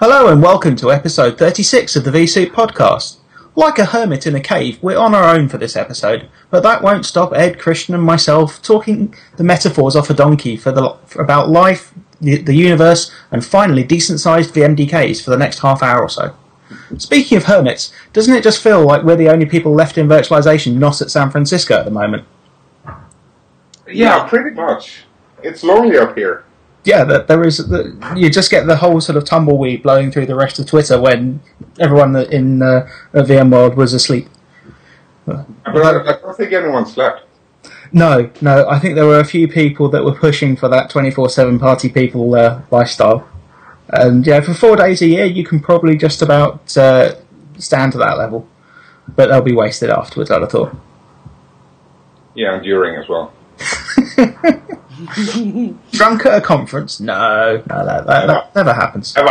Hello 0.00 0.28
and 0.28 0.42
welcome 0.42 0.76
to 0.76 0.90
episode 0.90 1.36
36 1.36 1.94
of 1.94 2.04
the 2.04 2.10
vSoup 2.10 2.52
podcast. 2.52 3.18
Like 3.54 3.78
a 3.78 3.84
hermit 3.84 4.26
in 4.26 4.34
a 4.34 4.40
cave, 4.40 4.82
we're 4.82 4.96
on 4.96 5.14
our 5.14 5.24
own 5.24 5.46
for 5.46 5.58
this 5.58 5.76
episode, 5.76 6.26
but 6.48 6.62
that 6.62 6.82
won't 6.82 7.04
stop 7.04 7.34
Ed, 7.34 7.58
Christian, 7.58 7.94
and 7.94 8.02
myself 8.02 8.62
talking 8.62 9.14
the 9.36 9.44
metaphors 9.44 9.96
off 9.96 10.08
a 10.08 10.14
donkey 10.14 10.56
for 10.56 10.72
the 10.72 10.96
for 11.04 11.20
about 11.20 11.50
life, 11.50 11.92
the, 12.18 12.38
the 12.38 12.54
universe, 12.54 13.12
and 13.30 13.44
finally 13.44 13.84
decent-sized 13.84 14.54
VMDKs 14.54 15.22
for 15.22 15.28
the 15.28 15.36
next 15.36 15.58
half 15.58 15.82
hour 15.82 16.00
or 16.00 16.08
so. 16.08 16.34
Speaking 16.96 17.36
of 17.36 17.44
hermits, 17.44 17.92
doesn't 18.14 18.34
it 18.34 18.42
just 18.42 18.62
feel 18.62 18.82
like 18.82 19.02
we're 19.02 19.16
the 19.16 19.28
only 19.28 19.44
people 19.44 19.74
left 19.74 19.98
in 19.98 20.08
virtualization 20.08 20.76
not 20.76 21.02
at 21.02 21.10
San 21.10 21.30
Francisco 21.30 21.78
at 21.78 21.84
the 21.84 21.90
moment? 21.90 22.24
Yeah, 23.86 24.26
pretty 24.26 24.52
much. 24.56 25.02
It's 25.42 25.62
lonely 25.62 25.98
up 25.98 26.16
here. 26.16 26.46
Yeah, 26.90 27.04
that 27.04 27.28
there 27.28 27.44
is. 27.44 27.60
You 28.16 28.28
just 28.30 28.50
get 28.50 28.66
the 28.66 28.76
whole 28.76 29.00
sort 29.00 29.16
of 29.16 29.24
tumbleweed 29.24 29.82
blowing 29.84 30.10
through 30.10 30.26
the 30.26 30.34
rest 30.34 30.58
of 30.58 30.66
Twitter 30.66 31.00
when 31.00 31.40
everyone 31.78 32.16
in 32.16 32.62
uh, 32.62 32.88
at 33.14 33.26
VMworld 33.26 33.76
was 33.76 33.92
asleep. 33.92 34.28
But 35.24 35.46
I, 35.66 36.00
I 36.00 36.20
don't 36.20 36.36
think 36.36 36.52
anyone 36.52 36.86
slept. 36.86 37.22
No, 37.92 38.30
no, 38.40 38.68
I 38.68 38.80
think 38.80 38.96
there 38.96 39.06
were 39.06 39.20
a 39.20 39.24
few 39.24 39.46
people 39.46 39.88
that 39.90 40.04
were 40.04 40.14
pushing 40.14 40.56
for 40.56 40.68
that 40.68 40.90
twenty 40.90 41.12
four 41.12 41.28
seven 41.30 41.60
party 41.60 41.88
people 41.88 42.34
uh, 42.34 42.62
lifestyle, 42.72 43.28
and 43.88 44.26
yeah, 44.26 44.40
for 44.40 44.54
four 44.54 44.74
days 44.74 45.00
a 45.02 45.06
year 45.06 45.26
you 45.26 45.44
can 45.44 45.60
probably 45.60 45.96
just 45.96 46.22
about 46.22 46.76
uh, 46.76 47.14
stand 47.58 47.92
to 47.92 47.98
that 47.98 48.18
level, 48.18 48.48
but 49.14 49.28
they'll 49.28 49.42
be 49.42 49.54
wasted 49.54 49.90
afterwards. 49.90 50.30
I'd 50.30 50.40
have 50.40 50.50
thought. 50.50 50.74
Yeah, 52.34 52.54
and 52.54 52.64
during 52.64 52.96
as 52.96 53.08
well. 53.08 53.32
Drunk 56.00 56.24
at 56.24 56.38
a 56.38 56.40
conference? 56.40 56.98
No, 56.98 57.62
no, 57.68 57.84
that, 57.84 58.06
that, 58.06 58.26
that 58.26 58.56
never 58.56 58.72
happens. 58.72 59.14
Ever. 59.16 59.26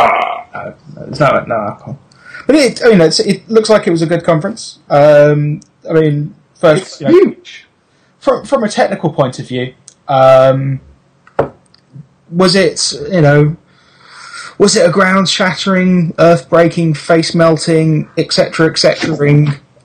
No, 0.54 0.74
there's 0.94 1.18
no, 1.18 1.44
no 1.46 1.54
alcohol. 1.56 1.98
But 2.46 2.54
it, 2.54 2.80
you 2.80 2.96
know, 2.96 3.06
it's, 3.06 3.18
it 3.18 3.48
looks 3.48 3.68
like 3.68 3.88
it 3.88 3.90
was 3.90 4.02
a 4.02 4.06
good 4.06 4.22
conference. 4.22 4.78
Um, 4.88 5.60
I 5.88 5.92
mean, 5.94 6.34
first, 6.54 6.82
It's 6.82 7.00
you 7.00 7.06
know, 7.08 7.12
huge. 7.12 7.66
from 8.20 8.44
from 8.44 8.62
a 8.62 8.68
technical 8.68 9.12
point 9.12 9.40
of 9.40 9.48
view, 9.48 9.74
um, 10.06 10.80
was 12.30 12.54
it 12.54 12.92
you 13.10 13.20
know, 13.20 13.56
was 14.58 14.76
it 14.76 14.88
a 14.88 14.92
ground 14.92 15.28
shattering, 15.28 16.14
earth 16.20 16.48
breaking, 16.48 16.94
face 16.94 17.34
melting, 17.34 18.08
etc. 18.16 18.70
etc. 18.70 19.16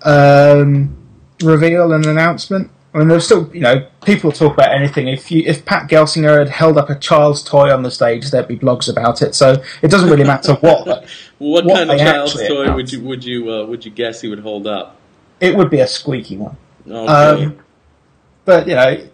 um, 0.04 0.96
reveal 1.42 1.92
and 1.94 2.06
announcement? 2.06 2.70
I 2.96 3.00
mean, 3.00 3.10
there's 3.10 3.26
still 3.26 3.54
you 3.54 3.60
know 3.60 3.86
people 4.06 4.32
talk 4.32 4.54
about 4.54 4.74
anything. 4.74 5.10
If 5.10 5.30
you 5.30 5.44
if 5.46 5.66
Pat 5.66 5.90
Gelsinger 5.90 6.40
had 6.40 6.50
held 6.50 6.78
up 6.78 6.90
a 6.90 6.96
child's 6.98 7.44
toy 7.44 7.72
on 7.72 7.84
the 7.84 7.92
stage, 7.92 8.32
there'd 8.32 8.48
be 8.48 8.58
blogs 8.58 8.90
about 8.90 9.22
it. 9.22 9.36
So 9.36 9.62
it 9.82 9.92
doesn't 9.92 10.10
really 10.10 10.24
matter 10.24 10.54
what. 10.56 11.06
What, 11.38 11.66
What 11.66 11.76
kind 11.76 11.92
of 11.92 12.00
child's 12.00 12.34
toy 12.36 12.62
announced. 12.62 12.76
would 12.76 12.92
you 12.94 13.02
would 13.04 13.24
you 13.26 13.52
uh, 13.52 13.66
would 13.66 13.84
you 13.84 13.92
guess 13.92 14.22
he 14.22 14.30
would 14.30 14.40
hold 14.40 14.66
up? 14.66 14.96
It 15.42 15.58
would 15.58 15.70
be 15.70 15.82
a 15.82 15.88
squeaky 15.88 16.38
one. 16.38 16.56
Okay. 16.88 17.06
Um, 17.44 17.60
but 18.46 18.66
you 18.70 18.76
know, 18.76 19.06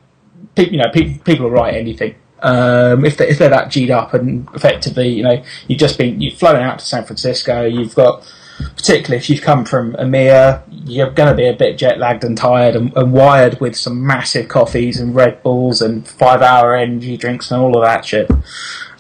pe- 0.53 0.69
you 0.69 0.77
know, 0.77 0.89
pe- 0.93 1.17
people 1.17 1.45
will 1.45 1.52
write 1.52 1.73
anything. 1.73 2.13
Um, 2.43 3.05
if 3.05 3.17
they 3.17 3.27
if 3.29 3.39
they're 3.39 3.49
that 3.49 3.71
g'd 3.71 3.89
up 3.89 4.13
and 4.13 4.47
effectively, 4.53 5.07
you 5.09 5.23
know, 5.23 5.43
you've 5.67 5.79
just 5.79 5.97
been 5.97 6.21
you've 6.21 6.37
flown 6.37 6.57
out 6.57 6.77
to 6.77 6.85
San 6.85 7.05
Francisco. 7.05 7.65
You've 7.65 7.95
got, 7.95 8.31
particularly 8.75 9.17
if 9.17 9.30
you've 9.30 9.41
come 9.41 9.66
from 9.66 9.94
EMEA, 9.94 10.61
you're 10.85 11.09
going 11.11 11.30
to 11.30 11.35
be 11.35 11.47
a 11.47 11.53
bit 11.53 11.77
jet 11.77 11.99
lagged 11.99 12.23
and 12.23 12.38
tired 12.38 12.75
and, 12.75 12.95
and 12.95 13.13
wired 13.13 13.59
with 13.59 13.75
some 13.75 14.05
massive 14.05 14.47
coffees 14.47 14.99
and 14.99 15.16
Red 15.16 15.41
Bulls 15.43 15.81
and 15.81 16.08
five 16.08 16.41
hour 16.41 16.75
energy 16.75 17.17
drinks 17.17 17.52
and 17.52 17.61
all 17.61 17.77
of 17.77 17.83
that 17.83 18.05
shit. 18.05 18.30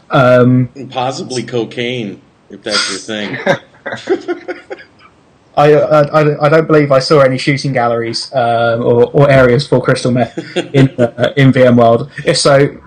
Um, 0.09 0.69
Possibly 0.89 1.43
cocaine, 1.43 2.21
if 2.49 2.61
that's 2.63 2.89
your 2.89 2.99
thing. 2.99 3.37
I, 5.57 5.73
I, 5.73 6.01
I- 6.21 6.45
I 6.45 6.49
don't 6.49 6.65
believe 6.67 6.91
I 6.91 6.99
saw 6.99 7.19
any 7.21 7.37
shooting 7.37 7.73
galleries 7.73 8.33
um, 8.33 8.81
or, 8.83 9.09
or 9.11 9.29
areas 9.29 9.67
for 9.67 9.81
crystal 9.81 10.11
meth 10.11 10.37
in 10.73 10.89
uh, 10.99 11.33
in 11.35 11.51
VMworld. 11.51 12.09
If 12.25 12.37
so, 12.37 12.77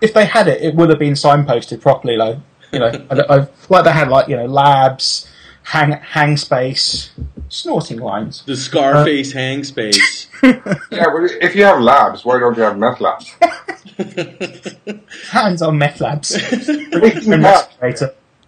if 0.00 0.14
they 0.14 0.24
had 0.26 0.46
it, 0.48 0.62
it 0.62 0.74
would 0.74 0.88
have 0.90 0.98
been 1.00 1.14
signposted 1.14 1.80
properly. 1.80 2.16
Though, 2.16 2.40
you 2.72 2.78
know, 2.78 2.86
I, 3.10 3.20
I, 3.38 3.48
like 3.68 3.84
they 3.84 3.92
had 3.92 4.08
like 4.08 4.28
you 4.28 4.36
know 4.36 4.46
labs, 4.46 5.28
hang 5.64 5.92
hang 5.92 6.36
space, 6.36 7.10
snorting 7.48 7.98
lines. 7.98 8.42
the 8.46 8.56
Scarface 8.56 9.32
hang 9.32 9.64
space. 9.64 10.28
Yeah, 10.42 11.06
but 11.12 11.30
if 11.40 11.54
you 11.54 11.62
have 11.64 11.80
labs, 11.80 12.24
why 12.24 12.40
don't 12.40 12.56
you 12.56 12.64
have 12.64 12.76
meth 12.76 13.00
labs? 13.00 13.30
Hands 15.30 15.62
on 15.62 15.78
meth 15.78 16.00
labs. 16.00 16.36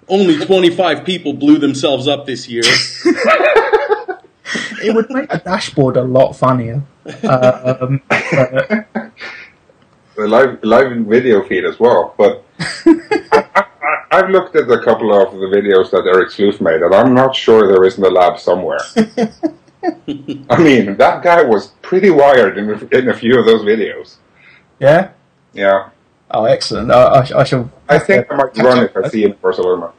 Only 0.08 0.44
25 0.44 1.04
people 1.04 1.32
blew 1.34 1.58
themselves 1.58 2.08
up 2.08 2.26
this 2.26 2.48
year. 2.48 2.64
It 4.82 4.92
would 4.94 5.08
make 5.10 5.32
a 5.32 5.38
dashboard 5.38 5.96
a 5.96 6.02
lot 6.02 6.32
funnier. 6.34 6.82
Um, 7.22 8.00
uh, 8.10 8.82
The 10.16 10.28
live 10.28 10.62
live 10.62 10.92
video 11.06 11.42
feed 11.46 11.64
as 11.64 11.78
well. 11.80 12.14
But 12.18 12.44
I, 12.58 12.64
I, 12.86 12.94
I've 14.14 14.30
looked 14.30 14.54
at 14.54 14.70
a 14.70 14.80
couple 14.82 15.12
of 15.12 15.32
the 15.32 15.46
videos 15.46 15.90
that 15.90 16.04
Eric 16.06 16.30
Sloof 16.30 16.60
made, 16.60 16.80
and 16.82 16.94
I'm 16.94 17.14
not 17.14 17.34
sure 17.34 17.66
there 17.66 17.84
isn't 17.84 18.02
a 18.04 18.08
lab 18.10 18.38
somewhere. 18.38 18.78
I 20.50 20.56
mean, 20.62 20.96
that 20.96 21.22
guy 21.22 21.42
was 21.42 21.68
pretty 21.82 22.10
wired 22.10 22.56
in 22.56 22.70
a, 22.70 22.98
in 22.98 23.08
a 23.08 23.14
few 23.14 23.38
of 23.38 23.44
those 23.46 23.62
videos. 23.62 24.16
yeah. 24.78 25.10
Yeah, 25.52 25.90
Oh, 26.30 26.46
excellent. 26.46 26.90
I, 26.90 27.02
I, 27.20 27.40
I 27.40 27.44
shall. 27.44 27.70
I 27.88 27.98
think 28.00 28.26
I 28.28 28.34
might 28.34 28.56
run 28.56 28.84
if 28.84 28.96
I 28.96 29.08
see 29.08 29.22
him 29.22 29.34
for 29.40 29.52
Saloma. 29.52 29.92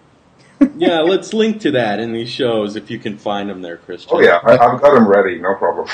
Yeah, 0.75 0.99
let's 0.99 1.33
link 1.33 1.61
to 1.61 1.71
that 1.71 1.99
in 2.01 2.11
these 2.11 2.29
shows 2.29 2.75
if 2.75 2.89
you 2.91 2.99
can 2.99 3.17
find 3.17 3.49
them 3.49 3.61
there, 3.61 3.77
Christian. 3.77 4.11
Oh 4.13 4.19
yeah, 4.19 4.39
I, 4.43 4.57
I've 4.57 4.81
got 4.81 4.93
them 4.95 5.07
ready, 5.07 5.39
no 5.39 5.55
problem. 5.55 5.87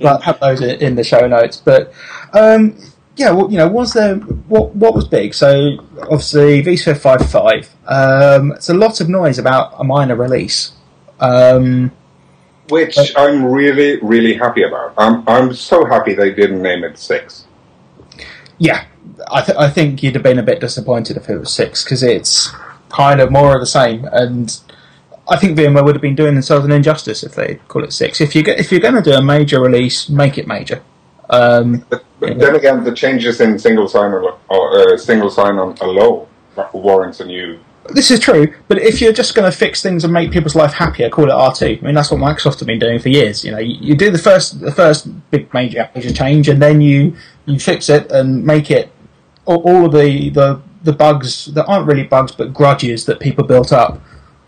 like 0.00 0.22
have 0.22 0.40
those 0.40 0.60
in 0.60 0.80
in 0.82 0.94
the 0.94 1.04
show 1.04 1.26
notes. 1.26 1.56
But 1.56 1.92
um, 2.34 2.76
yeah, 3.18 3.30
well, 3.32 3.50
you 3.50 3.58
know, 3.58 3.68
was 3.68 3.92
there 3.92 4.14
what 4.14 4.74
what 4.76 4.94
was 4.94 5.06
big? 5.06 5.34
So 5.34 5.78
obviously 6.02 6.62
vSphere 6.62 6.96
five 6.96 7.28
five. 7.30 7.68
Um, 7.86 8.52
it's 8.52 8.68
a 8.68 8.74
lot 8.74 9.00
of 9.00 9.08
noise 9.08 9.38
about 9.38 9.74
a 9.78 9.84
minor 9.84 10.14
release. 10.14 10.72
Um, 11.20 11.90
Which 12.68 12.96
I'm 13.16 13.44
really, 13.44 13.98
really 14.00 14.34
happy 14.34 14.62
about. 14.62 14.94
I'm, 14.96 15.28
I'm 15.28 15.52
so 15.54 15.84
happy 15.86 16.14
they 16.14 16.32
didn't 16.32 16.62
name 16.62 16.84
it 16.84 16.96
six. 16.98 17.44
yeah, 18.58 18.84
I, 19.30 19.42
th- 19.42 19.58
I 19.58 19.68
think 19.70 20.02
you'd 20.02 20.14
have 20.14 20.22
been 20.22 20.38
a 20.38 20.42
bit 20.42 20.60
disappointed 20.60 21.16
if 21.16 21.28
it 21.28 21.38
was 21.38 21.52
six 21.52 21.82
because 21.82 22.02
it's 22.02 22.52
kind 22.88 23.20
of 23.20 23.32
more 23.32 23.54
of 23.54 23.60
the 23.60 23.66
same. 23.66 24.04
And 24.12 24.56
I 25.28 25.36
think 25.36 25.58
VMware 25.58 25.84
would 25.84 25.94
have 25.94 26.02
been 26.02 26.14
doing 26.14 26.34
themselves 26.34 26.64
an 26.64 26.72
injustice 26.72 27.24
if 27.24 27.34
they 27.34 27.56
call 27.68 27.82
it 27.84 27.92
six. 27.92 28.20
If 28.20 28.36
you 28.36 28.42
get, 28.42 28.60
if 28.60 28.70
you're 28.70 28.80
going 28.80 28.94
to 28.94 29.02
do 29.02 29.12
a 29.12 29.22
major 29.22 29.60
release, 29.60 30.08
make 30.08 30.38
it 30.38 30.46
major. 30.46 30.82
Um, 31.30 31.84
But, 32.20 32.38
then 32.38 32.56
again, 32.56 32.82
the 32.84 32.92
changes 32.92 33.40
in 33.40 33.58
single 33.58 33.88
sign 33.88 34.12
on 34.12 34.36
uh, 34.50 34.96
single 34.96 35.30
sign 35.30 35.56
on 35.58 35.76
alone 35.78 36.26
warrants 36.72 37.20
a 37.20 37.24
new. 37.24 37.58
This 37.90 38.10
is 38.10 38.20
true, 38.20 38.52
but 38.66 38.78
if 38.78 39.00
you're 39.00 39.14
just 39.14 39.34
going 39.34 39.50
to 39.50 39.56
fix 39.56 39.80
things 39.82 40.04
and 40.04 40.12
make 40.12 40.30
people's 40.30 40.54
life 40.54 40.74
happier, 40.74 41.08
call 41.08 41.24
it 41.26 41.32
R2. 41.32 41.78
I 41.78 41.86
mean, 41.86 41.94
that's 41.94 42.10
what 42.10 42.20
Microsoft 42.20 42.58
have 42.58 42.66
been 42.66 42.78
doing 42.78 42.98
for 42.98 43.08
years. 43.08 43.44
You 43.44 43.52
know, 43.52 43.58
you, 43.58 43.76
you 43.80 43.94
do 43.94 44.10
the 44.10 44.18
first 44.18 44.60
the 44.60 44.72
first 44.72 45.08
big 45.30 45.52
major 45.54 45.88
major 45.94 46.12
change, 46.12 46.48
and 46.48 46.60
then 46.60 46.80
you 46.80 47.16
you 47.46 47.58
fix 47.58 47.88
it 47.88 48.10
and 48.12 48.44
make 48.44 48.70
it 48.70 48.92
all, 49.46 49.62
all 49.62 49.86
of 49.86 49.92
the, 49.92 50.28
the 50.30 50.60
the 50.82 50.92
bugs 50.92 51.46
that 51.46 51.64
aren't 51.66 51.86
really 51.86 52.04
bugs 52.04 52.32
but 52.32 52.52
grudges 52.52 53.06
that 53.06 53.20
people 53.20 53.44
built 53.44 53.72
up. 53.72 54.00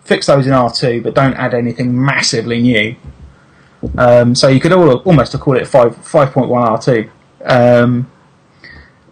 Fix 0.04 0.26
those 0.26 0.46
in 0.46 0.52
R2, 0.52 1.02
but 1.02 1.14
don't 1.14 1.34
add 1.34 1.54
anything 1.54 2.04
massively 2.04 2.60
new. 2.60 2.96
Um, 3.96 4.34
so 4.34 4.48
you 4.48 4.60
could 4.60 4.72
all, 4.72 4.98
almost 4.98 5.38
call 5.38 5.56
it 5.56 5.66
five 5.66 5.96
five 5.96 6.32
point 6.32 6.50
one 6.50 6.66
R2. 6.66 7.08
Um, 7.44 8.10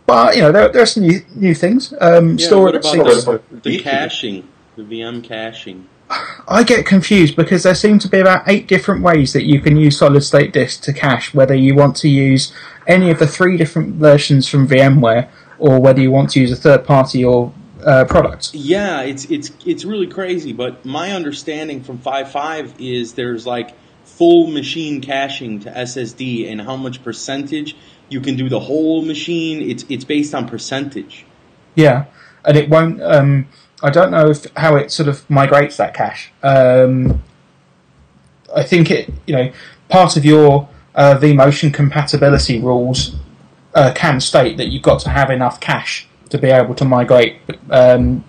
but 0.06 0.36
you 0.36 0.42
know, 0.42 0.52
there, 0.52 0.68
there 0.70 0.82
are 0.82 0.86
some 0.86 1.06
new, 1.06 1.20
new 1.34 1.54
things. 1.54 1.92
Um, 2.00 2.38
Yeah, 2.38 2.46
storage, 2.46 2.84
what 2.84 3.22
about 3.22 3.50
the, 3.50 3.70
the 3.70 3.78
caching, 3.78 4.48
the 4.76 4.82
VM 4.82 5.22
caching? 5.22 5.86
I 6.48 6.62
get 6.62 6.86
confused 6.86 7.36
because 7.36 7.64
there 7.64 7.74
seem 7.74 7.98
to 7.98 8.08
be 8.08 8.18
about 8.18 8.44
eight 8.46 8.66
different 8.66 9.02
ways 9.02 9.34
that 9.34 9.44
you 9.44 9.60
can 9.60 9.76
use 9.76 9.98
solid 9.98 10.22
state 10.22 10.52
disk 10.52 10.82
to 10.84 10.92
cache, 10.92 11.34
whether 11.34 11.54
you 11.54 11.74
want 11.74 11.96
to 11.96 12.08
use 12.08 12.52
any 12.86 13.10
of 13.10 13.18
the 13.18 13.26
three 13.26 13.58
different 13.58 13.96
versions 13.96 14.48
from 14.48 14.66
VMware 14.66 15.28
or 15.58 15.80
whether 15.80 16.00
you 16.00 16.10
want 16.10 16.30
to 16.30 16.40
use 16.40 16.50
a 16.50 16.56
third 16.56 16.86
party 16.86 17.24
or 17.24 17.52
uh, 17.84 18.04
product. 18.06 18.54
Yeah, 18.54 19.02
it's 19.02 19.26
it's 19.26 19.52
it's 19.66 19.84
really 19.84 20.06
crazy. 20.06 20.52
But 20.52 20.84
my 20.84 21.12
understanding 21.12 21.82
from 21.82 21.98
5.5 21.98 22.74
is 22.78 23.14
there's 23.14 23.46
like 23.46 23.74
full 24.04 24.46
machine 24.48 25.00
caching 25.00 25.60
to 25.60 25.70
SSD, 25.70 26.50
and 26.50 26.60
how 26.60 26.76
much 26.76 27.04
percentage 27.04 27.76
you 28.08 28.20
can 28.20 28.36
do 28.36 28.48
the 28.48 28.60
whole 28.60 29.02
machine. 29.02 29.68
It's 29.70 29.84
it's 29.88 30.04
based 30.04 30.34
on 30.34 30.48
percentage. 30.48 31.24
Yeah, 31.74 32.06
and 32.44 32.56
it 32.56 32.68
won't. 32.68 33.02
Um, 33.02 33.48
I 33.82 33.90
don't 33.90 34.10
know 34.10 34.30
if, 34.30 34.46
how 34.56 34.76
it 34.76 34.90
sort 34.90 35.08
of 35.08 35.28
migrates 35.30 35.76
that 35.76 35.94
cache. 35.94 36.32
Um, 36.42 37.22
I 38.54 38.64
think 38.64 38.90
it, 38.90 39.12
you 39.26 39.36
know, 39.36 39.52
part 39.88 40.16
of 40.16 40.24
your 40.24 40.68
uh, 40.94 41.18
vMotion 41.20 41.72
compatibility 41.72 42.60
rules 42.60 43.14
uh, 43.74 43.92
can 43.94 44.20
state 44.20 44.56
that 44.56 44.68
you've 44.68 44.82
got 44.82 45.00
to 45.00 45.10
have 45.10 45.30
enough 45.30 45.60
cache 45.60 46.08
to 46.30 46.38
be 46.38 46.48
able 46.48 46.74
to 46.74 46.84
migrate 46.84 47.40
um, 47.70 48.24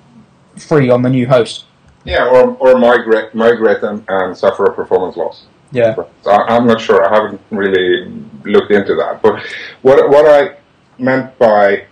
free 0.57 0.89
on 0.89 1.01
the 1.01 1.09
new 1.09 1.27
host. 1.27 1.65
Yeah, 2.05 2.27
or 2.27 2.55
or 2.57 2.77
migrate 2.77 3.33
migrate 3.33 3.83
and, 3.83 4.03
and 4.07 4.37
suffer 4.37 4.65
a 4.65 4.73
performance 4.73 5.17
loss. 5.17 5.45
Yeah. 5.71 5.95
So 5.95 6.31
I, 6.31 6.55
I'm 6.55 6.65
not 6.65 6.81
sure. 6.81 7.03
I 7.03 7.13
haven't 7.13 7.41
really 7.51 8.07
looked 8.43 8.71
into 8.71 8.95
that. 8.95 9.21
But 9.21 9.43
what 9.81 10.09
what 10.09 10.25
I 10.27 10.57
meant 10.97 11.37
by 11.37 11.85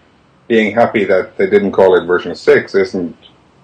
being 0.48 0.74
happy 0.74 1.04
that 1.06 1.38
they 1.38 1.50
didn't 1.50 1.72
call 1.72 1.96
it 1.98 2.06
version 2.06 2.36
six 2.36 2.76
isn't 2.76 3.16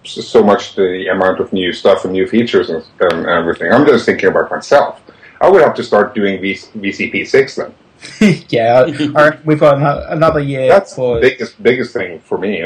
so 0.04 0.44
much 0.44 0.76
the 0.76 1.08
amount 1.08 1.40
of 1.40 1.54
new 1.54 1.72
stuff 1.72 2.04
and 2.04 2.14
new 2.14 2.28
features 2.28 2.70
and, 2.70 2.84
and 3.00 3.26
everything. 3.28 3.72
I'm 3.72 3.86
just 3.86 4.06
thinking 4.06 4.30
about 4.30 4.52
myself. 4.52 5.02
I 5.40 5.50
would 5.50 5.62
have 5.62 5.76
to 5.76 5.84
start 5.84 6.14
doing 6.14 6.42
v, 6.42 6.54
VCP 6.54 7.28
six 7.28 7.56
then. 7.56 7.74
yeah, 8.50 8.86
we've 9.46 9.60
got 9.60 10.12
another 10.12 10.42
year 10.42 10.68
That's 10.68 10.94
for 10.94 11.16
the 11.16 11.22
biggest 11.22 11.64
biggest 11.64 11.94
thing 11.94 12.20
for 12.20 12.38
me. 12.38 12.62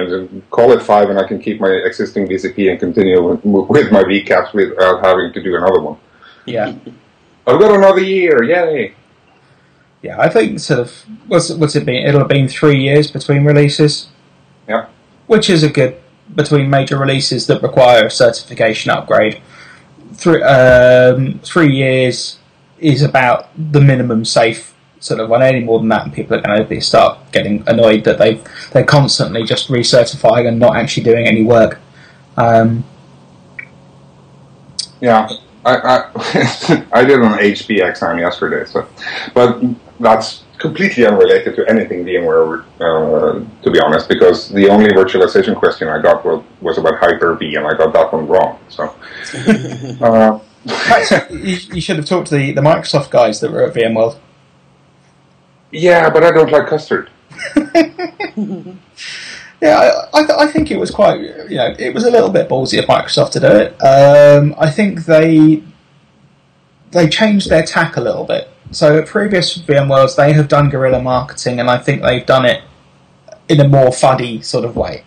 Call 0.49 0.71
it 0.71 0.81
five, 0.81 1.11
and 1.11 1.19
I 1.19 1.27
can 1.27 1.39
keep 1.39 1.61
my 1.61 1.69
existing 1.69 2.27
VCP 2.27 2.71
and 2.71 2.79
continue 2.79 3.21
with, 3.21 3.45
with 3.45 3.91
my 3.91 4.03
VCAPs 4.03 4.53
without 4.53 5.05
having 5.05 5.31
to 5.33 5.43
do 5.43 5.55
another 5.55 5.81
one. 5.81 5.97
yeah. 6.45 6.73
I've 7.45 7.59
got 7.61 7.73
another 7.75 8.01
year! 8.01 8.43
Yay! 8.43 8.93
Yeah, 10.01 10.19
I 10.19 10.29
think 10.29 10.59
sort 10.59 10.79
of 10.79 10.91
what's 11.27 11.49
what's 11.49 11.75
it 11.75 11.85
been? 11.85 12.07
It'll 12.07 12.19
have 12.21 12.29
been 12.29 12.47
three 12.47 12.79
years 12.79 13.09
between 13.11 13.43
releases. 13.45 14.09
Yeah. 14.67 14.87
which 15.27 15.49
is 15.49 15.63
a 15.63 15.69
good 15.69 15.97
between 16.35 16.69
major 16.69 16.97
releases 16.97 17.47
that 17.47 17.61
require 17.63 18.05
a 18.07 18.11
certification 18.11 18.91
upgrade. 18.91 19.41
Three 20.13 20.41
um, 20.43 21.39
three 21.43 21.73
years 21.73 22.37
is 22.79 23.01
about 23.01 23.49
the 23.57 23.81
minimum 23.81 24.23
safe 24.25 24.73
sort 24.99 25.19
of 25.19 25.29
one. 25.29 25.41
Any 25.41 25.61
more 25.61 25.79
than 25.79 25.89
that, 25.89 26.03
and 26.03 26.13
people 26.13 26.37
are 26.37 26.41
going 26.41 26.59
to 26.59 26.65
be 26.65 26.79
start 26.79 27.31
getting 27.31 27.63
annoyed 27.67 28.03
that 28.03 28.17
they 28.17 28.41
they're 28.71 28.83
constantly 28.85 29.43
just 29.43 29.69
recertifying 29.69 30.47
and 30.47 30.59
not 30.59 30.75
actually 30.75 31.03
doing 31.03 31.27
any 31.27 31.43
work. 31.43 31.79
Um, 32.37 32.83
Yeah, 35.01 35.29
I 35.65 35.75
I, 35.75 36.85
I 36.91 37.03
did 37.03 37.19
an 37.19 37.33
HP 37.33 37.87
exam 37.87 38.19
yesterday, 38.19 38.65
so 38.69 38.87
but 39.33 39.61
that's 39.99 40.43
completely 40.57 41.05
unrelated 41.05 41.55
to 41.55 41.69
anything 41.69 42.03
VMware, 42.03 42.65
uh, 42.79 43.63
to 43.63 43.71
be 43.71 43.79
honest, 43.79 44.09
because 44.09 44.49
the 44.49 44.69
only 44.69 44.89
virtualization 44.89 45.55
question 45.55 45.87
I 45.87 46.01
got 46.01 46.25
was, 46.25 46.43
was 46.61 46.77
about 46.77 46.99
Hyper-V, 46.99 47.55
and 47.55 47.67
I 47.67 47.73
got 47.77 47.93
that 47.93 48.11
one 48.11 48.27
wrong. 48.27 48.59
So, 48.69 48.83
uh, 50.01 50.39
you, 51.31 51.57
you 51.73 51.81
should 51.81 51.97
have 51.97 52.05
talked 52.05 52.27
to 52.27 52.35
the, 52.35 52.51
the 52.53 52.61
Microsoft 52.61 53.09
guys 53.09 53.39
that 53.41 53.51
were 53.51 53.63
at 53.63 53.73
VMworld. 53.73 54.19
yeah, 55.71 56.09
but 56.09 56.23
I 56.23 56.31
don't 56.31 56.51
like 56.51 56.67
custard. 56.67 57.09
Yeah, 59.61 59.79
I, 59.79 60.19
I, 60.19 60.25
th- 60.25 60.37
I 60.37 60.47
think 60.47 60.69
it 60.69 60.77
was 60.77 60.91
quite, 60.91 61.19
you 61.19 61.57
know, 61.57 61.73
it 61.79 61.93
was 61.93 62.03
a 62.03 62.11
little 62.11 62.29
bit 62.29 62.47
ballsy 62.47 62.77
of 62.77 62.85
Microsoft 62.85 63.31
to 63.31 63.39
do 63.39 63.47
it. 63.47 63.75
Um, 63.81 64.53
I 64.59 64.69
think 64.69 65.05
they 65.05 65.63
they 66.91 67.09
changed 67.09 67.49
their 67.49 67.63
tack 67.63 67.97
a 67.97 68.01
little 68.01 68.23
bit. 68.23 68.49
So 68.71 68.97
at 68.99 69.07
previous 69.07 69.57
VMworlds, 69.57 70.15
they 70.15 70.33
have 70.33 70.47
done 70.47 70.69
guerrilla 70.69 71.01
marketing, 71.01 71.59
and 71.59 71.69
I 71.69 71.77
think 71.77 72.01
they've 72.01 72.25
done 72.25 72.45
it 72.45 72.63
in 73.49 73.59
a 73.61 73.67
more 73.67 73.91
fuddy 73.91 74.41
sort 74.41 74.65
of 74.65 74.75
way. 74.75 75.03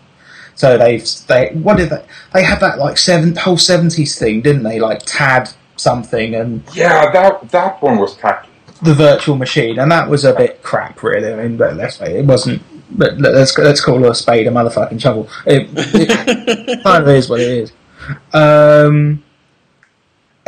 So 0.54 0.76
they've 0.78 1.06
they 1.26 1.50
what 1.54 1.76
did 1.76 1.90
they 1.90 2.04
they 2.34 2.42
had 2.42 2.60
that 2.60 2.78
like 2.78 2.98
seven 2.98 3.36
whole 3.36 3.56
seventies 3.58 4.18
thing, 4.18 4.40
didn't 4.42 4.62
they? 4.62 4.78
Like 4.80 5.00
TAD 5.04 5.50
something 5.76 6.34
and 6.34 6.62
Yeah, 6.74 7.10
that 7.12 7.50
that 7.50 7.80
one 7.82 7.98
was 7.98 8.16
tacky. 8.16 8.48
the 8.82 8.94
virtual 8.94 9.36
machine, 9.36 9.78
and 9.78 9.90
that 9.92 10.08
was 10.08 10.24
a 10.24 10.34
bit 10.34 10.62
crap, 10.62 11.02
really. 11.02 11.32
I 11.32 11.36
mean, 11.36 11.56
but 11.56 11.76
let's 11.76 11.96
say 11.96 12.18
it 12.18 12.26
wasn't. 12.26 12.62
But 12.90 13.18
let's 13.18 13.56
let's 13.56 13.80
call 13.80 14.04
a 14.04 14.14
spade 14.14 14.46
a 14.48 14.50
motherfucking 14.50 15.00
shovel. 15.00 15.28
It, 15.46 15.68
it 15.76 16.82
kind 16.82 17.02
of 17.04 17.08
is 17.08 17.28
what 17.30 17.40
it 17.40 17.48
is. 17.48 17.72
Um, 18.32 19.22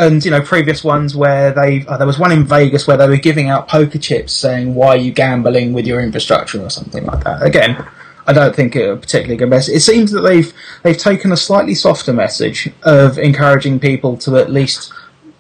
and 0.02 0.25
you 0.25 0.31
know, 0.31 0.40
previous 0.40 0.82
ones 0.82 1.14
where 1.14 1.52
they 1.52 1.87
uh, 1.87 1.96
there 1.96 2.06
was 2.06 2.19
one 2.19 2.32
in 2.32 2.44
Vegas 2.44 2.87
where 2.87 2.96
they 2.96 3.08
were 3.08 3.16
giving 3.16 3.49
out 3.49 3.69
poker 3.69 3.99
chips, 3.99 4.32
saying 4.32 4.75
"Why 4.75 4.88
are 4.88 4.96
you 4.96 5.12
gambling 5.12 5.72
with 5.72 5.87
your 5.87 6.00
infrastructure?" 6.00 6.60
or 6.60 6.70
something 6.70 7.04
like 7.04 7.25
that. 7.25 7.43
Again, 7.43 7.84
I 8.26 8.32
don't 8.32 8.54
think 8.54 8.76
it 8.76 9.00
particularly 9.00 9.37
good 9.37 9.50
message. 9.50 9.76
It 9.76 9.81
seems 9.81 10.10
that 10.12 10.22
they've 10.22 10.52
they've 10.82 10.99
taken 10.99 11.32
a 11.32 11.37
slightly 11.37 11.75
softer 11.75 12.12
message 12.12 12.69
of 12.82 13.19
encouraging 13.19 13.81
people 13.81 14.16
to 14.19 14.37
at 14.37 14.50
least 14.50 14.93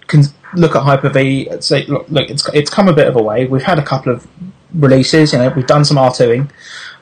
con- 0.06 0.24
look 0.54 0.76
at 0.76 0.82
Hyper 0.82 1.08
V. 1.08 1.48
Say, 1.60 1.86
look, 1.86 2.06
look, 2.08 2.30
it's 2.30 2.48
it's 2.54 2.70
come 2.70 2.88
a 2.88 2.92
bit 2.92 3.08
of 3.08 3.16
a 3.16 3.22
way. 3.22 3.46
We've 3.46 3.62
had 3.62 3.78
a 3.78 3.84
couple 3.84 4.12
of 4.12 4.26
releases. 4.74 5.32
You 5.32 5.38
know, 5.38 5.48
we've 5.50 5.66
done 5.66 5.84
some 5.84 5.96
R2ing, 5.96 6.50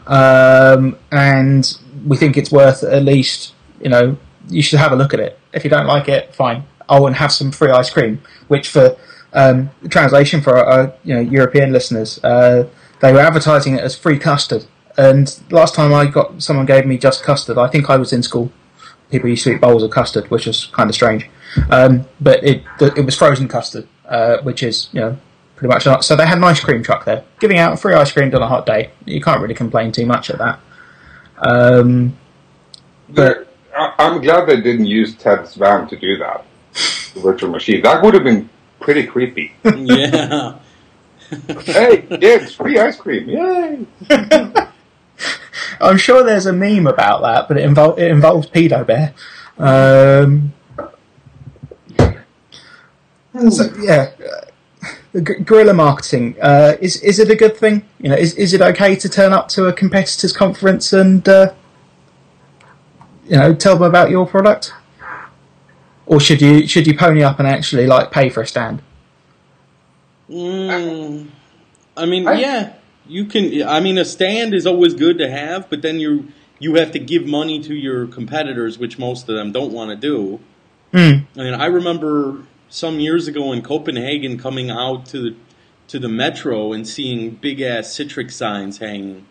um, 0.07 0.97
and 1.13 1.79
we 2.07 2.17
think 2.17 2.37
it's 2.37 2.51
worth 2.51 2.83
at 2.83 3.03
least. 3.05 3.55
You 3.81 3.89
know, 3.89 4.17
you 4.49 4.63
should 4.63 4.79
have 4.79 4.93
a 4.93 4.97
look 4.97 5.15
at 5.15 5.21
it. 5.21 5.39
If 5.53 5.65
you 5.65 5.71
don't 5.71 5.87
like 5.87 6.09
it, 6.09 6.35
fine. 6.35 6.65
Oh, 6.91 7.07
and 7.07 7.17
have 7.17 7.33
some 7.33 7.53
free 7.53 7.71
ice 7.71 7.89
cream. 7.91 8.21
Which 8.49 8.69
for 8.69 8.97
um, 9.33 9.71
translation 9.89 10.41
for 10.41 10.57
our 10.57 10.93
you 11.05 11.15
know 11.15 11.21
European 11.21 11.73
listeners, 11.73 12.19
uh, 12.25 12.69
they 13.01 13.13
were 13.13 13.21
advertising 13.21 13.75
it 13.77 13.81
as 13.81 13.97
free 13.97 14.19
custard. 14.19 14.65
And 14.99 15.41
last 15.51 15.75
time 15.75 15.95
I 15.95 16.07
got 16.07 16.43
someone 16.43 16.67
gave 16.67 16.85
me 16.85 16.99
just 16.99 17.23
custard. 17.23 17.57
I 17.57 17.69
think 17.69 17.89
I 17.89 17.97
was 17.97 18.13
in 18.13 18.23
school. 18.23 18.51
People 19.11 19.31
used 19.31 19.45
to 19.45 19.53
eat 19.53 19.61
bowls 19.61 19.83
of 19.83 19.91
custard, 19.91 20.31
which 20.31 20.47
was 20.47 20.67
kind 20.67 20.91
of 20.91 20.95
strange. 20.95 21.31
Um, 21.71 22.07
but 22.21 22.43
it 22.45 22.63
it 22.81 23.05
was 23.05 23.17
frozen 23.17 23.49
custard, 23.49 23.87
uh, 24.07 24.39
which 24.43 24.63
is 24.63 24.89
you 24.93 25.01
know 25.01 25.17
pretty 25.57 25.73
much 25.73 25.87
not. 25.87 26.05
So 26.05 26.17
they 26.17 26.27
had 26.27 26.39
an 26.39 26.45
ice 26.45 26.61
cream 26.61 26.83
truck 26.83 27.05
there, 27.05 27.25
giving 27.39 27.59
out 27.59 27.79
free 27.79 27.95
ice 27.95 28.13
cream 28.13 28.35
on 28.35 28.43
a 28.43 28.49
hot 28.49 28.67
day. 28.67 28.91
You 29.05 29.21
can't 29.21 29.41
really 29.41 29.55
complain 29.55 29.93
too 29.93 30.07
much 30.07 30.31
at 30.31 30.39
that. 30.39 30.61
Um, 31.39 32.17
But 33.09 33.49
I'm 33.77 34.21
glad 34.21 34.49
they 34.49 34.61
didn't 34.61 34.87
use 34.87 35.15
Ted's 35.17 35.55
van 35.55 35.89
to 35.89 35.97
do 35.97 36.17
that. 36.19 36.45
The 37.15 37.21
virtual 37.21 37.51
machine. 37.51 37.83
That 37.83 38.03
would 38.03 38.15
have 38.15 38.25
been 38.25 38.49
pretty 38.79 39.07
creepy. 39.07 39.53
yeah. 39.65 40.59
hey, 41.65 42.03
kids, 42.03 42.55
free 42.55 42.79
ice 42.79 42.97
cream! 42.97 43.29
Yay! 43.29 43.87
I'm 45.81 45.97
sure 45.97 46.25
there's 46.25 46.47
a 46.47 46.53
meme 46.53 46.87
about 46.87 47.23
that, 47.23 47.49
but 47.49 47.57
it, 47.57 47.69
invol- 47.69 47.99
it 47.99 48.11
involves 48.11 48.49
pedo 48.49 48.87
bear. 48.87 49.15
Um, 49.59 50.53
so 53.51 53.73
yeah, 53.81 54.11
the 55.13 55.21
gu- 55.21 55.41
guerrilla 55.41 55.75
marketing 55.75 56.37
uh, 56.41 56.77
is 56.81 57.01
is 57.03 57.19
it 57.19 57.31
a 57.31 57.37
good 57.37 57.57
thing? 57.57 57.89
You 57.99 58.11
know, 58.11 58.17
is 58.17 58.35
is 58.35 58.53
it 58.55 58.61
okay 58.61 58.97
to 58.97 59.09
turn 59.09 59.33
up 59.33 59.49
to 59.51 59.67
a 59.67 59.73
competitors 59.73 60.33
conference 60.33 60.93
and 60.93 61.29
uh, 61.29 61.53
you 63.27 63.37
know 63.37 63.55
tell 63.55 63.75
them 63.75 63.85
about 63.85 64.11
your 64.11 64.27
product, 64.27 64.73
or 66.11 66.19
should 66.19 66.43
you 66.43 66.67
should 66.67 66.89
you 66.89 66.97
pony 66.97 67.23
up 67.23 67.39
and 67.39 67.47
actually 67.47 67.87
like 67.87 68.11
pay 68.11 68.29
for 68.29 68.43
a 68.43 68.47
stand? 68.47 68.83
Mm, 70.29 71.29
I 71.97 72.07
mean, 72.07 72.27
I- 72.27 72.35
yeah, 72.35 72.73
you 73.07 73.25
can. 73.25 73.63
I 73.63 73.81
mean, 73.81 73.97
a 73.97 74.05
stand 74.05 74.53
is 74.53 74.67
always 74.67 74.93
good 74.93 75.19
to 75.19 75.31
have, 75.31 75.71
but 75.71 75.83
then 75.83 76.01
you 76.01 76.33
you 76.59 76.75
have 76.75 76.91
to 76.93 76.99
give 76.99 77.27
money 77.27 77.63
to 77.63 77.75
your 77.75 78.07
competitors, 78.07 78.77
which 78.77 78.99
most 78.99 79.29
of 79.29 79.37
them 79.37 79.53
don't 79.53 79.73
want 79.73 79.91
to 79.91 79.97
do. 79.97 80.41
Hmm. 80.93 81.25
I 81.41 81.45
mean, 81.45 81.55
I 81.55 81.67
remember 81.67 82.45
some 82.69 82.99
years 82.99 83.29
ago 83.29 83.53
in 83.53 83.63
Copenhagen 83.63 84.37
coming 84.37 84.69
out 84.69 85.07
to 85.07 85.21
the 85.21 85.37
to 85.89 86.01
the 86.01 86.09
metro 86.09 86.73
and 86.73 86.87
seeing 86.87 87.31
big 87.31 87.61
ass 87.61 87.89
Citrix 87.89 88.33
signs 88.33 88.79
hanging. 88.79 89.27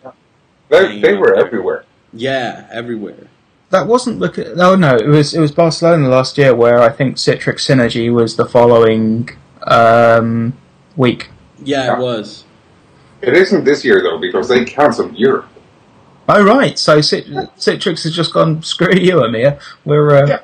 They, 0.70 1.00
they 1.00 1.14
were 1.14 1.34
everywhere. 1.34 1.84
Yeah, 2.12 2.66
everywhere. 2.70 3.28
That 3.70 3.86
wasn't 3.86 4.18
look 4.18 4.36
at 4.38 4.56
no 4.56 4.74
no 4.74 4.96
it 4.96 5.06
was 5.06 5.32
it 5.32 5.40
was 5.40 5.52
Barcelona 5.52 6.08
last 6.08 6.36
year 6.36 6.54
where 6.54 6.80
I 6.80 6.88
think 6.90 7.16
Citrix 7.16 7.60
Synergy 7.68 8.12
was 8.12 8.36
the 8.36 8.44
following 8.44 9.28
um, 9.66 10.54
week. 10.96 11.30
Yeah, 11.62 11.84
Yeah. 11.84 11.96
it 11.98 12.00
was. 12.02 12.44
It 13.22 13.34
isn't 13.36 13.64
this 13.64 13.84
year 13.84 14.02
though 14.02 14.18
because 14.18 14.48
they 14.48 14.64
cancelled 14.64 15.16
Europe. 15.16 15.46
Oh 16.28 16.44
right, 16.44 16.78
so 16.78 17.00
Cit- 17.00 17.26
Citrix 17.26 18.02
has 18.04 18.14
just 18.14 18.32
gone 18.32 18.62
screw 18.62 18.92
you, 18.94 19.16
EMEA. 19.16 19.60
We're 19.84 20.16
uh, 20.16 20.26
Yeah. 20.26 20.38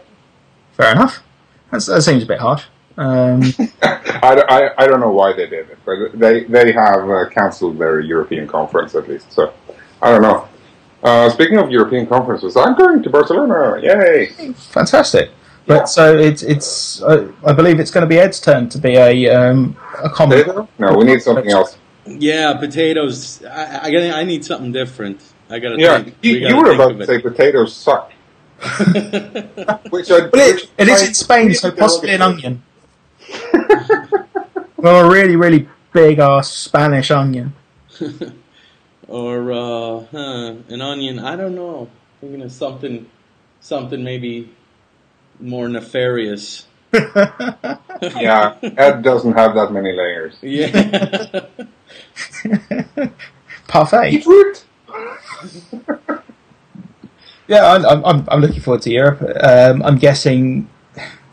fair 0.72 0.92
enough. 0.92 1.22
That's, 1.70 1.86
that 1.86 2.02
seems 2.02 2.22
a 2.22 2.26
bit 2.26 2.38
harsh. 2.40 2.64
Um, 2.96 3.42
I, 3.82 4.42
I, 4.48 4.84
I 4.84 4.86
don't 4.86 5.00
know 5.00 5.10
why 5.12 5.32
they 5.32 5.46
did 5.46 5.68
it, 5.70 5.78
but 5.84 6.18
they 6.18 6.44
they 6.44 6.72
have 6.72 7.08
uh, 7.10 7.28
cancelled 7.28 7.78
their 7.78 7.98
European 8.00 8.46
conference 8.46 8.94
at 8.94 9.08
least. 9.08 9.32
So 9.32 9.52
I 10.00 10.10
don't 10.12 10.22
know. 10.22 10.48
Uh, 11.06 11.30
speaking 11.30 11.56
of 11.58 11.70
European 11.70 12.04
conferences, 12.06 12.56
I'm 12.56 12.74
going 12.76 13.00
to 13.04 13.10
Barcelona. 13.10 13.80
Yay! 13.80 14.26
fantastic. 14.76 15.30
But 15.66 15.74
Yeah. 15.74 15.84
so 15.84 16.04
it's 16.28 16.42
it's 16.42 17.00
uh, 17.02 17.30
I 17.44 17.52
believe 17.52 17.78
it's 17.82 17.92
going 17.94 18.02
to 18.02 18.08
be 18.08 18.18
Ed's 18.18 18.40
turn 18.40 18.68
to 18.70 18.78
be 18.78 18.94
a 18.96 19.28
um, 19.30 19.76
a 20.02 20.10
common. 20.10 20.38
Potato? 20.42 20.68
No, 20.78 20.88
we 20.98 21.04
need 21.04 21.22
something 21.22 21.48
else. 21.48 21.78
Yeah, 22.06 22.54
potatoes. 22.54 23.44
I, 23.44 23.88
I, 23.88 24.20
I 24.20 24.24
need 24.24 24.44
something 24.44 24.72
different. 24.72 25.20
I 25.48 25.58
gotta. 25.60 25.76
Yeah, 25.78 26.02
think. 26.02 26.16
you, 26.22 26.32
We 26.34 26.40
gotta 26.40 26.54
you 26.54 26.60
were 26.60 26.68
think 26.68 26.80
about 26.80 26.92
to 26.96 27.00
it. 27.02 27.06
say 27.06 27.18
potatoes 27.20 27.72
suck. 27.74 28.12
Which 29.90 30.10
I, 30.10 30.18
Well, 30.32 30.48
it, 30.50 30.70
it 30.78 30.88
is 30.88 31.02
in 31.08 31.14
Spain, 31.14 31.54
so 31.54 31.70
possibly 31.70 32.14
an 32.14 32.22
onion. 32.22 32.62
well, 34.76 35.06
a 35.06 35.10
really 35.12 35.36
really 35.36 35.68
big 35.92 36.18
ass 36.18 36.50
Spanish 36.50 37.10
onion. 37.10 37.54
or 39.08 39.52
uh, 39.52 40.04
huh, 40.10 40.54
an 40.68 40.80
onion. 40.80 41.18
I 41.18 41.36
don't 41.36 41.54
know. 41.54 41.88
Thinking 42.20 42.42
of 42.42 42.52
something, 42.52 43.08
something 43.60 44.02
maybe 44.02 44.52
more 45.40 45.68
nefarious. 45.68 46.66
yeah, 46.92 48.56
Ed 48.62 49.02
doesn't 49.02 49.34
have 49.34 49.54
that 49.54 49.70
many 49.70 49.92
layers. 49.92 50.36
Yeah. 50.42 51.46
Parfait. 53.68 54.10
Beetroot. 54.10 54.64
Yeah, 57.48 57.64
I'm, 57.74 58.04
I'm, 58.04 58.24
I'm 58.28 58.40
looking 58.40 58.60
forward 58.60 58.82
to 58.82 58.90
Europe. 58.90 59.22
Um, 59.40 59.82
I'm 59.82 59.98
guessing 59.98 60.68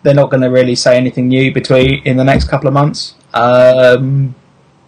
they're 0.03 0.13
not 0.13 0.29
going 0.29 0.41
to 0.41 0.49
really 0.49 0.75
say 0.75 0.95
anything 0.95 1.27
new 1.27 1.51
between 1.51 2.03
in 2.05 2.17
the 2.17 2.23
next 2.23 2.49
couple 2.49 2.67
of 2.67 2.73
months. 2.73 3.15
Um, 3.33 4.35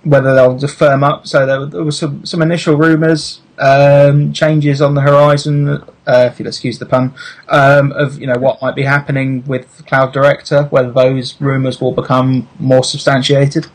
whether 0.06 0.36
they'll 0.36 0.58
just 0.58 0.78
firm 0.78 1.04
up. 1.04 1.28
So 1.28 1.46
there, 1.46 1.60
were 1.60 1.66
there 1.66 1.84
was 1.84 1.98
some, 1.98 2.26
some 2.26 2.42
initial 2.42 2.78
rumours, 2.78 3.42
um, 3.58 4.32
changes 4.34 4.82
on 4.82 4.94
the 4.94 5.02
horizon, 5.02 5.84
uh, 6.08 6.30
if 6.32 6.40
you'll 6.40 6.48
excuse 6.48 6.78
the 6.80 6.86
pun, 6.86 7.14
um, 7.50 7.92
of 7.92 8.20
you 8.20 8.28
know 8.28 8.38
what 8.38 8.62
might 8.62 8.76
be 8.76 8.84
happening 8.84 9.44
with 9.46 9.86
Cloud 9.88 10.14
Director. 10.14 10.64
Whether 10.66 10.92
those 10.92 11.40
rumours 11.42 11.82
will 11.82 11.94
become 11.94 12.48
more 12.60 12.84
substantiated. 12.84 13.68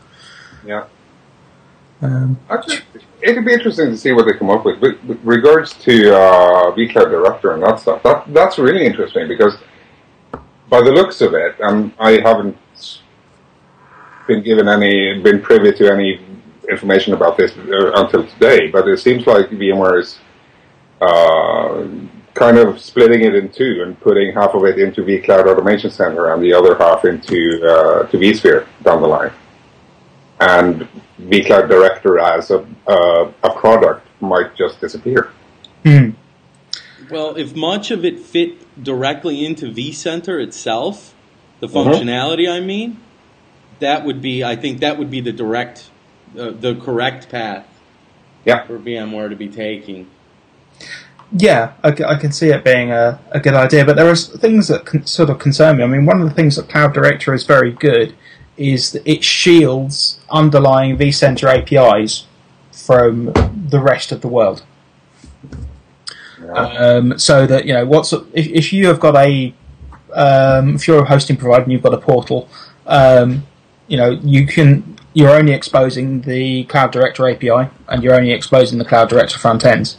Yeah. 0.65 0.85
Um, 2.01 2.39
Actually, 2.49 2.79
it'd 3.21 3.45
be 3.45 3.53
interesting 3.53 3.87
to 3.87 3.97
see 3.97 4.11
what 4.11 4.25
they 4.25 4.33
come 4.33 4.49
up 4.49 4.65
with. 4.65 4.79
With, 4.79 5.03
with 5.03 5.19
regards 5.23 5.73
to 5.73 6.15
uh, 6.15 6.71
vCloud 6.71 7.09
Director 7.09 7.51
and 7.51 7.63
that 7.63 7.79
stuff, 7.79 8.01
that 8.03 8.33
that's 8.33 8.57
really 8.57 8.85
interesting 8.85 9.27
because 9.27 9.57
by 10.69 10.81
the 10.81 10.91
looks 10.91 11.19
of 11.19 11.33
it, 11.33 11.55
and 11.59 11.91
I 11.99 12.21
haven't 12.21 12.57
been 14.31 14.43
given 14.43 14.67
any, 14.67 15.19
been 15.21 15.41
privy 15.41 15.71
to 15.73 15.91
any 15.91 16.19
information 16.69 17.13
about 17.13 17.37
this 17.37 17.51
uh, 17.57 17.91
until 18.01 18.25
today, 18.27 18.67
but 18.69 18.87
it 18.87 18.97
seems 18.97 19.27
like 19.27 19.47
VMware 19.49 19.99
is 20.01 20.19
uh, 21.01 21.87
kind 22.33 22.57
of 22.57 22.79
splitting 22.79 23.21
it 23.21 23.35
in 23.35 23.49
two 23.49 23.81
and 23.83 23.99
putting 23.99 24.33
half 24.33 24.53
of 24.53 24.63
it 24.63 24.79
into 24.79 25.01
vCloud 25.03 25.45
Automation 25.51 25.91
Center 25.91 26.33
and 26.33 26.41
the 26.41 26.53
other 26.53 26.77
half 26.77 27.03
into 27.03 27.37
uh, 27.67 28.07
to 28.07 28.17
vSphere 28.17 28.65
down 28.83 29.01
the 29.01 29.07
line. 29.07 29.33
And 30.39 30.87
vCloud 31.19 31.67
Director 31.67 32.19
as 32.19 32.51
a 32.51 32.65
uh, 32.87 33.31
a 33.43 33.51
product 33.59 34.07
might 34.21 34.55
just 34.55 34.79
disappear. 34.79 35.29
hmm. 35.83 36.11
Well, 37.09 37.35
if 37.35 37.53
much 37.53 37.91
of 37.91 38.05
it 38.05 38.19
fit 38.19 38.81
directly 38.81 39.45
into 39.45 39.65
vCenter 39.65 40.41
itself, 40.41 41.13
the 41.59 41.67
Mhm. 41.67 41.73
functionality, 41.73 42.49
I 42.49 42.61
mean, 42.61 42.97
that 43.81 44.05
would 44.05 44.21
be, 44.21 44.43
I 44.43 44.55
think, 44.55 44.79
that 44.79 44.97
would 44.97 45.11
be 45.11 45.21
the 45.21 45.33
direct, 45.33 45.89
uh, 46.37 46.51
the 46.51 46.75
correct 46.75 47.29
path 47.29 47.67
Yeah. 48.45 48.65
for 48.65 48.79
VMware 48.79 49.29
to 49.29 49.35
be 49.35 49.49
taking. 49.49 50.07
Yeah, 51.33 51.73
I 51.83 51.91
can 51.91 52.33
see 52.33 52.49
it 52.49 52.63
being 52.63 52.91
a, 52.91 53.19
a 53.31 53.39
good 53.39 53.53
idea, 53.53 53.85
but 53.85 53.95
there 53.95 54.09
are 54.09 54.15
things 54.15 54.67
that 54.67 54.85
con- 54.85 55.05
sort 55.05 55.29
of 55.29 55.39
concern 55.39 55.77
me. 55.77 55.83
I 55.83 55.87
mean, 55.87 56.05
one 56.05 56.21
of 56.21 56.27
the 56.27 56.35
things 56.35 56.57
that 56.57 56.67
Cloud 56.67 56.93
Director 56.93 57.33
is 57.33 57.45
very 57.45 57.71
good 57.71 58.15
is 58.57 58.91
that 58.91 59.01
it 59.09 59.23
shields 59.23 60.19
underlying 60.29 60.97
vCenter 60.97 61.47
APIs 61.47 62.25
from 62.71 63.31
the 63.69 63.79
rest 63.79 64.11
of 64.11 64.19
the 64.19 64.27
world. 64.27 64.63
Yeah. 66.43 66.51
Um, 66.53 67.17
so 67.17 67.47
that 67.47 67.65
you 67.65 67.73
know, 67.73 67.85
what's 67.85 68.11
if, 68.11 68.47
if 68.47 68.73
you 68.73 68.87
have 68.87 68.99
got 68.99 69.15
a 69.15 69.53
um, 70.13 70.75
if 70.75 70.87
you're 70.87 71.03
a 71.03 71.05
hosting 71.05 71.37
provider 71.37 71.63
and 71.63 71.71
you've 71.71 71.83
got 71.83 71.93
a 71.93 71.97
portal, 71.97 72.49
um, 72.87 73.47
you 73.91 73.97
know, 73.97 74.11
you 74.23 74.47
can 74.47 74.97
you're 75.13 75.31
only 75.31 75.51
exposing 75.51 76.21
the 76.21 76.63
Cloud 76.63 76.93
Director 76.93 77.29
API 77.29 77.69
and 77.89 78.01
you're 78.01 78.15
only 78.15 78.31
exposing 78.31 78.79
the 78.79 78.85
Cloud 78.85 79.09
Director 79.09 79.37
front 79.37 79.65
ends. 79.65 79.97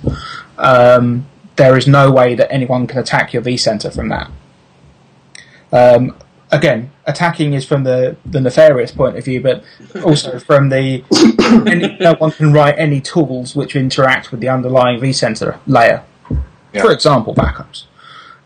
Um, 0.57 1.27
there 1.57 1.77
is 1.77 1.87
no 1.87 2.11
way 2.11 2.35
that 2.35 2.51
anyone 2.51 2.87
can 2.87 2.99
attack 2.99 3.35
your 3.35 3.43
vCenter 3.43 3.95
from 3.95 4.09
that. 4.09 4.31
Um, 5.71 6.17
again, 6.51 6.91
attacking 7.05 7.53
is 7.53 7.67
from 7.67 7.85
the, 7.85 8.17
the 8.25 8.41
nefarious 8.41 8.93
point 8.93 9.19
of 9.19 9.27
view, 9.27 9.43
but 9.43 9.63
also 10.03 10.39
from 10.39 10.71
the 10.71 11.05
any, 11.67 11.95
no 12.01 12.15
one 12.15 12.31
can 12.31 12.55
write 12.55 12.77
any 12.79 13.03
tools 13.03 13.55
which 13.55 13.77
interact 13.77 14.31
with 14.31 14.41
the 14.41 14.49
underlying 14.49 14.99
vCenter 14.99 15.59
layer. 15.67 16.03
Yeah. 16.73 16.81
For 16.81 16.93
example, 16.93 17.35
backups. 17.35 17.85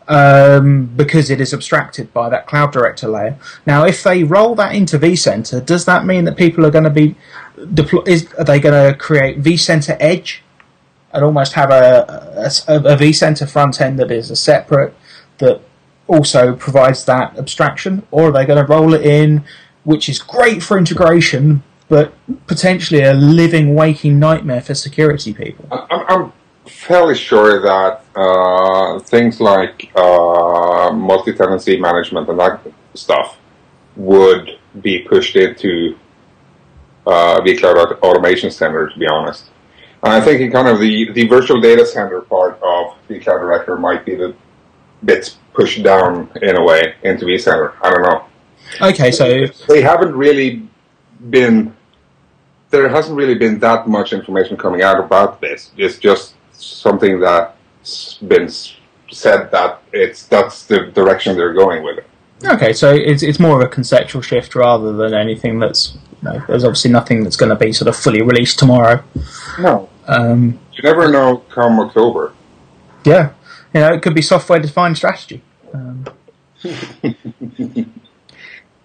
Um, 0.09 0.85
because 0.85 1.29
it 1.29 1.41
is 1.41 1.53
abstracted 1.53 2.13
by 2.13 2.29
that 2.29 2.47
Cloud 2.47 2.71
Director 2.71 3.09
layer. 3.09 3.37
Now, 3.65 3.83
if 3.83 4.03
they 4.03 4.23
roll 4.23 4.55
that 4.55 4.73
into 4.73 4.97
vCenter, 4.97 5.65
does 5.65 5.83
that 5.83 6.05
mean 6.05 6.23
that 6.23 6.37
people 6.37 6.65
are 6.65 6.71
going 6.71 6.85
to 6.85 6.89
be 6.89 7.15
deploy? 7.73 8.03
Is, 8.05 8.31
are 8.35 8.45
they 8.45 8.57
going 8.61 8.93
to 8.93 8.97
create 8.97 9.43
vCenter 9.43 9.97
Edge 9.99 10.43
and 11.11 11.25
almost 11.25 11.53
have 11.53 11.71
a, 11.71 12.05
a, 12.37 12.75
a 12.75 12.95
vCenter 12.95 13.49
front 13.49 13.81
end 13.81 13.99
that 13.99 14.11
is 14.11 14.31
a 14.31 14.35
separate 14.35 14.93
that 15.39 15.61
also 16.07 16.55
provides 16.55 17.05
that 17.05 17.37
abstraction, 17.37 18.07
or 18.11 18.29
are 18.29 18.31
they 18.31 18.45
going 18.45 18.63
to 18.65 18.71
roll 18.71 18.93
it 18.93 19.05
in, 19.05 19.43
which 19.83 20.07
is 20.07 20.19
great 20.19 20.63
for 20.63 20.77
integration, 20.77 21.63
but 21.89 22.13
potentially 22.47 23.01
a 23.03 23.13
living, 23.13 23.75
waking 23.75 24.19
nightmare 24.19 24.61
for 24.61 24.73
security 24.73 25.33
people? 25.33 25.67
I'm, 25.71 26.05
I'm 26.07 26.33
fairly 26.67 27.15
sure 27.15 27.61
that 27.61 28.03
uh, 28.15 28.99
things 28.99 29.39
like 29.39 29.91
uh, 29.95 30.91
multi-tenancy 30.91 31.79
management 31.79 32.29
and 32.29 32.39
that 32.39 32.61
stuff 32.93 33.37
would 33.95 34.59
be 34.81 34.99
pushed 34.99 35.35
into 35.35 35.97
uh, 37.05 37.39
vCloud 37.41 37.99
Automation 38.01 38.51
Center, 38.51 38.89
to 38.89 38.99
be 38.99 39.07
honest. 39.07 39.49
And 40.03 40.13
I 40.13 40.21
think 40.21 40.41
in 40.41 40.51
kind 40.51 40.67
of 40.67 40.79
the, 40.79 41.11
the 41.11 41.27
virtual 41.27 41.59
data 41.59 41.85
center 41.85 42.21
part 42.21 42.61
of 42.61 42.95
vCloud 43.09 43.39
Director 43.39 43.77
might 43.77 44.05
be 44.05 44.15
the 44.15 44.35
bits 45.03 45.37
pushed 45.53 45.83
down 45.83 46.29
in 46.41 46.55
a 46.55 46.63
way 46.63 46.95
into 47.03 47.25
vCenter. 47.25 47.73
I 47.81 47.89
don't 47.89 48.03
know. 48.03 48.25
Okay, 48.81 49.11
so 49.11 49.47
They 49.67 49.81
haven't 49.81 50.15
really 50.15 50.67
been. 51.29 51.75
There 52.69 52.89
hasn't 52.89 53.15
really 53.15 53.35
been 53.35 53.59
that 53.59 53.87
much 53.87 54.11
information 54.11 54.57
coming 54.57 54.81
out 54.81 54.99
about 54.99 55.39
this. 55.39 55.71
It's 55.77 55.97
just 55.97 56.35
something 56.57 57.19
that's 57.19 58.15
been 58.15 58.49
said 59.09 59.51
that 59.51 59.81
it's 59.93 60.25
that's 60.27 60.65
the 60.65 60.87
direction 60.87 61.35
they're 61.37 61.53
going 61.53 61.83
with 61.83 61.99
it. 61.99 62.07
Okay, 62.45 62.73
so 62.73 62.93
it's 62.93 63.23
it's 63.23 63.39
more 63.39 63.61
of 63.61 63.65
a 63.65 63.69
conceptual 63.69 64.21
shift 64.21 64.55
rather 64.55 64.93
than 64.93 65.13
anything 65.13 65.59
that's. 65.59 65.97
You 66.21 66.29
know, 66.31 66.43
there's 66.47 66.63
obviously 66.63 66.89
nothing 66.91 67.23
that's 67.23 67.35
going 67.35 67.49
to 67.49 67.55
be 67.55 67.71
sort 67.71 67.87
of 67.87 67.95
fully 67.95 68.23
released 68.23 68.57
tomorrow. 68.57 69.03
No, 69.59 69.87
Um, 70.07 70.59
you 70.73 70.81
never 70.81 71.11
know. 71.11 71.37
Come 71.49 71.79
October, 71.79 72.33
yeah, 73.05 73.33
you 73.73 73.81
know, 73.81 73.93
it 73.93 74.01
could 74.01 74.15
be 74.15 74.23
software 74.23 74.59
defined 74.59 74.97
strategy. 74.97 75.43
Um, 75.73 76.05
it'll, 76.63 77.85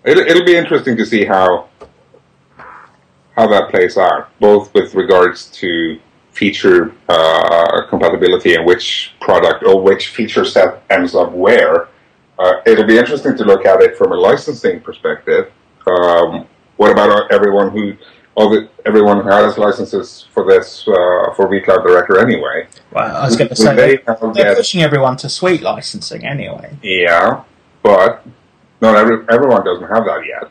it'll 0.05 0.45
be 0.45 0.57
interesting 0.57 0.97
to 0.99 1.07
see 1.07 1.25
how 1.25 1.69
how 3.35 3.47
that 3.49 3.71
plays 3.71 3.97
out, 3.97 4.29
both 4.39 4.73
with 4.75 4.95
regards 4.95 5.47
to 5.53 5.99
feature 6.33 6.95
uh, 7.09 7.87
compatibility 7.89 8.55
and 8.55 8.67
which 8.67 9.15
product 9.21 9.63
or 9.65 9.81
which 9.81 10.09
feature 10.09 10.45
set 10.45 10.83
ends 10.91 11.15
up 11.15 11.33
where. 11.33 11.89
Uh, 12.39 12.55
it'll 12.67 12.87
be 12.87 12.99
interesting 12.99 13.37
to 13.37 13.45
look 13.45 13.65
at 13.67 13.81
it 13.83 13.97
from 13.97 14.13
a 14.13 14.17
licensing 14.17 14.81
perspective. 14.81 15.53
Um, 15.87 16.47
what 16.77 16.91
about 16.91 17.31
everyone 17.31 17.71
who, 17.71 17.95
all 18.35 18.51
the, 18.51 18.69
everyone 18.87 19.23
who 19.23 19.31
has 19.31 19.59
licenses 19.59 20.27
for 20.33 20.47
this 20.47 20.83
uh, 20.89 21.35
for 21.35 21.49
vCloud 21.49 21.87
Director 21.87 22.19
anyway? 22.19 22.67
well, 22.91 23.17
I 23.17 23.25
was 23.25 23.37
going 23.37 23.49
to 23.49 23.57
say 23.57 23.75
they 23.75 23.97
they're, 23.99 24.17
they're 24.21 24.33
get- 24.33 24.57
pushing 24.57 24.83
everyone 24.83 25.17
to 25.19 25.29
suite 25.29 25.63
licensing 25.63 26.25
anyway. 26.25 26.77
Yeah, 26.83 27.45
but 27.83 28.27
not 28.81 28.97
every, 28.97 29.25
everyone 29.31 29.65
doesn't 29.65 29.89
have 29.89 30.05
that 30.07 30.23
yet. 30.27 30.51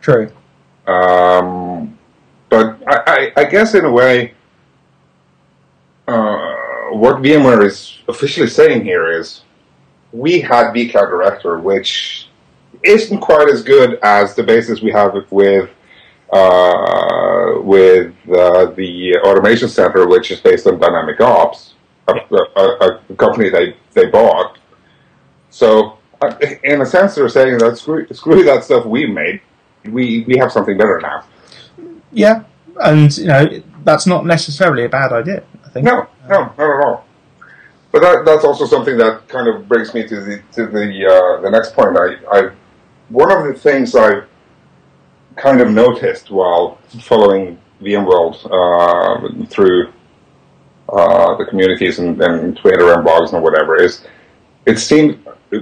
True. 0.00 0.30
Um, 0.86 1.96
but 2.48 2.76
I, 2.86 3.32
I, 3.36 3.42
I 3.42 3.44
guess 3.44 3.74
in 3.74 3.84
a 3.84 3.90
way, 3.90 4.34
uh, 6.08 6.90
what 6.90 7.16
VMware 7.16 7.64
is 7.64 7.98
officially 8.08 8.48
saying 8.48 8.84
here 8.84 9.10
is 9.10 9.42
we 10.12 10.40
had 10.40 10.74
vCloud 10.74 11.10
Director, 11.10 11.58
which 11.58 12.28
isn't 12.82 13.20
quite 13.20 13.48
as 13.48 13.62
good 13.62 13.98
as 14.02 14.34
the 14.34 14.42
basis 14.42 14.82
we 14.82 14.90
have 14.90 15.14
with 15.30 15.70
uh, 16.32 17.60
with 17.60 18.14
uh, 18.30 18.66
the 18.72 19.18
Automation 19.22 19.68
Center, 19.68 20.08
which 20.08 20.30
is 20.30 20.40
based 20.40 20.66
on 20.66 20.78
Dynamic 20.80 21.20
Ops, 21.20 21.74
a, 22.08 22.14
a, 22.56 23.00
a 23.10 23.16
company 23.16 23.50
they, 23.50 23.76
they 23.92 24.06
bought. 24.06 24.58
So, 25.50 25.98
uh, 26.22 26.34
in 26.64 26.80
a 26.80 26.86
sense, 26.86 27.14
they're 27.14 27.28
saying 27.28 27.58
that 27.58 27.76
screw, 27.76 28.06
screw 28.12 28.44
that 28.44 28.64
stuff 28.64 28.86
we 28.86 29.06
made. 29.06 29.42
We 29.84 30.24
we 30.26 30.38
have 30.38 30.50
something 30.52 30.78
better 30.78 31.00
now. 31.00 31.24
Yeah, 32.12 32.44
and 32.80 33.14
you 33.18 33.26
know 33.26 33.62
that's 33.84 34.06
not 34.06 34.24
necessarily 34.24 34.84
a 34.84 34.88
bad 34.88 35.12
idea. 35.12 35.42
Think. 35.72 35.86
No, 35.86 36.08
no, 36.28 36.38
not 36.44 36.60
at 36.60 36.84
all. 36.84 37.06
But 37.90 38.00
that, 38.00 38.24
that's 38.24 38.44
also 38.44 38.66
something 38.66 38.96
that 38.98 39.28
kind 39.28 39.48
of 39.48 39.68
brings 39.68 39.92
me 39.94 40.06
to 40.08 40.20
the 40.20 40.42
to 40.52 40.66
the 40.66 41.06
uh, 41.06 41.40
the 41.42 41.50
next 41.50 41.74
point. 41.74 41.96
I, 41.96 42.16
I 42.30 42.50
one 43.08 43.30
of 43.30 43.46
the 43.46 43.58
things 43.58 43.94
I've 43.94 44.26
kind 45.36 45.60
of 45.60 45.70
noticed 45.70 46.30
while 46.30 46.78
following 47.00 47.58
VMworld 47.80 48.36
uh, 48.46 49.46
through 49.46 49.92
uh, 50.88 51.36
the 51.36 51.44
communities 51.46 51.98
and, 51.98 52.20
and 52.22 52.56
Twitter 52.56 52.92
and 52.94 53.06
blogs 53.06 53.32
and 53.32 53.42
whatever 53.42 53.80
is 53.80 54.06
it 54.66 54.78
seemed 54.78 55.18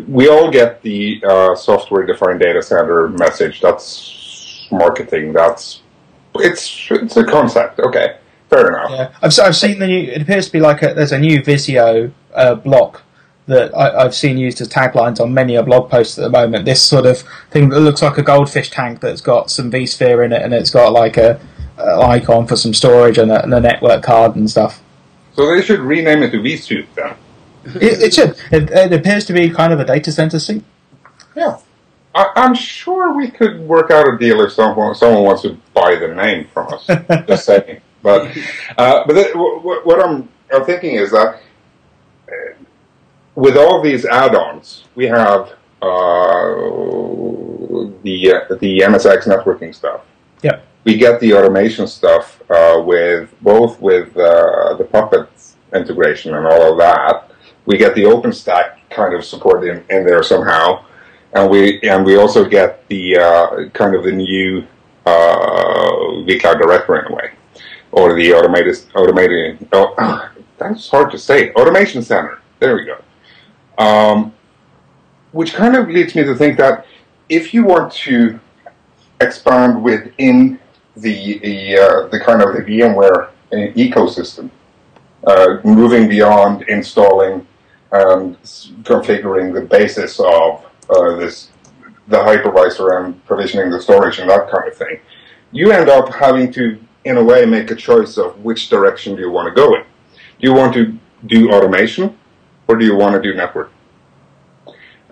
we 0.08 0.28
all 0.28 0.50
get 0.50 0.82
the 0.82 1.22
uh, 1.26 1.54
software-defined 1.54 2.38
data 2.38 2.62
center 2.62 3.08
message. 3.08 3.60
That's 3.60 4.68
marketing. 4.70 5.32
That's 5.32 5.82
it's 6.36 6.88
it's 6.90 7.16
a 7.16 7.24
concept. 7.24 7.80
Okay, 7.80 8.18
fair 8.50 8.68
enough. 8.68 8.90
Yeah, 8.90 9.14
I've, 9.22 9.38
I've 9.38 9.56
seen 9.56 9.78
the 9.78 9.86
new. 9.86 10.02
It 10.02 10.22
appears 10.22 10.46
to 10.46 10.52
be 10.52 10.60
like 10.60 10.82
a, 10.82 10.92
there's 10.92 11.12
a 11.12 11.18
new 11.18 11.42
Visio 11.42 12.12
uh, 12.34 12.54
block 12.56 13.02
that 13.46 13.74
I, 13.76 14.04
have 14.04 14.14
seen 14.14 14.38
used 14.38 14.60
as 14.60 14.68
taglines 14.68 15.20
on 15.20 15.34
many 15.34 15.56
a 15.56 15.62
blog 15.62 15.90
post 15.90 16.18
at 16.18 16.22
the 16.22 16.30
moment. 16.30 16.64
This 16.64 16.82
sort 16.82 17.06
of 17.06 17.22
thing 17.50 17.68
that 17.70 17.80
looks 17.80 18.02
like 18.02 18.18
a 18.18 18.22
goldfish 18.22 18.70
tank 18.70 19.00
that's 19.00 19.20
got 19.20 19.50
some 19.50 19.70
vSphere 19.70 20.24
in 20.24 20.32
it, 20.32 20.42
and 20.42 20.52
it's 20.54 20.70
got 20.70 20.92
like 20.92 21.16
a, 21.16 21.40
a 21.78 22.00
icon 22.00 22.46
for 22.46 22.56
some 22.56 22.74
storage 22.74 23.18
and 23.18 23.30
a, 23.30 23.42
and 23.42 23.52
a, 23.54 23.60
network 23.60 24.02
card 24.02 24.36
and 24.36 24.48
stuff. 24.48 24.82
So 25.34 25.52
they 25.52 25.62
should 25.62 25.80
rename 25.80 26.22
it 26.22 26.30
to 26.30 26.38
vSuite 26.38 26.86
then. 26.94 27.16
it, 27.64 28.02
it, 28.02 28.14
should. 28.14 28.36
It, 28.52 28.70
it, 28.70 28.92
appears 28.92 29.24
to 29.26 29.32
be 29.32 29.50
kind 29.50 29.72
of 29.72 29.80
a 29.80 29.84
data 29.84 30.12
center 30.12 30.38
suite. 30.38 30.64
Yeah. 31.34 31.58
I, 32.14 32.32
am 32.36 32.54
sure 32.54 33.14
we 33.16 33.30
could 33.30 33.60
work 33.60 33.90
out 33.90 34.08
a 34.12 34.18
deal 34.18 34.40
if 34.40 34.52
someone 34.52 34.94
someone 34.94 35.22
wants 35.22 35.42
to 35.42 35.56
buy 35.74 35.94
the 35.94 36.08
name 36.08 36.48
from 36.52 36.72
us. 36.72 36.86
Just 37.28 37.46
saying. 37.46 37.80
But 38.02 38.36
uh, 38.78 39.04
but 39.06 39.14
th- 39.14 39.32
w- 39.32 39.80
what 39.84 40.04
I'm, 40.04 40.28
I'm 40.52 40.64
thinking 40.64 40.94
is 40.94 41.10
that 41.10 41.40
uh, 42.28 42.54
with 43.34 43.56
all 43.56 43.82
these 43.82 44.04
add-ons, 44.06 44.84
we 44.94 45.06
have 45.06 45.52
uh, 45.82 46.54
the 48.02 48.32
uh, 48.50 48.54
the 48.56 48.78
NSX 48.80 49.24
networking 49.26 49.74
stuff. 49.74 50.02
Yeah. 50.42 50.60
We 50.84 50.96
get 50.96 51.20
the 51.20 51.34
automation 51.34 51.86
stuff 51.86 52.40
uh, 52.50 52.82
with 52.84 53.34
both 53.42 53.80
with 53.80 54.16
uh, 54.16 54.74
the 54.76 54.84
Puppet 54.84 55.28
integration 55.74 56.34
and 56.34 56.46
all 56.46 56.72
of 56.72 56.78
that. 56.78 57.30
We 57.66 57.76
get 57.76 57.94
the 57.94 58.04
OpenStack 58.04 58.78
kind 58.88 59.14
of 59.14 59.24
support 59.24 59.62
in, 59.64 59.84
in 59.90 60.04
there 60.06 60.22
somehow, 60.22 60.84
and 61.34 61.50
we 61.50 61.80
and 61.82 62.04
we 62.04 62.16
also 62.16 62.44
get 62.48 62.88
the 62.88 63.18
uh, 63.18 63.68
kind 63.74 63.94
of 63.94 64.04
the 64.04 64.12
new 64.12 64.66
vCloud 65.06 66.60
directory 66.60 67.00
in 67.00 67.12
a 67.12 67.14
way, 67.14 67.32
or 67.92 68.14
the 68.14 68.32
automated 68.32 68.78
automated. 68.94 69.68
Oh, 69.72 70.30
that's 70.58 70.88
hard 70.88 71.10
to 71.12 71.18
say. 71.18 71.52
Automation 71.52 72.02
center. 72.02 72.40
There 72.58 72.76
we 72.76 72.84
go. 72.84 73.02
Um, 73.82 74.34
which 75.32 75.54
kind 75.54 75.76
of 75.76 75.88
leads 75.88 76.14
me 76.14 76.24
to 76.24 76.34
think 76.34 76.58
that 76.58 76.86
if 77.28 77.54
you 77.54 77.64
want 77.64 77.92
to 77.92 78.38
expand 79.20 79.82
within 79.82 80.58
the 80.96 81.38
the, 81.38 81.76
uh, 81.76 82.08
the 82.08 82.20
kind 82.20 82.42
of 82.42 82.54
the 82.54 82.62
VMware 82.62 83.28
uh, 83.52 83.56
ecosystem, 83.74 84.50
uh, 85.26 85.58
moving 85.64 86.08
beyond 86.08 86.62
installing 86.62 87.46
and 87.92 88.40
configuring 88.82 89.52
the 89.52 89.62
basis 89.62 90.20
of 90.20 90.64
uh, 90.90 91.16
this 91.16 91.50
the 92.08 92.16
hypervisor 92.16 92.98
and 92.98 93.24
provisioning 93.24 93.70
the 93.70 93.80
storage 93.80 94.18
and 94.18 94.28
that 94.28 94.50
kind 94.50 94.66
of 94.66 94.76
thing, 94.76 94.98
you 95.52 95.70
end 95.70 95.88
up 95.88 96.12
having 96.12 96.52
to, 96.52 96.78
in 97.04 97.16
a 97.16 97.24
way, 97.24 97.46
make 97.46 97.70
a 97.70 97.74
choice 97.74 98.16
of 98.16 98.38
which 98.44 98.68
direction 98.68 99.16
do 99.16 99.22
you 99.22 99.30
want 99.30 99.48
to 99.48 99.54
go 99.54 99.74
in. 99.74 99.82
Do 99.82 100.48
you 100.48 100.54
want 100.54 100.74
to 100.74 100.98
do 101.26 101.52
automation 101.52 102.18
or 102.68 102.76
do 102.76 102.84
you 102.84 102.96
want 102.96 103.14
to 103.14 103.22
do 103.22 103.34
network? 103.34 103.72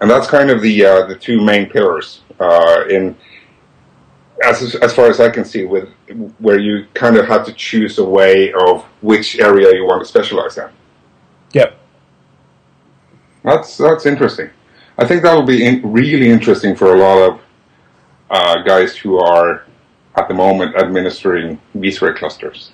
And 0.01 0.11
that's 0.11 0.29
kind 0.29 0.51
of 0.51 0.63
the 0.63 0.85
uh, 0.85 1.07
the 1.07 1.17
two 1.17 1.41
main 1.41 1.69
pillars 1.69 2.21
uh, 2.39 2.85
in 2.89 3.17
as 4.45 4.77
as 4.77 4.95
far 4.95 5.07
as 5.07 5.19
I 5.21 5.31
can 5.31 5.45
see, 5.45 5.65
with 5.65 5.89
where 6.39 6.59
you 6.59 6.87
kind 6.95 7.17
of 7.17 7.27
have 7.27 7.45
to 7.47 7.53
choose 7.53 7.99
a 7.99 8.05
way 8.05 8.53
of 8.53 8.85
which 9.01 9.39
area 9.39 9.75
you 9.75 9.85
want 9.85 10.01
to 10.03 10.07
specialize 10.07 10.57
in. 10.57 10.69
Yep. 11.53 11.79
That's 13.43 13.77
that's 13.77 14.07
interesting. 14.07 14.51
I 14.99 15.07
think 15.07 15.23
that 15.23 15.35
will 15.35 15.43
be 15.47 15.65
in, 15.65 15.81
really 15.91 16.29
interesting 16.29 16.77
for 16.77 16.95
a 16.95 16.99
lot 16.99 17.19
of 17.19 17.41
uh, 18.31 18.63
guys 18.63 18.97
who 18.97 19.19
are 19.19 19.65
at 20.19 20.29
the 20.29 20.35
moment 20.35 20.77
administering 20.77 21.61
vSphere 21.77 22.17
clusters. 22.17 22.71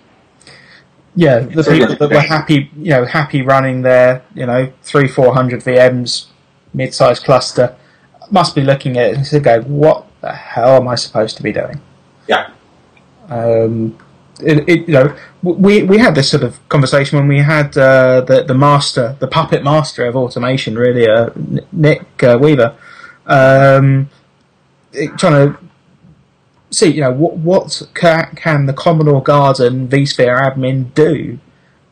Yeah, 1.16 1.40
the 1.40 1.62
people 1.62 1.94
that 1.94 2.10
were 2.10 2.20
happy, 2.20 2.70
you 2.76 2.90
know, 2.90 3.04
happy 3.04 3.42
running 3.42 3.82
their, 3.82 4.24
you 4.34 4.46
know, 4.46 4.72
three, 4.82 5.06
four 5.06 5.32
hundred 5.32 5.60
VMs, 5.60 6.26
mid-sized 6.72 7.22
cluster, 7.22 7.76
must 8.30 8.54
be 8.54 8.62
looking 8.62 8.96
at 8.96 9.12
it 9.12 9.32
and 9.32 9.44
go, 9.44 9.60
"What 9.62 10.06
the 10.20 10.32
hell 10.32 10.76
am 10.76 10.88
I 10.88 10.96
supposed 10.96 11.36
to 11.36 11.42
be 11.44 11.52
doing?" 11.52 11.80
Yeah. 12.26 12.50
Um, 13.28 13.96
it, 14.40 14.68
it, 14.68 14.88
you 14.88 14.94
know, 14.94 15.16
we 15.42 15.84
we 15.84 15.98
had 15.98 16.16
this 16.16 16.30
sort 16.30 16.42
of 16.42 16.68
conversation 16.68 17.18
when 17.18 17.28
we 17.28 17.38
had 17.38 17.76
uh, 17.78 18.22
the 18.22 18.42
the 18.42 18.54
master, 18.54 19.16
the 19.20 19.28
puppet 19.28 19.62
master 19.62 20.04
of 20.06 20.16
automation, 20.16 20.76
really, 20.76 21.08
uh, 21.08 21.30
Nick 21.70 22.22
uh, 22.24 22.38
Weaver, 22.40 22.76
um, 23.26 24.10
trying 25.16 25.52
to 25.52 25.58
see, 26.74 26.88
you 26.88 27.00
know, 27.00 27.12
what 27.12 27.36
what 27.36 27.82
can, 27.94 28.34
can 28.36 28.66
the 28.66 28.72
Commodore 28.72 29.22
Garden 29.22 29.88
vSphere 29.88 30.38
admin 30.40 30.92
do? 30.94 31.38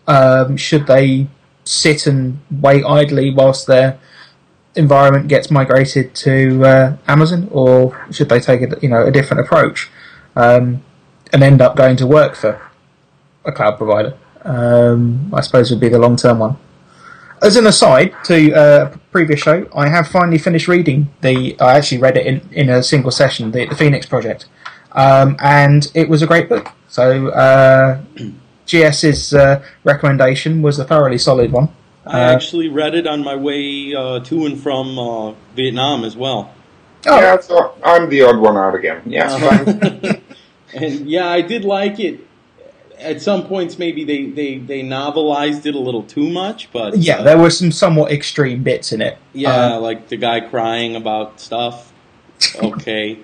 Um, 0.07 0.57
should 0.57 0.87
they 0.87 1.29
sit 1.65 2.07
and 2.07 2.41
wait 2.51 2.85
idly 2.85 3.33
whilst 3.33 3.67
their 3.67 3.99
environment 4.75 5.29
gets 5.29 5.51
migrated 5.51 6.15
to 6.15 6.65
uh, 6.65 6.97
Amazon, 7.07 7.49
or 7.53 8.07
should 8.11 8.29
they 8.29 8.41
take 8.41 8.63
a 8.63 8.79
you 8.83 8.89
know 8.89 9.07
a 9.07 9.11
different 9.11 9.41
approach 9.41 9.91
um, 10.37 10.83
and 11.33 11.43
end 11.43 11.61
up 11.61 11.77
going 11.77 11.97
to 11.97 12.07
work 12.07 12.35
for 12.35 12.61
a 13.45 13.53
cloud 13.53 13.77
provider? 13.79 14.17
Um, 14.45 15.33
I 15.33 15.41
suppose 15.41 15.71
would 15.71 15.81
be 15.81 15.89
the 15.89 15.99
long 15.99 16.17
term 16.17 16.41
one. 16.41 16.57
As 17.41 17.57
an 17.57 17.67
aside 17.67 18.15
to 18.25 18.53
uh, 18.53 18.91
a 18.95 18.99
previous 19.11 19.41
show, 19.41 19.69
I 19.75 19.89
have 19.89 20.07
finally 20.09 20.39
finished 20.39 20.69
reading 20.69 21.13
the. 21.23 21.57
I 21.61 21.77
actually 21.77 21.99
read 21.99 22.17
it 22.17 22.27
in, 22.27 22.49
in 22.53 22.69
a 22.69 22.83
single 22.83 23.11
session, 23.11 23.51
the, 23.51 23.67
the 23.67 23.75
Phoenix 23.75 24.07
Project, 24.07 24.47
um, 24.93 25.37
and 25.41 25.91
it 25.95 26.09
was 26.09 26.23
a 26.23 26.27
great 26.27 26.49
book. 26.49 26.73
So 26.89 27.29
uh, 27.29 28.01
GS's 28.67 29.35
uh, 29.35 29.65
recommendation 29.85 30.63
was 30.63 30.79
a 30.79 30.85
thoroughly 30.85 31.19
solid 31.19 31.53
one. 31.53 31.69
I 32.05 32.25
uh, 32.25 32.35
actually 32.35 32.69
read 32.69 32.95
it 32.95 33.07
on 33.07 33.23
my 33.23 33.37
way 33.37 33.95
uh, 33.95 34.21
to 34.21 34.47
and 34.47 34.61
from 34.61 34.99
uh, 34.99 35.33
Vietnam 35.55 36.05
as 36.05 36.17
well. 36.17 36.53
Oh. 37.07 37.21
Yeah, 37.21 37.41
so 37.41 37.75
I'm 37.83 38.09
the 38.09 38.23
odd 38.23 38.39
one 38.39 38.57
out 38.57 38.75
again. 38.75 39.03
Yeah, 39.07 39.33
uh-huh. 39.33 40.15
and 40.75 41.07
yeah, 41.09 41.29
I 41.29 41.41
did 41.41 41.65
like 41.65 41.99
it. 41.99 42.21
At 42.99 43.21
some 43.21 43.47
points, 43.47 43.81
maybe 43.81 44.05
they, 44.05 44.27
they, 44.27 44.59
they 44.59 44.83
novelized 44.83 45.67
it 45.67 45.75
a 45.75 45.79
little 45.79 46.05
too 46.05 46.31
much, 46.31 46.71
but 46.73 46.97
yeah, 46.97 47.17
uh, 47.17 47.23
there 47.25 47.39
were 47.39 47.51
some 47.51 47.73
somewhat 47.73 48.13
extreme 48.13 48.63
bits 48.63 48.93
in 48.93 49.03
it. 49.03 49.19
Yeah, 49.33 49.75
uh, 49.75 49.81
like 49.81 50.09
the 50.09 50.17
guy 50.17 50.41
crying 50.41 50.97
about 50.97 51.41
stuff. 51.41 51.89
Okay, 52.61 53.21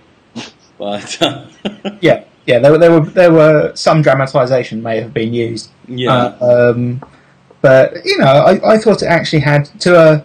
but 0.78 1.18
yeah, 2.00 2.24
yeah, 2.46 2.58
there 2.58 2.72
were 2.72 2.78
there 2.78 2.92
were 2.92 3.06
there 3.06 3.32
were 3.32 3.72
some 3.74 4.02
dramatization 4.02 4.82
may 4.82 5.00
have 5.00 5.12
been 5.12 5.34
used. 5.34 5.70
Yeah. 5.86 6.36
Um, 6.40 7.02
but 7.60 8.04
you 8.04 8.18
know, 8.18 8.26
I, 8.26 8.74
I 8.74 8.78
thought 8.78 9.02
it 9.02 9.06
actually 9.06 9.40
had 9.40 9.66
to 9.80 9.98
a 9.98 10.24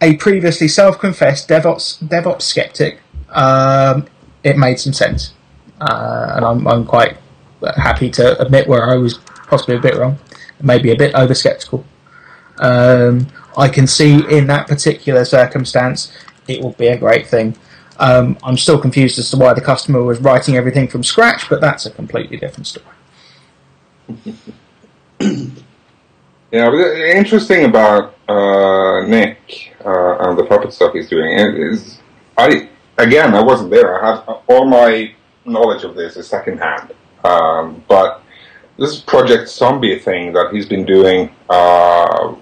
a 0.00 0.16
previously 0.16 0.68
self-confessed 0.68 1.48
DevOps 1.48 2.02
DevOps 2.04 2.42
skeptic. 2.42 3.00
Um, 3.30 4.06
it 4.44 4.56
made 4.56 4.78
some 4.78 4.92
sense, 4.92 5.32
uh, 5.80 6.32
and 6.36 6.44
I'm 6.44 6.68
I'm 6.68 6.84
quite 6.84 7.16
happy 7.76 8.10
to 8.10 8.40
admit 8.40 8.68
where 8.68 8.88
I 8.88 8.96
was 8.96 9.18
possibly 9.48 9.76
a 9.76 9.80
bit 9.80 9.96
wrong, 9.96 10.18
maybe 10.62 10.92
a 10.92 10.96
bit 10.96 11.14
over 11.14 11.34
skeptical. 11.34 11.84
Um, 12.58 13.28
I 13.56 13.68
can 13.68 13.86
see 13.86 14.24
in 14.30 14.46
that 14.48 14.68
particular 14.68 15.24
circumstance 15.24 16.12
it 16.46 16.62
will 16.62 16.72
be 16.72 16.86
a 16.88 16.96
great 16.96 17.26
thing. 17.26 17.56
Um, 17.98 18.38
I'm 18.42 18.56
still 18.56 18.78
confused 18.78 19.18
as 19.18 19.30
to 19.30 19.36
why 19.36 19.54
the 19.54 19.60
customer 19.60 20.02
was 20.02 20.20
writing 20.20 20.56
everything 20.56 20.88
from 20.88 21.02
scratch, 21.02 21.48
but 21.48 21.60
that's 21.60 21.86
a 21.86 21.90
completely 21.90 22.36
different 22.36 22.66
story. 22.66 22.86
Yeah, 26.50 26.72
interesting 27.14 27.66
about 27.66 28.14
uh, 28.26 29.06
Nick 29.06 29.74
uh, 29.84 30.16
and 30.20 30.38
the 30.38 30.46
puppet 30.46 30.72
stuff 30.72 30.94
he's 30.94 31.08
doing 31.08 31.38
is, 31.38 31.98
I 32.38 32.70
again, 32.96 33.34
I 33.34 33.42
wasn't 33.42 33.70
there. 33.70 34.02
I 34.02 34.16
have 34.16 34.42
all 34.48 34.64
my 34.64 35.14
knowledge 35.44 35.84
of 35.84 35.94
this 35.94 36.16
is 36.16 36.26
secondhand. 36.26 36.94
Um, 37.22 37.84
but 37.86 38.22
this 38.78 38.98
Project 38.98 39.50
Zombie 39.50 39.98
thing 39.98 40.32
that 40.32 40.50
he's 40.52 40.64
been 40.64 40.86
doing 40.86 41.34
uh, 41.50 42.34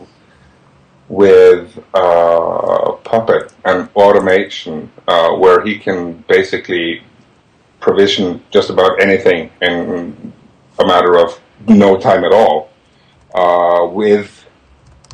with 1.08 1.78
uh, 1.94 2.92
Puppet 3.04 3.52
and 3.64 3.88
automation, 3.94 4.90
uh, 5.06 5.30
where 5.32 5.64
he 5.64 5.78
can 5.78 6.24
basically 6.28 7.02
provision 7.80 8.42
just 8.50 8.70
about 8.70 9.00
anything 9.00 9.50
in 9.62 10.32
a 10.78 10.86
matter 10.86 11.16
of 11.16 11.40
no 11.68 11.96
time 11.96 12.24
at 12.24 12.32
all 12.32 12.70
uh, 13.34 13.86
with 13.86 14.44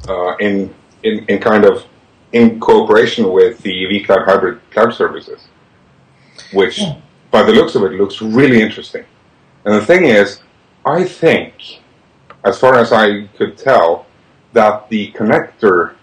uh, 0.09 0.37
in, 0.37 0.75
in 1.03 1.25
in 1.27 1.39
kind 1.39 1.65
of 1.65 1.85
in 2.33 2.59
cooperation 2.59 3.31
with 3.31 3.59
the 3.63 3.85
vCloud 3.85 4.25
hybrid 4.25 4.61
cloud 4.71 4.95
services, 4.95 5.49
which 6.53 6.79
yeah. 6.79 6.97
by 7.31 7.43
the 7.43 7.53
looks 7.53 7.75
of 7.75 7.83
it 7.85 7.93
looks 7.93 8.23
really 8.23 8.63
interesting. 8.63 9.05
And 9.65 9.75
the 9.75 9.85
thing 9.85 10.07
is, 10.07 10.43
I 10.85 11.05
think, 11.05 11.55
as 12.45 12.59
far 12.59 12.75
as 12.75 12.93
I 12.93 13.27
could 13.37 13.57
tell, 13.57 14.07
that 14.53 14.89
the 14.89 15.13
connector 15.13 15.95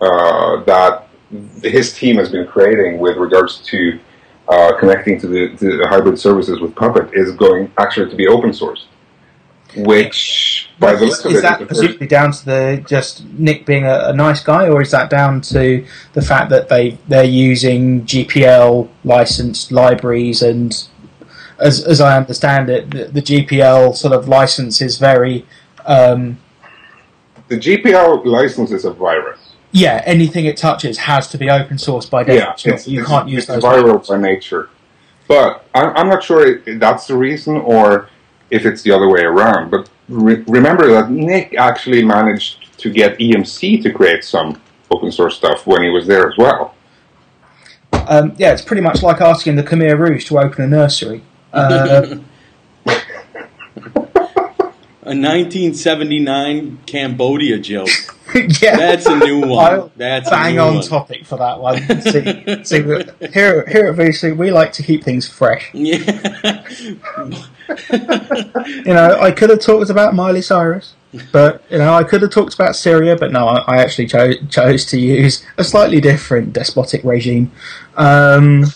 uh, 0.00 0.62
that 0.64 1.08
his 1.62 1.92
team 1.94 2.16
has 2.16 2.30
been 2.30 2.46
creating 2.46 2.98
with 2.98 3.16
regards 3.16 3.58
to 3.58 3.98
uh, 4.48 4.78
connecting 4.78 5.18
to 5.20 5.26
the, 5.26 5.56
to 5.56 5.76
the 5.78 5.88
hybrid 5.88 6.18
services 6.18 6.60
with 6.60 6.74
Puppet 6.74 7.10
is 7.14 7.32
going 7.32 7.72
actually 7.78 8.08
to 8.10 8.16
be 8.16 8.28
open 8.28 8.52
source. 8.52 8.86
Which, 9.76 10.70
by 10.78 10.94
the 10.94 11.06
is, 11.06 11.24
of 11.24 11.32
is 11.32 11.38
it, 11.38 11.42
that 11.42 11.52
is 11.54 11.58
the 11.58 11.66
first- 11.66 11.80
presumably 11.80 12.06
down 12.06 12.32
to 12.32 12.44
the 12.44 12.84
just 12.86 13.24
Nick 13.24 13.66
being 13.66 13.84
a, 13.84 14.04
a 14.06 14.12
nice 14.12 14.42
guy, 14.42 14.68
or 14.68 14.80
is 14.80 14.92
that 14.92 15.10
down 15.10 15.40
to 15.42 15.84
the 16.12 16.22
fact 16.22 16.50
that 16.50 16.68
they 16.68 16.98
they're 17.08 17.24
using 17.24 18.02
GPL 18.06 18.88
licensed 19.04 19.72
libraries 19.72 20.40
and 20.40 20.88
as 21.58 21.84
as 21.84 22.00
I 22.00 22.16
understand 22.16 22.70
it, 22.70 22.90
the, 22.90 23.04
the 23.06 23.22
GPL 23.22 23.96
sort 23.96 24.14
of 24.14 24.28
license 24.28 24.80
is 24.80 24.98
very 24.98 25.44
um, 25.84 26.38
the 27.48 27.56
GPL 27.56 28.24
license 28.24 28.70
is 28.72 28.84
a 28.84 28.92
virus. 28.92 29.40
yeah 29.72 30.02
anything 30.06 30.46
it 30.46 30.56
touches 30.56 30.96
has 30.98 31.28
to 31.28 31.38
be 31.38 31.48
open 31.50 31.78
source 31.78 32.06
by 32.06 32.24
Yeah, 32.24 32.52
it's, 32.64 32.86
you 32.88 33.00
it's- 33.00 33.08
can't 33.08 33.28
use 33.28 33.44
it's 33.48 33.62
those. 33.62 33.62
viral 33.62 34.06
by 34.08 34.16
nature. 34.18 34.68
But 35.28 35.64
I'm, 35.74 35.96
I'm 35.96 36.08
not 36.08 36.22
sure 36.22 36.46
if 36.46 36.78
that's 36.78 37.06
the 37.08 37.16
reason 37.16 37.56
or 37.56 38.08
if 38.50 38.64
it's 38.64 38.82
the 38.82 38.92
other 38.92 39.08
way 39.10 39.22
around. 39.22 39.70
But 39.70 39.90
re- 40.08 40.44
remember 40.46 40.86
that 40.92 41.10
Nick 41.10 41.54
actually 41.54 42.04
managed 42.04 42.78
to 42.78 42.90
get 42.90 43.18
EMC 43.18 43.82
to 43.82 43.92
create 43.92 44.22
some 44.22 44.60
open 44.92 45.10
source 45.10 45.34
stuff 45.36 45.66
when 45.66 45.82
he 45.82 45.90
was 45.90 46.06
there 46.06 46.28
as 46.30 46.36
well. 46.38 46.74
Um, 48.08 48.34
yeah, 48.38 48.52
it's 48.52 48.62
pretty 48.62 48.82
much 48.82 49.02
like 49.02 49.20
asking 49.20 49.56
the 49.56 49.64
Khmer 49.64 49.98
Rouge 49.98 50.26
to 50.26 50.38
open 50.38 50.64
a 50.64 50.68
nursery. 50.68 51.22
Uh, 51.52 52.16
A 55.06 55.14
1979 55.14 56.78
Cambodia 56.84 57.60
joke. 57.60 57.88
yeah, 58.60 58.76
That's 58.76 59.06
a 59.06 59.16
new 59.16 59.46
one. 59.46 59.92
That's 59.96 60.26
a 60.26 60.32
bang 60.32 60.58
on 60.58 60.74
one. 60.74 60.82
topic 60.82 61.24
for 61.24 61.38
that 61.38 61.60
one. 61.60 61.78
see, 62.00 62.64
see, 62.64 62.82
here, 63.32 63.64
here 63.66 63.86
at 63.86 63.94
vSoup, 63.94 64.36
we 64.36 64.50
like 64.50 64.72
to 64.72 64.82
keep 64.82 65.04
things 65.04 65.28
fresh. 65.28 65.70
Yeah. 65.72 66.64
You 67.68 68.94
know, 68.94 69.18
I 69.20 69.32
could 69.32 69.50
have 69.50 69.60
talked 69.60 69.90
about 69.90 70.14
Miley 70.14 70.42
Cyrus, 70.42 70.94
but 71.32 71.62
you 71.70 71.78
know, 71.78 71.94
I 71.94 72.04
could 72.04 72.22
have 72.22 72.30
talked 72.30 72.54
about 72.54 72.76
Syria, 72.76 73.16
but 73.16 73.32
no, 73.32 73.46
I, 73.48 73.58
I 73.66 73.76
actually 73.78 74.06
cho- 74.06 74.34
chose 74.48 74.84
to 74.86 75.00
use 75.00 75.44
a 75.58 75.64
slightly 75.64 76.00
different 76.00 76.52
despotic 76.52 77.02
regime. 77.04 77.50
Um, 77.96 78.66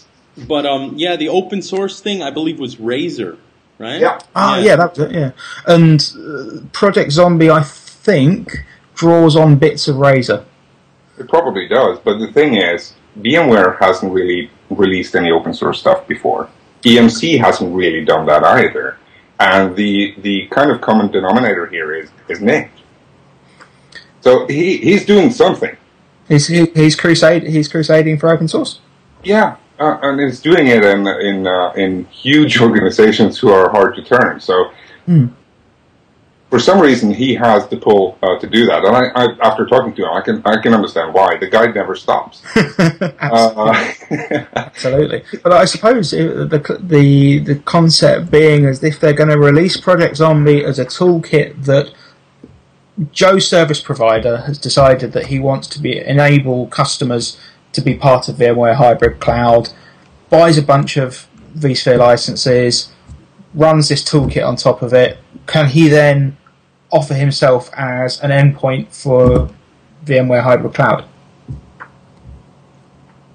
but 0.49 0.67
um, 0.67 0.95
yeah, 0.97 1.15
the 1.17 1.29
open 1.29 1.63
source 1.63 2.01
thing 2.01 2.23
I 2.23 2.31
believe 2.31 2.59
was 2.59 2.81
Razor, 2.81 3.39
right? 3.81 4.01
Yeah. 4.01 4.21
ah, 4.37 4.59
yeah. 4.59 4.77
that 4.77 4.97
was 4.97 4.99
it. 4.99 5.13
Yeah, 5.13 5.33
and 5.67 6.13
uh, 6.17 6.61
Project 6.73 7.11
Zombie, 7.11 7.51
I 7.51 7.63
think, 7.63 8.65
draws 8.95 9.35
on 9.35 9.57
bits 9.57 9.89
of 9.89 9.97
Razor. 9.97 10.45
It 11.19 11.29
probably 11.29 11.67
does, 11.67 11.99
but 11.99 12.19
the 12.19 12.33
thing 12.33 12.55
is, 12.55 12.95
VMware 13.19 13.79
hasn't 13.79 14.13
really 14.13 14.51
released 14.71 15.17
any 15.17 15.31
open 15.31 15.53
source 15.53 15.81
stuff 15.81 16.07
before. 16.07 16.49
EMC 16.83 17.39
hasn't 17.39 17.75
really 17.75 18.05
done 18.05 18.27
that 18.27 18.45
either. 18.45 18.99
And 19.39 19.75
the 19.75 20.15
the 20.19 20.47
kind 20.49 20.71
of 20.71 20.81
common 20.81 21.11
denominator 21.11 21.67
here 21.67 21.95
is 21.95 22.11
is 22.29 22.41
Nick. 22.41 22.71
So 24.21 24.47
he, 24.47 24.77
he's 24.77 25.07
doing 25.07 25.31
something. 25.31 25.77
He's 26.29 26.47
he, 26.47 26.67
he's 26.75 26.95
crusade 26.95 27.45
he's 27.45 27.69
crusading 27.69 28.19
for 28.19 28.31
open 28.31 28.49
source. 28.49 28.81
Yeah, 29.25 29.57
uh, 29.81 29.99
and 30.03 30.21
he's 30.21 30.41
doing 30.41 30.67
it 30.69 30.85
in 30.85 31.07
in 31.07 31.47
uh, 31.47 31.73
in 31.75 32.05
huge 32.07 32.61
organizations 32.61 33.39
who 33.39 33.49
are 33.51 33.71
hard 33.71 33.97
to 33.97 34.03
turn. 34.03 34.39
So, 34.41 34.71
Hmm. 35.07 35.27
for 36.51 36.59
some 36.61 36.79
reason, 36.81 37.13
he 37.15 37.35
has 37.37 37.67
the 37.69 37.77
pull 37.77 38.19
uh, 38.23 38.39
to 38.39 38.47
do 38.47 38.67
that. 38.67 38.85
And 38.85 38.95
I, 38.97 39.05
I, 39.15 39.25
after 39.49 39.67
talking 39.67 39.95
to 39.97 40.03
him, 40.03 40.11
I 40.11 40.21
can 40.21 40.43
I 40.45 40.61
can 40.61 40.75
understand 40.75 41.15
why. 41.15 41.37
The 41.39 41.49
guy 41.49 41.67
never 41.81 41.95
stops. 41.97 42.43
Uh, 43.21 43.75
Absolutely, 44.57 45.23
but 45.43 45.53
I 45.53 45.65
suppose 45.65 46.11
the 46.11 46.61
the 46.81 47.39
the 47.39 47.57
concept 47.65 48.31
being 48.31 48.67
as 48.67 48.83
if 48.83 48.99
they're 49.01 49.13
going 49.23 49.31
to 49.31 49.39
release 49.39 49.77
Project 49.77 50.17
Zombie 50.17 50.65
as 50.65 50.79
a 50.79 50.85
toolkit 50.85 51.65
that 51.65 51.93
Joe 53.13 53.39
Service 53.39 53.81
Provider 53.81 54.39
has 54.47 54.59
decided 54.59 55.13
that 55.13 55.27
he 55.27 55.39
wants 55.39 55.67
to 55.69 55.79
be 55.81 55.99
enable 55.99 56.67
customers 56.67 57.39
to 57.73 57.81
be 57.81 57.95
part 57.95 58.29
of 58.29 58.37
VMware 58.37 58.75
Hybrid 58.75 59.21
Cloud, 59.21 59.71
buys 60.29 60.59
a 60.59 60.63
bunch 60.63 60.97
of 60.97 61.27
vSphere 61.57 61.99
licenses, 61.99 62.91
runs 63.55 63.89
this 63.89 64.03
toolkit 64.05 64.47
on 64.47 64.57
top 64.57 64.83
of 64.83 64.93
it. 64.93 65.19
Can 65.47 65.67
he 65.67 65.89
then 65.89 66.37
offer 66.93 67.15
himself 67.15 67.71
as 67.75 68.21
an 68.21 68.31
endpoint 68.31 68.89
for 68.95 69.51
VMware 70.05 70.43
Hybrid 70.43 70.75
Cloud? 70.75 71.05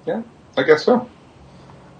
yeah, 0.06 0.22
I 0.56 0.62
guess 0.62 0.84
so. 0.84 1.08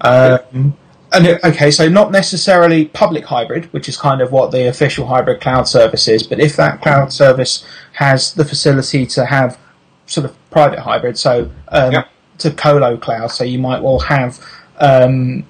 Um, 0.00 0.76
and 1.12 1.26
it- 1.26 1.42
okay, 1.44 1.70
so 1.70 1.88
not 1.88 2.12
necessarily 2.12 2.84
public 2.86 3.24
hybrid, 3.24 3.72
which 3.72 3.88
is 3.88 3.96
kind 3.96 4.20
of 4.20 4.30
what 4.32 4.50
the 4.50 4.68
official 4.68 5.06
hybrid 5.06 5.40
cloud 5.40 5.66
service 5.66 6.06
is, 6.08 6.22
but 6.26 6.38
if 6.38 6.56
that 6.56 6.80
cloud 6.82 7.12
service 7.12 7.64
has 7.94 8.32
the 8.34 8.44
facility 8.44 9.06
to 9.06 9.24
have 9.26 9.58
sort 10.06 10.24
of 10.26 10.36
private 10.50 10.78
hybrid, 10.80 11.18
so 11.18 11.50
um, 11.68 11.92
Yeah. 11.92 12.04
To 12.38 12.50
colo 12.50 12.96
cloud, 12.96 13.28
so 13.30 13.44
you 13.44 13.58
might 13.58 13.82
well 13.82 14.00
have 14.00 14.40
um, 14.78 15.46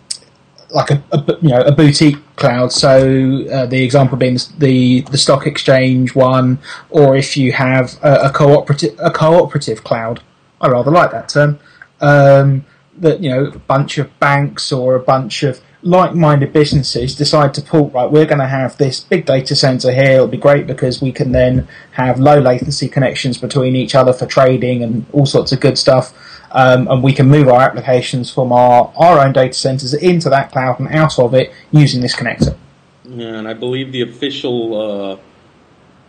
like 0.71 0.91
a, 0.91 1.03
a 1.13 1.39
you 1.43 1.49
know 1.49 1.61
a 1.61 1.73
boutique 1.73 2.19
cloud. 2.37 2.73
So 2.73 3.45
uh, 3.53 3.67
the 3.67 3.83
example 3.83 4.17
being 4.19 4.39
the 4.59 5.01
the 5.03 5.19
stock 5.19 5.47
exchange 5.47 6.15
one, 6.15 6.59
or 6.91 7.17
if 7.17 7.37
you 7.37 7.53
have 7.53 7.99
a, 8.03 8.27
a 8.27 8.31
cooperative 8.31 8.99
a 8.99 9.11
cooperative 9.11 9.85
cloud. 9.85 10.23
I 10.59 10.69
rather 10.69 10.91
like 10.91 11.11
that 11.11 11.29
term. 11.29 11.59
Um, 12.01 12.65
that 12.99 13.23
you 13.23 13.31
know 13.31 13.47
a 13.47 13.59
bunch 13.59 13.99
of 13.99 14.19
banks 14.19 14.73
or 14.73 14.95
a 14.95 15.01
bunch 15.01 15.43
of 15.43 15.61
like-minded 15.83 16.53
businesses 16.53 17.15
decide 17.15 17.55
to 17.55 17.63
pull 17.63 17.91
right 17.91 18.11
we're 18.11 18.25
going 18.25 18.41
to 18.41 18.47
have 18.47 18.77
this 18.79 19.01
big 19.01 19.25
data 19.25 19.55
center 19.55 19.93
here 19.93 20.13
it'll 20.13 20.27
be 20.27 20.37
great 20.37 20.67
because 20.67 21.01
we 21.01 21.13
can 21.13 21.33
then 21.33 21.69
have 21.93 22.19
low 22.19 22.41
latency 22.41 22.89
connections 22.89 23.39
between 23.39 23.77
each 23.77 23.95
other 23.95 24.13
for 24.13 24.27
trading 24.27 24.83
and 24.83 25.07
all 25.13 25.27
sorts 25.27 25.53
of 25.53 25.61
good 25.61 25.79
stuff 25.79 26.13
um, 26.53 26.89
and 26.89 27.03
we 27.03 27.13
can 27.13 27.29
move 27.29 27.49
our 27.49 27.61
applications 27.61 28.31
from 28.33 28.53
our, 28.53 28.93
our 28.97 29.19
own 29.25 29.33
data 29.33 29.53
centers 29.55 29.95
into 29.95 30.29
that 30.31 30.53
cloud 30.53 30.79
and 30.81 30.89
out 30.89 31.19
of 31.19 31.35
it 31.35 31.53
using 31.71 32.01
this 32.01 32.15
connector 32.15 32.57
Yeah, 33.05 33.35
and 33.39 33.49
I 33.49 33.55
believe 33.55 33.93
the 33.93 34.03
official 34.03 35.15
uh, 35.15 35.17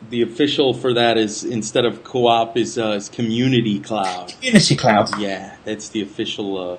the 0.09 0.21
official 0.21 0.73
for 0.73 0.93
that 0.93 1.17
is 1.17 1.43
instead 1.43 1.83
of 1.85 2.03
co-op 2.03 2.55
is, 2.55 2.77
uh, 2.77 2.89
is 2.91 3.09
community 3.09 3.79
cloud. 3.79 4.31
Community 4.39 4.75
cloud 4.75 5.09
Yeah, 5.19 5.55
that's 5.65 5.89
the 5.89 6.01
official. 6.01 6.57
Uh, 6.57 6.77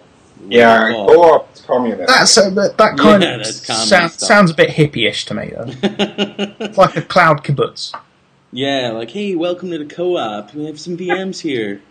Yeah, 0.49 0.79
they 0.87 0.92
call 0.94 1.09
co-op 1.09 1.55
is 1.55 1.61
communist. 1.62 2.09
that's 2.09 2.38
uh, 2.38 2.51
that, 2.51 2.79
that 2.79 2.97
kind 2.97 3.23
Yeah, 3.23 3.37
of 3.37 3.42
that's 3.42 3.66
sound, 3.66 4.12
sounds 4.12 4.51
a 4.51 4.55
bit 4.55 4.71
hippie-ish 4.71 5.25
to 5.27 5.35
me 5.35 5.51
though 5.51 5.66
it's 6.61 6.79
like 6.85 6.97
a 6.97 7.03
cloud 7.03 7.42
kibbutz 7.44 7.92
yeah, 8.51 8.92
like 8.92 9.11
hey, 9.11 9.35
welcome 9.35 9.71
to 9.73 9.79
the 9.79 9.85
co-op. 9.85 10.55
We 10.55 10.64
have 10.64 10.81
some 10.81 10.97
VMs 10.97 11.40
here. 11.40 11.83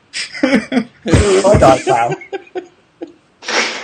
I 0.43 1.57
die 1.59 1.81
cloud 1.83 2.15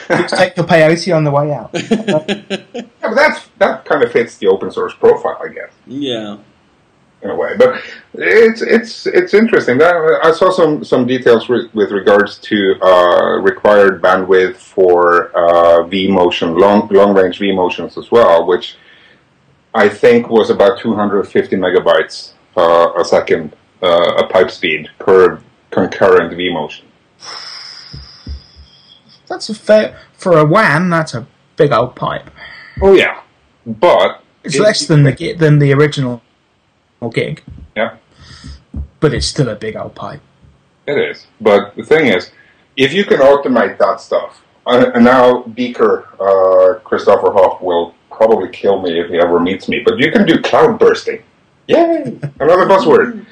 Just 0.10 0.36
take 0.36 0.58
your 0.58 0.66
peyote 0.66 1.16
on 1.16 1.24
the 1.24 1.32
way 1.32 1.52
out 1.54 1.70
yeah, 1.74 2.84
but 3.02 3.16
that's 3.16 3.48
that 3.58 3.86
kind 3.86 4.04
of 4.04 4.12
fits 4.12 4.38
the 4.38 4.48
open 4.48 4.70
source 4.72 4.94
profile, 4.94 5.40
I 5.44 5.48
guess. 5.48 5.72
yeah, 5.88 6.38
in 7.22 7.30
a 7.30 7.36
way. 7.36 7.56
But 7.58 7.82
it's 8.14 8.62
it's 8.62 9.08
it's 9.08 9.34
interesting. 9.34 9.82
I 9.82 10.32
saw 10.32 10.52
some 10.52 10.84
some 10.84 11.08
details 11.08 11.50
re- 11.50 11.70
with 11.74 11.92
regards 11.92 12.38
to 12.40 12.76
uh, 12.82 13.40
required 13.40 14.02
bandwidth 14.02 14.58
for 14.58 15.32
uh, 15.38 15.84
vMotion, 15.88 16.60
long 16.60 16.88
long 16.90 17.14
range 17.16 17.40
vMotions 17.40 17.98
as 17.98 18.12
well, 18.12 18.46
which 18.46 18.76
I 19.74 19.88
think 19.90 20.30
was 20.30 20.50
about 20.50 20.80
250 20.80 21.56
megabytes 21.56 22.34
uh, 22.58 22.92
a 22.98 23.06
second, 23.06 23.56
uh, 23.82 24.16
a 24.24 24.28
pipe 24.28 24.52
speed 24.52 24.90
per 25.00 25.42
concurrent 25.74 26.32
vMotion. 26.34 26.84
That's 29.28 29.50
a 29.50 29.56
fair 29.56 29.98
for 30.14 30.38
a 30.38 30.46
WAN. 30.46 30.90
That's 30.90 31.14
a 31.14 31.26
big 31.58 31.72
old 31.72 31.96
pipe. 31.96 32.30
Oh 32.82 32.94
yeah, 32.94 33.22
but 33.66 34.22
It's 34.44 34.56
it- 34.56 34.62
less 34.62 34.86
than 34.88 35.04
the 35.04 35.34
than 35.34 35.60
the 35.60 35.74
original 35.74 36.22
gig, 37.12 37.44
yeah. 37.76 37.98
but 39.00 39.14
it's 39.14 39.28
still 39.28 39.50
a 39.50 39.56
big 39.56 39.76
old 39.76 39.96
pipe. 39.96 40.22
It 40.88 40.98
is. 40.98 41.28
But 41.42 41.76
the 41.76 41.84
thing 41.84 42.08
is, 42.08 42.32
if 42.78 42.94
you 42.94 43.04
can 43.06 43.20
automate 43.20 43.78
that 43.78 44.00
stuff, 44.02 44.42
and 44.66 45.04
now 45.04 45.44
Beaker, 45.44 46.08
uh, 46.20 46.80
Christopher 46.80 47.32
Hoff 47.32 47.62
will 47.62 47.94
probably 48.12 48.50
kill 48.50 48.82
me 48.82 49.00
if 49.00 49.10
he 49.10 49.18
ever 49.20 49.40
meets 49.40 49.68
me, 49.68 49.82
but 49.84 49.98
you 49.98 50.12
can 50.12 50.26
do 50.26 50.42
cloud 50.42 50.78
bursting. 50.80 51.22
Yay! 51.68 52.20
Another 52.40 52.66
buzzword. 52.66 53.26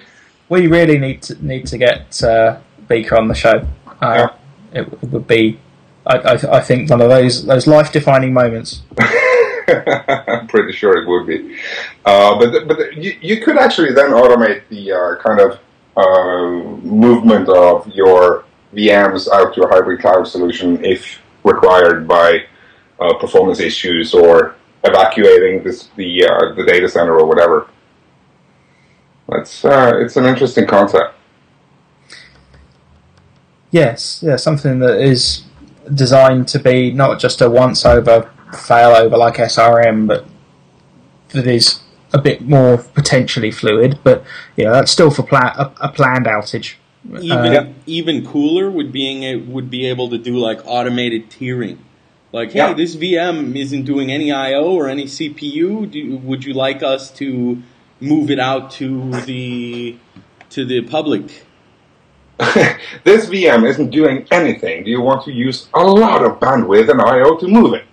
We 0.52 0.68
really 0.68 0.98
need 0.98 1.22
to 1.24 1.46
need 1.46 1.66
to 1.68 1.78
get 1.78 2.22
uh, 2.22 2.60
Beaker 2.90 3.16
on 3.16 3.30
the 3.30 3.34
show. 3.34 3.66
Uh, 4.02 4.28
it, 4.74 4.86
it 5.02 5.10
would 5.10 5.26
be, 5.26 5.58
I, 6.06 6.18
I, 6.18 6.58
I 6.58 6.60
think, 6.60 6.90
one 6.90 7.00
of 7.00 7.08
those 7.08 7.46
those 7.46 7.68
life 7.68 7.94
defining 7.94 8.34
moments. 8.34 8.82
I'm 9.00 10.48
pretty 10.50 10.74
sure 10.74 10.98
it 10.98 11.08
would 11.08 11.26
be. 11.26 11.58
Uh, 12.04 12.38
but 12.38 12.68
but 12.68 12.98
you, 12.98 13.18
you 13.22 13.40
could 13.42 13.58
actually 13.58 13.94
then 13.94 14.12
automate 14.12 14.64
the 14.68 14.92
uh, 14.92 15.16
kind 15.24 15.40
of 15.40 15.58
uh, 15.96 16.50
movement 16.86 17.48
of 17.48 17.88
your 17.88 18.44
VMs 18.74 19.30
out 19.30 19.54
to 19.54 19.64
a 19.64 19.70
hybrid 19.70 20.02
cloud 20.02 20.28
solution 20.28 20.84
if 20.84 21.22
required 21.46 22.10
by 22.10 22.44
uh, 23.00 23.14
performance 23.20 23.62
issues 23.62 24.14
or 24.14 24.56
evacuating 24.84 25.64
this, 25.64 25.88
the 25.96 26.26
uh, 26.26 26.54
the 26.56 26.66
data 26.66 26.90
center 26.90 27.18
or 27.18 27.26
whatever. 27.26 27.70
It's 29.34 29.64
uh, 29.64 29.94
it's 29.96 30.18
an 30.18 30.26
interesting 30.26 30.68
concept. 30.68 31.16
Yes, 33.72 34.22
yeah, 34.26 34.36
something 34.36 34.80
that 34.80 35.00
is 35.00 35.44
designed 35.94 36.48
to 36.50 36.60
be 36.60 36.92
not 36.92 37.20
just 37.20 37.42
a 37.42 37.50
once 37.50 37.86
over 37.86 38.30
failover 38.52 39.18
like 39.18 39.36
SRM, 39.36 40.08
but 40.08 40.26
that 41.30 41.48
is 41.48 41.80
a 42.14 42.20
bit 42.22 42.42
more 42.42 42.78
potentially 42.78 43.52
fluid. 43.52 44.00
But 44.04 44.24
yeah, 44.58 44.72
that's 44.72 44.92
still 44.92 45.10
for 45.12 45.24
pla- 45.24 45.56
a, 45.58 45.86
a 45.88 45.90
planned 45.90 46.26
outage. 46.26 46.76
Even 47.22 47.56
Uh, 47.56 47.74
even 47.86 48.26
cooler 48.26 48.70
would 48.70 48.92
being 48.92 49.24
a, 49.24 49.38
would 49.38 49.70
be 49.72 49.86
able 49.88 50.10
to 50.10 50.18
do 50.18 50.36
like 50.38 50.60
automated 50.66 51.30
tiering. 51.30 51.78
Like, 52.34 52.52
hey, 52.52 52.60
Yeah. 52.60 52.74
this 52.74 52.96
VM 52.96 53.56
isn't 53.56 53.84
doing 53.84 54.12
any 54.12 54.32
I/O 54.32 54.76
or 54.76 54.88
any 54.88 55.06
CPU. 55.06 55.90
Do, 55.90 56.18
would 56.18 56.44
you 56.46 56.54
like 56.54 56.84
us 56.84 57.10
to 57.12 57.62
move 58.02 58.32
it 58.32 58.40
out 58.40 58.72
to 58.72 59.12
the 59.22 59.98
to 60.50 60.66
the 60.66 60.82
public? 60.82 61.46
this 63.04 63.28
VM 63.28 63.68
isn't 63.70 63.92
doing 63.92 64.26
anything. 64.32 64.84
Do 64.84 64.90
you 64.90 65.00
want 65.00 65.24
to 65.26 65.32
use 65.32 65.68
a 65.76 65.84
lot 65.84 66.24
of 66.24 66.40
bandwidth 66.40 66.90
and 66.90 67.00
I/O 67.00 67.38
to 67.38 67.48
move 67.48 67.76
it? 67.76 67.86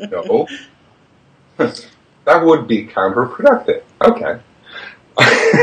no. 0.10 0.48
that 2.24 2.44
would 2.44 2.66
be 2.66 2.86
counterproductive. 2.86 3.82
Okay. 4.02 4.40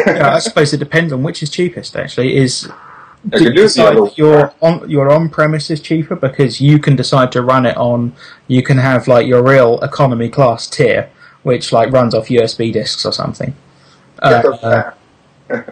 yeah, 0.08 0.32
I 0.34 0.40
suppose 0.40 0.74
it 0.74 0.78
depends 0.78 1.12
on 1.14 1.22
which 1.22 1.44
is 1.44 1.50
cheapest. 1.50 1.96
Actually, 1.96 2.38
is 2.38 2.70
I 3.32 3.38
do 3.38 3.38
could 3.38 3.40
you 3.40 3.46
do 3.46 3.52
it 3.52 3.56
the 3.56 3.64
decide 3.64 3.98
other 3.98 4.12
your 4.16 4.54
on 4.62 4.90
your 4.90 5.12
on 5.12 5.30
premise 5.30 5.70
is 5.70 5.80
cheaper 5.82 6.16
because 6.16 6.60
you 6.60 6.80
can 6.80 6.96
decide 6.96 7.32
to 7.34 7.42
run 7.42 7.66
it 7.66 7.78
on. 7.78 8.14
You 8.48 8.64
can 8.64 8.78
have 8.78 9.08
like 9.08 9.28
your 9.28 9.44
real 9.44 9.80
economy 9.82 10.30
class 10.30 10.68
tier, 10.68 11.10
which 11.44 11.72
like 11.72 11.92
runs 11.92 12.14
off 12.14 12.28
USB 12.28 12.72
disks 12.74 13.06
or 13.06 13.12
something. 13.12 13.56
Uh, 14.20 14.92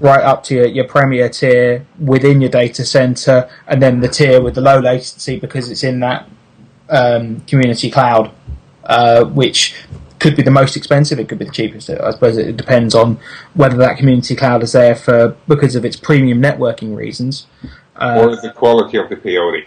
right 0.00 0.22
up 0.22 0.42
to 0.44 0.54
your, 0.54 0.66
your 0.66 0.84
premier 0.86 1.28
tier 1.28 1.86
within 1.98 2.40
your 2.40 2.50
data 2.50 2.84
center, 2.84 3.48
and 3.66 3.82
then 3.82 4.00
the 4.00 4.08
tier 4.08 4.40
with 4.40 4.54
the 4.54 4.60
low 4.60 4.78
latency 4.78 5.38
because 5.38 5.70
it's 5.70 5.84
in 5.84 6.00
that 6.00 6.28
um, 6.90 7.40
community 7.40 7.90
cloud, 7.90 8.30
uh, 8.84 9.24
which 9.24 9.74
could 10.18 10.36
be 10.36 10.42
the 10.42 10.50
most 10.50 10.76
expensive. 10.76 11.18
It 11.18 11.28
could 11.28 11.38
be 11.38 11.44
the 11.44 11.52
cheapest. 11.52 11.90
I 11.90 12.10
suppose 12.10 12.36
it 12.36 12.56
depends 12.56 12.94
on 12.94 13.18
whether 13.54 13.76
that 13.76 13.98
community 13.98 14.34
cloud 14.34 14.62
is 14.62 14.72
there 14.72 14.94
for 14.94 15.36
because 15.48 15.76
of 15.76 15.84
its 15.84 15.96
premium 15.96 16.40
networking 16.40 16.96
reasons, 16.96 17.46
or 17.96 18.30
uh, 18.30 18.40
the 18.40 18.52
quality 18.54 18.98
of 18.98 19.08
the 19.08 19.16
POD. 19.16 19.66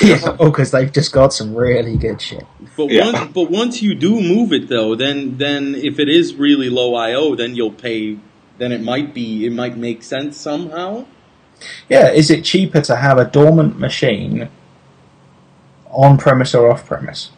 Yeah, 0.00 0.36
or 0.38 0.50
because 0.50 0.70
they've 0.70 0.92
just 0.92 1.12
got 1.12 1.32
some 1.32 1.54
really 1.54 1.96
good 1.96 2.20
shit. 2.20 2.44
But 2.76 2.90
Yeah. 2.90 3.12
once, 3.12 3.32
but 3.32 3.50
once 3.50 3.82
you 3.82 3.94
do 3.94 4.20
move 4.20 4.52
it 4.52 4.68
though, 4.68 4.94
then 4.94 5.36
then 5.38 5.74
if 5.74 5.98
it 5.98 6.08
is 6.08 6.34
really 6.34 6.70
low 6.70 6.94
I/O, 6.94 7.34
then 7.34 7.54
you'll 7.54 7.72
pay. 7.72 8.18
Then 8.58 8.72
it 8.72 8.82
might 8.82 9.14
be 9.14 9.46
it 9.46 9.52
might 9.52 9.76
make 9.76 10.02
sense 10.02 10.36
somehow. 10.36 11.04
Yeah, 11.88 12.10
is 12.10 12.30
it 12.30 12.44
cheaper 12.44 12.80
to 12.82 12.96
have 12.96 13.18
a 13.18 13.24
dormant 13.24 13.78
machine 13.78 14.48
on 15.90 16.18
premise 16.18 16.54
or 16.54 16.70
off 16.70 16.86
premise? 16.86 17.30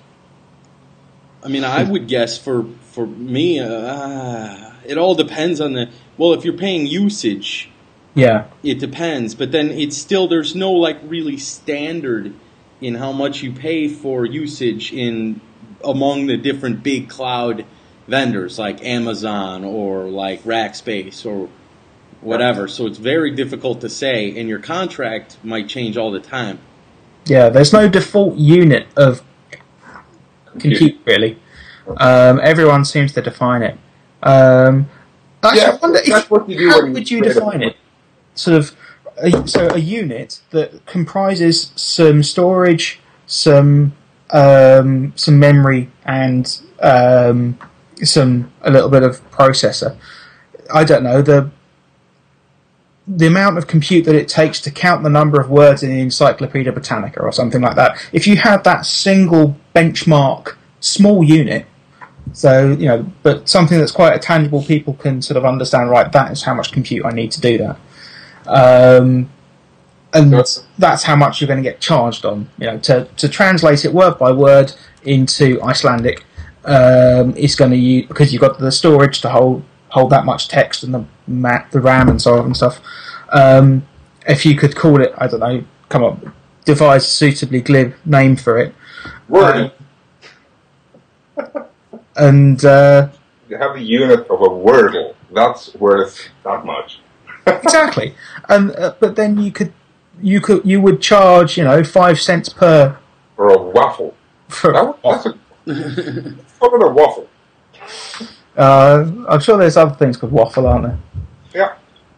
I 1.42 1.48
mean, 1.48 1.64
I 1.64 1.84
would 1.84 2.06
guess 2.06 2.36
for 2.38 2.66
for 2.92 3.06
me, 3.06 3.58
uh, 3.60 4.72
it 4.84 4.98
all 4.98 5.14
depends 5.14 5.60
on 5.60 5.72
the. 5.72 5.88
Well, 6.18 6.34
if 6.34 6.44
you're 6.44 6.56
paying 6.58 6.86
usage, 6.86 7.70
Yeah, 8.14 8.46
it 8.62 8.78
depends. 8.80 9.34
But 9.34 9.52
then 9.52 9.70
it's 9.70 9.96
still 9.96 10.26
there's 10.28 10.54
no 10.54 10.72
like 10.72 10.98
really 11.04 11.36
standard 11.36 12.32
in 12.80 12.94
how 12.96 13.12
much 13.12 13.42
you 13.42 13.52
pay 13.52 13.88
for 13.88 14.24
usage 14.26 14.92
in 14.92 15.40
among 15.84 16.26
the 16.26 16.36
different 16.36 16.82
big 16.82 17.08
cloud 17.08 17.64
vendors 18.08 18.58
like 18.58 18.82
Amazon 18.84 19.64
or 19.64 20.04
like 20.08 20.42
Rackspace 20.42 21.24
or 21.24 21.48
whatever. 22.20 22.66
So 22.68 22.86
it's 22.86 22.98
very 22.98 23.30
difficult 23.30 23.80
to 23.82 23.88
say, 23.88 24.36
and 24.38 24.48
your 24.48 24.58
contract 24.58 25.38
might 25.44 25.68
change 25.68 25.96
all 25.96 26.10
the 26.10 26.20
time. 26.20 26.58
yeah. 27.26 27.48
There's 27.48 27.72
no 27.72 27.88
default 27.88 28.36
unit 28.36 28.86
of 28.96 29.22
compute 30.58 30.98
really. 31.04 31.38
Um, 31.96 32.40
everyone 32.42 32.84
seems 32.84 33.12
to 33.12 33.22
define 33.22 33.62
it. 33.62 33.78
Um, 34.22 34.88
actually, 35.42 35.60
Yeah, 35.62 35.70
I 35.70 35.74
wonder 35.76 36.00
that's 36.06 36.24
if, 36.24 36.30
what 36.30 36.48
you 36.48 36.58
do 36.58 36.68
how 36.68 36.78
when 36.78 36.86
you 36.88 36.92
would 36.94 37.10
you 37.10 37.18
create 37.20 37.30
a- 37.30 37.34
define 37.40 37.62
it? 37.62 37.76
Sort 38.40 38.56
of, 38.56 38.76
a, 39.18 39.46
so 39.46 39.68
a 39.68 39.78
unit 39.78 40.40
that 40.50 40.86
comprises 40.86 41.72
some 41.76 42.22
storage, 42.22 42.98
some 43.26 43.94
um, 44.30 45.12
some 45.16 45.38
memory, 45.38 45.90
and 46.04 46.60
um, 46.80 47.58
some 48.02 48.50
a 48.62 48.70
little 48.70 48.88
bit 48.88 49.02
of 49.02 49.28
processor. 49.30 49.96
I 50.72 50.84
don't 50.84 51.02
know 51.02 51.22
the 51.22 51.50
the 53.06 53.26
amount 53.26 53.58
of 53.58 53.66
compute 53.66 54.04
that 54.04 54.14
it 54.14 54.28
takes 54.28 54.60
to 54.60 54.70
count 54.70 55.02
the 55.02 55.10
number 55.10 55.40
of 55.40 55.50
words 55.50 55.82
in 55.82 55.90
the 55.90 56.00
Encyclopedia 56.00 56.70
Britannica 56.70 57.20
or 57.20 57.32
something 57.32 57.60
like 57.60 57.74
that. 57.74 57.98
If 58.12 58.26
you 58.26 58.36
had 58.36 58.62
that 58.64 58.86
single 58.86 59.56
benchmark 59.74 60.56
small 60.80 61.24
unit, 61.24 61.66
so 62.32 62.70
you 62.72 62.86
know, 62.86 63.12
but 63.22 63.48
something 63.48 63.78
that's 63.78 63.92
quite 63.92 64.14
a 64.14 64.18
tangible, 64.18 64.62
people 64.62 64.94
can 64.94 65.22
sort 65.22 65.36
of 65.36 65.44
understand. 65.44 65.90
Right, 65.90 66.10
that 66.12 66.30
is 66.30 66.42
how 66.42 66.54
much 66.54 66.72
compute 66.72 67.04
I 67.04 67.10
need 67.10 67.32
to 67.32 67.40
do 67.40 67.58
that, 67.58 67.78
um, 68.46 69.30
and 70.12 70.32
That's- 70.32 70.64
that's 70.78 71.02
how 71.04 71.14
much 71.16 71.40
you're 71.40 71.48
going 71.48 71.62
to 71.62 71.68
get 71.68 71.80
charged 71.80 72.24
on. 72.24 72.48
You 72.58 72.66
know, 72.68 72.78
to 72.78 73.04
to 73.16 73.28
translate 73.28 73.84
it 73.84 73.92
word 73.92 74.18
by 74.18 74.32
word 74.32 74.72
into 75.04 75.62
Icelandic 75.62 76.24
um, 76.64 77.34
is 77.36 77.54
going 77.54 77.70
to 77.70 77.76
use 77.76 78.06
because 78.06 78.32
you've 78.32 78.42
got 78.42 78.58
the 78.58 78.72
storage 78.72 79.20
to 79.22 79.28
hold 79.30 79.62
hold 79.88 80.10
that 80.10 80.24
much 80.24 80.48
text 80.48 80.82
and 80.82 80.92
the 80.94 81.04
ma- 81.28 81.64
the 81.70 81.80
RAM 81.80 82.08
and 82.08 82.20
so 82.20 82.38
on 82.38 82.46
and 82.46 82.56
stuff. 82.56 82.80
Um, 83.32 83.86
if 84.26 84.44
you 84.44 84.56
could 84.56 84.74
call 84.76 85.00
it, 85.00 85.12
I 85.16 85.26
don't 85.28 85.40
know, 85.40 85.64
come 85.88 86.04
up, 86.04 86.18
devise 86.64 87.04
a 87.04 87.08
suitably 87.08 87.60
glib 87.60 87.94
name 88.04 88.36
for 88.36 88.58
it, 88.58 88.74
Word. 89.28 89.72
and 92.16 92.64
uh, 92.64 93.08
you 93.48 93.56
have 93.56 93.76
a 93.76 93.80
unit 93.80 94.20
of 94.28 94.40
a 94.42 94.48
wordle. 94.48 95.14
That's 95.32 95.74
worth 95.76 96.28
that 96.44 96.64
much. 96.64 96.99
exactly. 97.62 98.14
And 98.48 98.70
uh, 98.72 98.94
but 99.00 99.16
then 99.16 99.38
you 99.38 99.52
could 99.52 99.72
you 100.22 100.40
could 100.40 100.64
you 100.64 100.80
would 100.80 101.00
charge 101.00 101.56
you 101.56 101.64
know 101.64 101.82
five 101.84 102.20
cents 102.20 102.48
per 102.48 102.98
Or 103.36 103.50
a 103.50 103.62
waffle. 103.62 104.14
for. 104.48 104.72
That, 104.72 104.96
that's 105.02 105.26
a, 105.26 105.38
call 106.58 106.82
a 106.82 106.92
waffle. 106.92 107.28
Uh, 108.56 109.10
I'm 109.28 109.40
sure 109.40 109.56
there's 109.56 109.76
other 109.76 109.94
things 109.94 110.16
called 110.16 110.32
waffle, 110.32 110.66
aren't 110.66 110.84
there? 110.84 110.98
Yeah. 111.54 111.74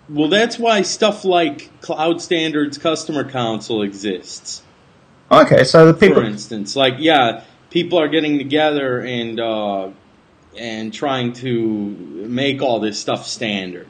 Well, 0.08 0.28
that's 0.28 0.58
why 0.58 0.82
stuff 0.82 1.24
like 1.24 1.80
Cloud 1.80 2.20
Standards 2.20 2.78
Customer 2.78 3.28
Council 3.28 3.82
exists. 3.82 4.62
Okay, 5.30 5.64
so 5.64 5.86
the 5.86 5.94
people, 5.94 6.22
for 6.22 6.24
instance, 6.24 6.76
like 6.76 6.94
yeah, 6.98 7.44
people 7.70 7.98
are 7.98 8.08
getting 8.08 8.36
together 8.36 9.00
and 9.00 9.40
uh, 9.40 9.88
and 10.56 10.92
trying 10.92 11.32
to 11.34 11.48
make 12.28 12.60
all 12.60 12.80
this 12.80 12.98
stuff 12.98 13.26
standard. 13.26 13.88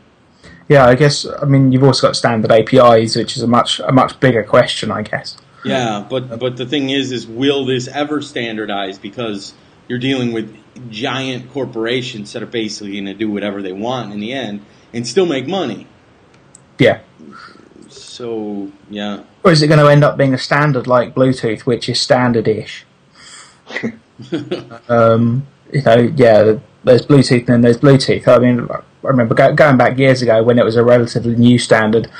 Yeah, 0.68 0.86
I 0.86 0.94
guess. 0.94 1.26
I 1.26 1.44
mean, 1.44 1.72
you've 1.72 1.84
also 1.84 2.06
got 2.06 2.16
standard 2.16 2.50
APIs, 2.50 3.16
which 3.16 3.36
is 3.36 3.42
a 3.42 3.46
much 3.46 3.80
a 3.80 3.92
much 3.92 4.18
bigger 4.20 4.42
question, 4.42 4.90
I 4.90 5.02
guess. 5.02 5.36
Yeah, 5.64 6.04
but 6.08 6.38
but 6.38 6.56
the 6.56 6.66
thing 6.66 6.90
is, 6.90 7.12
is 7.12 7.26
will 7.26 7.64
this 7.64 7.88
ever 7.88 8.20
standardize? 8.20 8.98
Because 8.98 9.54
you're 9.88 9.98
dealing 9.98 10.32
with 10.32 10.56
giant 10.90 11.50
corporations 11.52 12.32
that 12.32 12.42
are 12.42 12.46
basically 12.46 12.92
going 12.92 13.06
to 13.06 13.14
do 13.14 13.30
whatever 13.30 13.62
they 13.62 13.72
want 13.72 14.12
in 14.12 14.20
the 14.20 14.32
end 14.32 14.64
and 14.92 15.06
still 15.06 15.26
make 15.26 15.46
money. 15.46 15.86
Yeah. 16.78 17.00
So 17.88 18.72
yeah, 18.88 19.24
Or 19.44 19.52
is 19.52 19.62
it 19.62 19.68
going 19.68 19.80
to 19.80 19.88
end 19.88 20.04
up 20.04 20.16
being 20.16 20.34
a 20.34 20.38
standard 20.38 20.86
like 20.86 21.14
Bluetooth, 21.14 21.62
which 21.62 21.88
is 21.88 22.00
standard-ish? 22.00 22.86
um, 24.88 25.46
you 25.72 25.82
know, 25.82 26.12
yeah. 26.16 26.58
There's 26.84 27.06
Bluetooth 27.06 27.38
and 27.40 27.46
then 27.46 27.60
there's 27.60 27.78
Bluetooth. 27.78 28.26
I 28.26 28.38
mean, 28.38 28.66
I 29.04 29.08
remember 29.08 29.34
go, 29.34 29.52
going 29.54 29.76
back 29.76 29.98
years 29.98 30.22
ago 30.22 30.42
when 30.42 30.58
it 30.58 30.64
was 30.64 30.76
a 30.76 30.84
relatively 30.84 31.34
new 31.36 31.58
standard. 31.58 32.10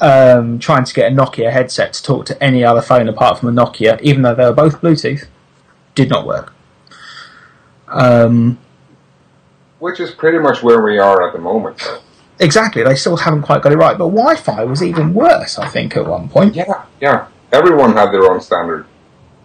Um, 0.00 0.60
trying 0.60 0.84
to 0.84 0.94
get 0.94 1.10
a 1.10 1.14
Nokia 1.14 1.50
headset 1.50 1.92
to 1.94 2.02
talk 2.04 2.24
to 2.26 2.40
any 2.40 2.62
other 2.62 2.80
phone 2.80 3.08
apart 3.08 3.40
from 3.40 3.48
a 3.48 3.52
Nokia, 3.60 4.00
even 4.00 4.22
though 4.22 4.32
they 4.34 4.44
were 4.44 4.52
both 4.52 4.80
Bluetooth, 4.80 5.26
did 5.96 6.08
not 6.08 6.24
work. 6.24 6.52
Um, 7.88 8.58
Which 9.80 9.98
is 10.00 10.10
pretty 10.12 10.38
much 10.38 10.62
where 10.62 10.80
we 10.82 10.98
are 10.98 11.26
at 11.26 11.32
the 11.32 11.40
moment, 11.40 11.78
though. 11.78 11.98
exactly, 12.38 12.82
they 12.84 12.94
still 12.94 13.16
haven't 13.16 13.42
quite 13.42 13.62
got 13.62 13.72
it 13.72 13.76
right. 13.76 13.98
But 13.98 14.10
Wi-Fi 14.10 14.64
was 14.64 14.82
even 14.82 15.14
worse, 15.14 15.58
I 15.58 15.68
think, 15.68 15.96
at 15.96 16.06
one 16.06 16.28
point. 16.28 16.54
Yeah, 16.54 16.84
yeah. 17.00 17.26
Everyone 17.52 17.94
had 17.94 18.12
their 18.12 18.30
own 18.30 18.40
standard. 18.40 18.86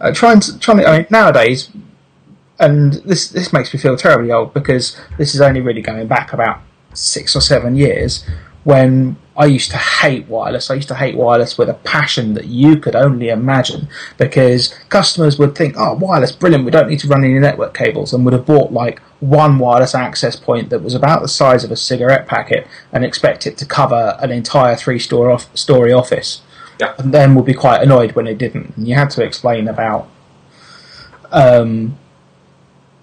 uh, 0.00 0.12
trying 0.12 0.38
to 0.40 0.58
trying 0.58 0.78
to 0.78 0.86
I 0.88 0.98
mean, 0.98 1.06
nowadays, 1.10 1.70
and 2.60 2.92
this 2.94 3.28
this 3.28 3.52
makes 3.52 3.72
me 3.72 3.80
feel 3.80 3.96
terribly 3.96 4.30
old 4.30 4.52
because 4.54 4.96
this 5.18 5.34
is 5.34 5.40
only 5.40 5.60
really 5.60 5.82
going 5.82 6.06
back 6.06 6.32
about 6.32 6.60
six 6.94 7.36
or 7.36 7.40
seven 7.40 7.76
years 7.76 8.24
when 8.64 9.16
I 9.36 9.46
used 9.46 9.70
to 9.72 9.76
hate 9.76 10.26
wireless. 10.28 10.70
I 10.70 10.74
used 10.74 10.88
to 10.88 10.94
hate 10.94 11.16
wireless 11.16 11.58
with 11.58 11.68
a 11.68 11.74
passion 11.74 12.34
that 12.34 12.46
you 12.46 12.76
could 12.76 12.94
only 12.94 13.28
imagine 13.28 13.88
because 14.16 14.74
customers 14.88 15.38
would 15.38 15.56
think, 15.56 15.74
oh, 15.76 15.94
wireless, 15.94 16.32
brilliant, 16.32 16.64
we 16.64 16.70
don't 16.70 16.88
need 16.88 17.00
to 17.00 17.08
run 17.08 17.24
any 17.24 17.38
network 17.38 17.74
cables, 17.74 18.12
and 18.12 18.24
would 18.24 18.32
have 18.32 18.46
bought 18.46 18.72
like 18.72 19.00
one 19.20 19.58
wireless 19.58 19.94
access 19.94 20.36
point 20.36 20.70
that 20.70 20.82
was 20.82 20.94
about 20.94 21.20
the 21.20 21.28
size 21.28 21.64
of 21.64 21.70
a 21.70 21.76
cigarette 21.76 22.26
packet 22.26 22.66
and 22.92 23.04
expect 23.04 23.46
it 23.46 23.58
to 23.58 23.66
cover 23.66 24.16
an 24.20 24.30
entire 24.30 24.76
three 24.76 24.98
story 24.98 25.92
office. 25.92 26.42
Yeah. 26.80 26.94
And 26.98 27.12
then 27.12 27.34
would 27.34 27.44
be 27.44 27.54
quite 27.54 27.82
annoyed 27.82 28.12
when 28.12 28.26
it 28.26 28.38
didn't. 28.38 28.76
And 28.76 28.88
you 28.88 28.94
had 28.94 29.10
to 29.10 29.22
explain 29.22 29.68
about 29.68 30.08
um, 31.30 31.98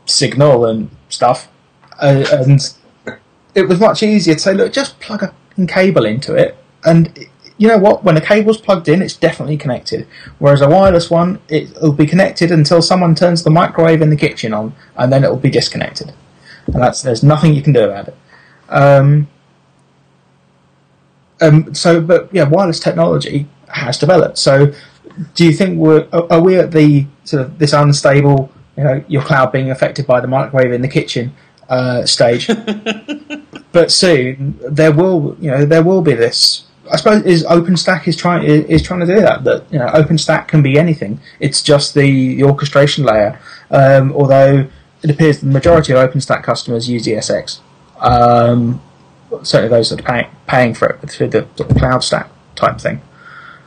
signal 0.05 0.65
and 0.65 0.89
stuff. 1.09 1.49
Uh, 2.01 2.25
and 2.31 2.59
it 3.55 3.67
was 3.67 3.79
much 3.79 4.03
easier 4.03 4.35
to 4.35 4.39
say, 4.39 4.53
look, 4.53 4.73
just 4.73 4.99
plug 4.99 5.23
a 5.23 5.33
cable 5.67 6.05
into 6.05 6.35
it, 6.35 6.57
and 6.85 7.27
you 7.61 7.67
know 7.67 7.77
what? 7.77 8.03
When 8.03 8.17
a 8.17 8.21
cable's 8.21 8.59
plugged 8.59 8.89
in, 8.89 9.03
it's 9.03 9.15
definitely 9.15 9.55
connected. 9.55 10.07
Whereas 10.39 10.61
a 10.61 10.67
wireless 10.67 11.11
one, 11.11 11.39
it'll 11.47 11.93
be 11.93 12.07
connected 12.07 12.51
until 12.51 12.81
someone 12.81 13.13
turns 13.13 13.43
the 13.43 13.51
microwave 13.51 14.01
in 14.01 14.09
the 14.09 14.15
kitchen 14.15 14.51
on, 14.51 14.73
and 14.95 15.13
then 15.13 15.23
it'll 15.23 15.37
be 15.37 15.51
disconnected. 15.51 16.11
And 16.65 16.81
that's 16.81 17.03
there's 17.03 17.21
nothing 17.21 17.53
you 17.53 17.61
can 17.61 17.71
do 17.71 17.83
about 17.83 18.07
it. 18.07 18.17
Um, 18.69 19.27
um, 21.39 21.75
so, 21.75 22.01
but 22.01 22.33
yeah, 22.33 22.47
wireless 22.47 22.79
technology 22.79 23.47
has 23.67 23.99
developed. 23.99 24.39
So, 24.39 24.73
do 25.35 25.45
you 25.45 25.53
think 25.53 25.77
we're 25.77 26.07
are 26.11 26.41
we 26.41 26.55
at 26.57 26.71
the 26.71 27.05
sort 27.25 27.43
of 27.43 27.59
this 27.59 27.73
unstable, 27.73 28.51
you 28.75 28.83
know, 28.83 29.03
your 29.07 29.21
cloud 29.21 29.51
being 29.51 29.69
affected 29.69 30.07
by 30.07 30.19
the 30.19 30.27
microwave 30.27 30.71
in 30.71 30.81
the 30.81 30.87
kitchen 30.87 31.35
uh, 31.71 32.05
stage? 32.05 32.47
but 33.71 33.91
soon 33.91 34.59
there 34.69 34.91
will 34.91 35.35
you 35.39 35.49
know 35.49 35.65
there 35.65 35.83
will 35.83 36.01
be 36.01 36.13
this. 36.13 36.65
I 36.91 36.97
suppose 36.97 37.23
is 37.23 37.43
OpenStack 37.45 38.07
is 38.07 38.17
trying 38.17 38.43
is 38.43 38.83
trying 38.83 38.99
to 38.99 39.05
do 39.05 39.21
that. 39.21 39.43
That 39.43 39.65
you 39.71 39.79
know 39.79 39.87
OpenStack 39.87 40.47
can 40.47 40.61
be 40.61 40.77
anything. 40.77 41.19
It's 41.39 41.61
just 41.63 41.93
the, 41.93 42.35
the 42.35 42.43
orchestration 42.43 43.05
layer. 43.05 43.39
Um, 43.69 44.11
although 44.11 44.67
it 45.03 45.09
appears 45.09 45.39
the 45.39 45.47
majority 45.47 45.93
of 45.93 46.09
OpenStack 46.09 46.43
customers 46.43 46.89
use 46.89 47.05
ESX. 47.07 47.59
Um, 47.99 48.81
certainly 49.43 49.69
those 49.69 49.89
that 49.89 50.01
are 50.01 50.03
pay, 50.03 50.29
paying 50.47 50.73
for 50.73 50.89
it 50.89 51.09
through 51.09 51.29
the, 51.29 51.47
the 51.55 51.65
cloud 51.65 52.03
stack 52.03 52.29
type 52.55 52.79
thing. 52.79 53.01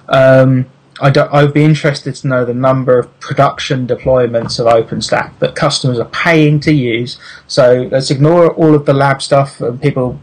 Um, 0.09 0.67
I 1.01 1.43
would 1.43 1.55
be 1.55 1.65
interested 1.65 2.15
to 2.17 2.29
know 2.29 2.45
the 2.45 2.55
number 2.55 2.99
of 2.99 3.19
production 3.19 3.87
deployments 3.87 4.61
of 4.61 4.67
OpenStack 4.67 5.39
that 5.41 5.57
customers 5.57 5.99
are 5.99 6.09
paying 6.11 6.61
to 6.61 6.73
use. 6.73 7.19
So 7.49 7.89
let's 7.91 8.11
ignore 8.11 8.53
all 8.55 8.75
of 8.75 8.87
the 8.87 8.95
lab 8.95 9.21
stuff 9.21 9.61
and 9.61 9.81
people 9.83 10.21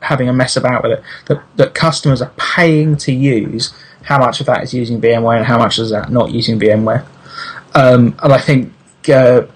having 0.00 0.28
a 0.28 0.32
mess 0.32 0.56
about 0.56 0.84
with 0.84 0.92
it. 0.92 1.02
That, 1.26 1.42
that 1.56 1.74
customers 1.74 2.22
are 2.22 2.32
paying 2.36 2.96
to 2.98 3.12
use. 3.12 3.74
How 4.02 4.18
much 4.18 4.40
of 4.40 4.46
that 4.46 4.62
is 4.62 4.72
using 4.72 5.00
VMware 5.00 5.38
and 5.38 5.46
how 5.46 5.58
much 5.58 5.78
is 5.78 5.90
that 5.90 6.10
not 6.10 6.30
using 6.30 6.60
VMware? 6.60 7.04
Um, 7.74 8.16
and 8.22 8.32
I 8.32 8.38
think 8.38 8.72
uh, 9.08 9.46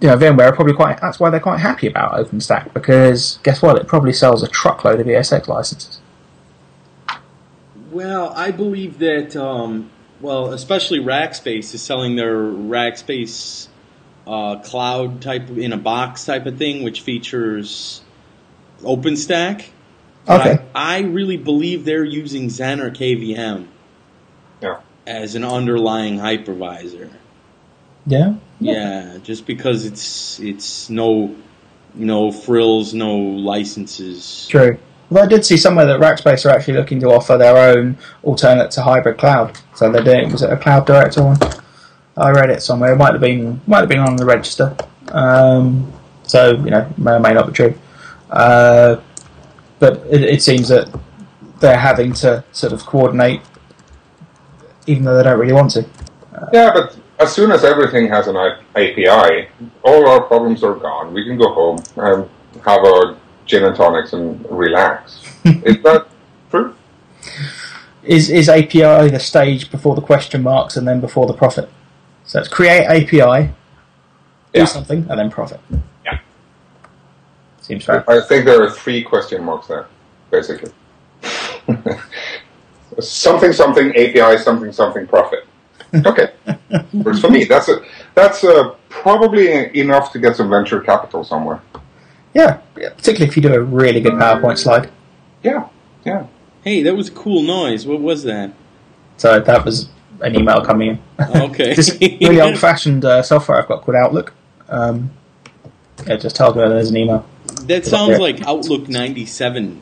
you 0.00 0.08
know 0.08 0.16
VMware 0.16 0.48
are 0.48 0.54
probably 0.54 0.74
quite. 0.74 1.00
That's 1.00 1.18
why 1.18 1.30
they're 1.30 1.40
quite 1.40 1.60
happy 1.60 1.88
about 1.88 2.12
OpenStack 2.12 2.72
because 2.74 3.38
guess 3.42 3.62
what? 3.62 3.76
It 3.76 3.88
probably 3.88 4.12
sells 4.12 4.42
a 4.42 4.48
truckload 4.48 5.00
of 5.00 5.06
ESX 5.06 5.48
licenses. 5.48 6.00
Well, 7.96 8.30
I 8.36 8.50
believe 8.50 8.98
that, 8.98 9.34
um, 9.36 9.88
well, 10.20 10.52
especially 10.52 10.98
Rackspace 10.98 11.72
is 11.72 11.80
selling 11.80 12.14
their 12.14 12.36
Rackspace 12.36 13.68
uh, 14.26 14.56
cloud 14.58 15.22
type 15.22 15.48
in 15.48 15.72
a 15.72 15.78
box 15.78 16.26
type 16.26 16.44
of 16.44 16.58
thing, 16.58 16.82
which 16.82 17.00
features 17.00 18.02
OpenStack. 18.82 19.64
Okay. 20.28 20.58
I, 20.74 20.98
I, 20.98 21.00
really 21.04 21.38
believe 21.38 21.86
they're 21.86 22.04
using 22.04 22.48
Xen 22.48 22.80
or 22.80 22.90
KVM 22.90 23.66
yeah. 24.60 24.80
as 25.06 25.34
an 25.34 25.44
underlying 25.44 26.18
hypervisor. 26.18 27.10
Yeah. 28.04 28.34
Yeah, 28.60 29.16
just 29.22 29.46
because 29.46 29.86
it's 29.86 30.38
it's 30.38 30.90
no 30.90 31.34
no 31.94 32.30
frills, 32.30 32.92
no 32.92 33.16
licenses. 33.16 34.46
True. 34.50 34.78
Well, 35.08 35.24
I 35.24 35.26
did 35.26 35.44
see 35.44 35.56
somewhere 35.56 35.86
that 35.86 36.00
Rackspace 36.00 36.44
are 36.46 36.50
actually 36.50 36.74
looking 36.74 36.98
to 37.00 37.10
offer 37.10 37.36
their 37.36 37.56
own 37.56 37.96
alternate 38.22 38.70
to 38.72 38.82
hybrid 38.82 39.18
cloud. 39.18 39.58
So 39.74 39.90
they're 39.90 40.02
doing 40.02 40.32
was 40.32 40.42
it 40.42 40.50
a 40.50 40.56
cloud 40.56 40.86
director 40.86 41.22
one? 41.22 41.38
I 42.16 42.30
read 42.30 42.50
it 42.50 42.62
somewhere. 42.62 42.94
It 42.94 42.96
might 42.96 43.12
have 43.12 43.20
been 43.20 43.60
might 43.66 43.80
have 43.80 43.88
been 43.88 44.00
on 44.00 44.16
the 44.16 44.24
register. 44.24 44.76
Um, 45.08 45.92
so 46.24 46.56
you 46.56 46.70
know 46.70 46.92
may 46.98 47.12
or 47.12 47.20
may 47.20 47.34
not 47.34 47.46
be 47.46 47.52
true. 47.52 47.74
Uh, 48.30 49.00
but 49.78 49.98
it, 50.10 50.22
it, 50.22 50.42
seems 50.42 50.68
that 50.68 50.88
they're 51.60 51.78
having 51.78 52.12
to 52.12 52.42
sort 52.50 52.72
of 52.72 52.84
coordinate, 52.84 53.40
even 54.86 55.04
though 55.04 55.16
they 55.16 55.22
don't 55.22 55.38
really 55.38 55.52
want 55.52 55.70
to. 55.72 55.84
Uh, 56.34 56.46
yeah, 56.52 56.72
but 56.72 56.98
as 57.20 57.32
soon 57.32 57.52
as 57.52 57.62
everything 57.62 58.08
has 58.08 58.26
an 58.26 58.36
API, 58.74 59.48
all 59.84 60.08
our 60.08 60.22
problems 60.22 60.64
are 60.64 60.74
gone. 60.74 61.14
We 61.14 61.24
can 61.24 61.38
go 61.38 61.52
home 61.52 61.78
and 61.96 62.28
have 62.64 62.82
a 62.82 63.16
gin 63.46 63.64
and 63.64 63.74
tonics 63.74 64.12
and 64.12 64.44
relax. 64.50 65.22
is 65.44 65.82
that 65.82 66.06
true? 66.50 66.74
Is 68.02 68.30
is 68.30 68.48
API 68.48 69.08
the 69.10 69.18
stage 69.18 69.70
before 69.70 69.94
the 69.94 70.02
question 70.02 70.42
marks 70.42 70.76
and 70.76 70.86
then 70.86 71.00
before 71.00 71.26
the 71.26 71.32
profit? 71.32 71.68
So 72.24 72.40
it's 72.40 72.48
create 72.48 72.84
API, 72.84 73.52
do 74.52 74.60
yeah. 74.60 74.64
something, 74.64 75.06
and 75.08 75.18
then 75.18 75.30
profit. 75.30 75.60
Yeah. 76.04 76.18
Seems 77.60 77.84
fair. 77.84 78.08
I 78.10 78.20
think 78.20 78.44
there 78.44 78.62
are 78.62 78.70
three 78.70 79.02
question 79.02 79.44
marks 79.44 79.68
there, 79.68 79.86
basically. 80.30 80.72
something, 83.00 83.52
something, 83.52 83.90
API, 83.90 84.38
something, 84.42 84.72
something, 84.72 85.06
profit. 85.06 85.46
Okay. 86.04 86.32
Works 86.92 87.20
for 87.20 87.30
me. 87.30 87.44
That's 87.44 87.68
a, 87.68 87.80
that's 88.14 88.44
a, 88.44 88.74
probably 88.88 89.74
enough 89.78 90.12
to 90.12 90.18
get 90.18 90.36
some 90.36 90.50
venture 90.50 90.80
capital 90.80 91.24
somewhere. 91.24 91.62
Yeah, 92.36 92.58
particularly 92.74 93.28
if 93.28 93.36
you 93.36 93.42
do 93.42 93.54
a 93.54 93.60
really 93.62 94.02
good 94.02 94.12
PowerPoint 94.12 94.58
slide. 94.58 94.90
Yeah, 95.42 95.70
yeah. 96.04 96.26
Hey, 96.62 96.82
that 96.82 96.94
was 96.94 97.08
a 97.08 97.12
cool 97.12 97.42
noise. 97.42 97.86
What 97.86 98.02
was 98.02 98.24
that? 98.24 98.52
So 99.16 99.40
that 99.40 99.64
was 99.64 99.88
an 100.20 100.36
email 100.36 100.62
coming 100.62 101.00
in. 101.18 101.34
Okay. 101.34 101.72
this 101.76 101.96
really 101.98 102.38
old-fashioned 102.42 103.06
uh, 103.06 103.22
software 103.22 103.62
I've 103.62 103.68
got 103.68 103.80
called 103.80 103.96
Outlook. 103.96 104.34
Um, 104.68 105.12
it 106.06 106.20
just 106.20 106.36
tells 106.36 106.54
me 106.54 106.60
there's 106.60 106.90
an 106.90 106.98
email. 106.98 107.24
That 107.62 107.86
sounds 107.86 108.18
like 108.18 108.42
Outlook 108.42 108.86
'97. 108.86 109.80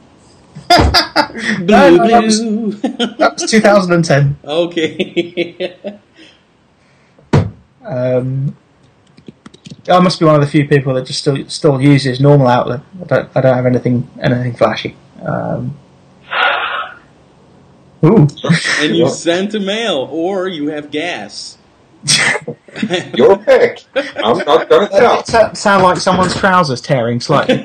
blue, 0.69 0.77
no, 1.59 1.97
no, 1.97 2.09
that, 2.09 2.23
was, 2.23 2.41
that 2.83 3.33
was 3.37 3.51
2010. 3.51 4.37
Okay. 4.45 5.77
um, 7.83 8.57
I 9.89 9.99
must 10.01 10.19
be 10.19 10.25
one 10.25 10.35
of 10.35 10.41
the 10.41 10.47
few 10.47 10.67
people 10.67 10.95
that 10.95 11.07
just 11.07 11.21
still 11.21 11.49
still 11.49 11.81
uses 11.81 12.21
normal 12.21 12.47
Outlook. 12.49 12.81
I 13.03 13.05
don't, 13.05 13.37
I 13.37 13.41
don't 13.41 13.55
have 13.55 13.67
anything 13.67 14.09
anything 14.23 14.55
flashy. 14.55 14.97
Um, 15.23 15.77
ooh. 18.03 18.27
and 18.81 18.97
you 18.97 19.09
sent 19.09 19.55
a 19.55 19.61
mail, 19.61 20.09
or 20.11 20.49
you 20.49 20.69
have 20.69 20.91
gas. 20.91 21.59
Your 23.15 23.39
pick. 23.39 23.85
I'm 23.95 24.39
not 24.39 24.69
going 24.69 24.89
to 24.89 24.93
tell. 24.93 25.21
It 25.21 25.27
sounds 25.27 25.59
sound 25.59 25.83
like 25.83 25.99
someone's 25.99 26.37
trousers 26.37 26.81
tearing 26.81 27.21
slightly. 27.21 27.65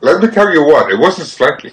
Let 0.00 0.20
me 0.20 0.28
tell 0.28 0.52
you 0.52 0.64
what, 0.64 0.90
it 0.90 0.98
wasn't 0.98 1.28
slightly. 1.28 1.72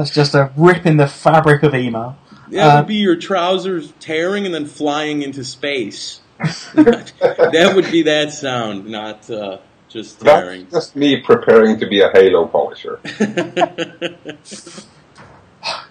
That's 0.00 0.10
just 0.10 0.34
a 0.34 0.50
rip 0.56 0.86
in 0.86 0.96
the 0.96 1.06
fabric 1.06 1.62
of 1.62 1.74
email. 1.74 2.16
Yeah, 2.48 2.68
uh, 2.68 2.78
would 2.78 2.88
be 2.88 2.94
your 2.94 3.16
trousers 3.16 3.92
tearing 4.00 4.46
and 4.46 4.54
then 4.54 4.64
flying 4.64 5.20
into 5.20 5.44
space. 5.44 6.22
that 6.38 7.72
would 7.74 7.90
be 7.90 8.00
that 8.04 8.32
sound, 8.32 8.86
not 8.86 9.28
uh, 9.28 9.58
just 9.90 10.22
tearing. 10.22 10.62
That's 10.70 10.86
just 10.86 10.96
me 10.96 11.20
preparing 11.20 11.78
to 11.80 11.86
be 11.86 12.00
a 12.00 12.10
Halo 12.12 12.46
polisher. 12.46 12.98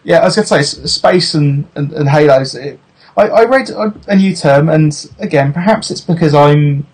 yeah, 0.04 0.22
I 0.22 0.26
was 0.26 0.36
going 0.36 0.48
to 0.48 0.64
say 0.64 0.64
space 0.64 1.36
and, 1.36 1.68
and, 1.76 1.94
and 1.94 2.10
Halos. 2.10 2.56
It, 2.56 2.80
I, 3.16 3.28
I 3.28 3.44
read 3.46 3.70
a 3.70 4.16
new 4.16 4.36
term, 4.36 4.70
and 4.70 4.92
again, 5.20 5.54
perhaps 5.54 5.92
it's 5.92 6.02
because 6.02 6.34
I'm 6.34 6.88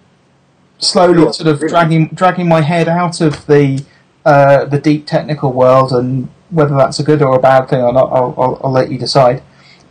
slowly 0.79 1.31
sort 1.31 1.47
of 1.47 1.61
dragging 1.61 2.07
dragging 2.07 2.49
my 2.49 2.59
head 2.59 2.89
out 2.89 3.21
of 3.21 3.45
the 3.45 3.85
uh, 4.25 4.65
the 4.65 4.79
deep 4.79 5.07
technical 5.07 5.53
world 5.53 5.93
and 5.93 6.27
whether 6.55 6.75
that's 6.75 6.99
a 6.99 7.03
good 7.03 7.21
or 7.21 7.35
a 7.35 7.39
bad 7.39 7.69
thing 7.69 7.81
or 7.81 7.93
not, 7.93 8.11
I'll, 8.11 8.33
I'll, 8.37 8.61
I'll 8.63 8.71
let 8.71 8.89
you 8.89 8.97
decide. 8.97 9.43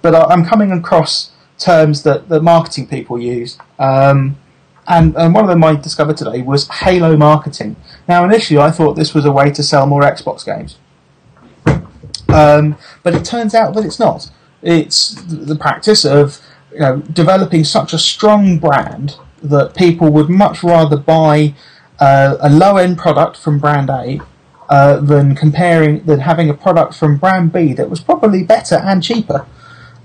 But 0.02 0.14
I'm 0.14 0.44
coming 0.44 0.72
across 0.72 1.30
terms 1.58 2.02
that 2.02 2.28
the 2.28 2.40
marketing 2.40 2.88
people 2.88 3.18
use. 3.18 3.58
Um, 3.78 4.36
and, 4.86 5.16
and 5.16 5.34
one 5.34 5.44
of 5.44 5.50
them 5.50 5.62
I 5.64 5.76
discovered 5.76 6.16
today 6.16 6.42
was 6.42 6.68
Halo 6.68 7.16
marketing. 7.16 7.76
Now, 8.08 8.24
initially, 8.24 8.58
I 8.58 8.70
thought 8.70 8.94
this 8.94 9.14
was 9.14 9.24
a 9.24 9.32
way 9.32 9.50
to 9.50 9.62
sell 9.62 9.86
more 9.86 10.02
Xbox 10.02 10.44
games. 10.44 10.78
Um, 12.28 12.76
but 13.02 13.14
it 13.14 13.24
turns 13.24 13.54
out 13.54 13.74
that 13.74 13.84
it's 13.84 13.98
not. 13.98 14.30
It's 14.62 15.14
the 15.24 15.56
practice 15.56 16.04
of 16.04 16.40
you 16.72 16.80
know, 16.80 16.96
developing 16.98 17.64
such 17.64 17.92
a 17.92 17.98
strong 17.98 18.58
brand 18.58 19.16
that 19.42 19.76
people 19.76 20.10
would 20.10 20.28
much 20.28 20.62
rather 20.62 20.96
buy 20.96 21.54
uh, 22.00 22.36
a 22.40 22.50
low 22.50 22.76
end 22.76 22.98
product 22.98 23.36
from 23.36 23.58
brand 23.58 23.90
A 23.90 24.20
uh, 24.74 24.98
than 24.98 25.36
comparing 25.36 26.04
than 26.04 26.18
having 26.18 26.48
a 26.50 26.54
product 26.66 26.94
from 26.94 27.16
brand 27.16 27.52
B 27.52 27.72
that 27.74 27.88
was 27.88 28.00
probably 28.00 28.42
better 28.42 28.76
and 28.90 29.00
cheaper 29.08 29.46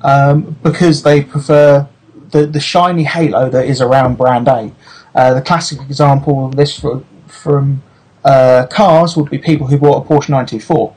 um, 0.02 0.58
because 0.62 1.02
they 1.02 1.24
prefer 1.24 1.88
the, 2.34 2.46
the 2.46 2.60
shiny 2.60 3.06
halo 3.16 3.50
that 3.50 3.66
is 3.66 3.82
around 3.82 4.18
brand 4.18 4.48
A. 4.48 4.72
Uh, 5.16 5.34
the 5.34 5.42
classic 5.42 5.80
example 5.82 6.46
of 6.46 6.56
this 6.56 6.80
for, 6.80 7.04
from 7.26 7.82
uh, 8.24 8.68
cars 8.70 9.18
would 9.18 9.32
be 9.32 9.40
people 9.40 9.66
who 9.66 9.78
bought 9.78 10.06
a 10.06 10.08
Porsche 10.08 10.30
924 10.30 10.96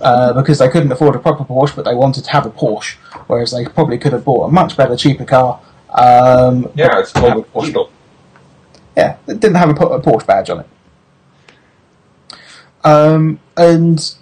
uh, 0.00 0.32
because 0.34 0.58
they 0.60 0.68
couldn't 0.68 0.92
afford 0.92 1.16
a 1.16 1.18
proper 1.18 1.42
Porsche, 1.42 1.74
but 1.74 1.84
they 1.84 1.94
wanted 1.94 2.22
to 2.24 2.30
have 2.30 2.46
a 2.46 2.50
Porsche, 2.50 2.94
whereas 3.26 3.50
they 3.50 3.64
probably 3.64 3.98
could 3.98 4.12
have 4.12 4.24
bought 4.24 4.48
a 4.48 4.52
much 4.52 4.76
better, 4.76 4.96
cheaper 4.96 5.24
car. 5.24 5.60
Um, 5.90 6.70
Yeah, 6.76 7.00
it's 7.00 7.10
called 7.10 7.44
a 7.44 7.48
Porsche. 7.48 7.90
yeah, 8.96 9.16
it 9.26 9.40
didn't 9.40 9.56
have 9.56 9.70
a, 9.70 9.72
a 9.72 10.00
Porsche 10.00 10.26
badge 10.26 10.50
on 10.50 10.60
it. 10.60 10.68
Um, 12.84 13.40
and 13.56 14.14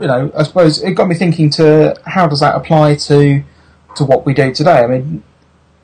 you 0.00 0.06
know, 0.06 0.32
I 0.36 0.42
suppose 0.42 0.82
it 0.82 0.92
got 0.92 1.08
me 1.08 1.14
thinking 1.14 1.50
to 1.50 1.96
how 2.06 2.26
does 2.26 2.40
that 2.40 2.54
apply 2.54 2.96
to 2.96 3.42
to 3.96 4.04
what 4.04 4.26
we 4.26 4.34
do 4.34 4.52
today? 4.52 4.80
I 4.82 4.86
mean, 4.86 5.22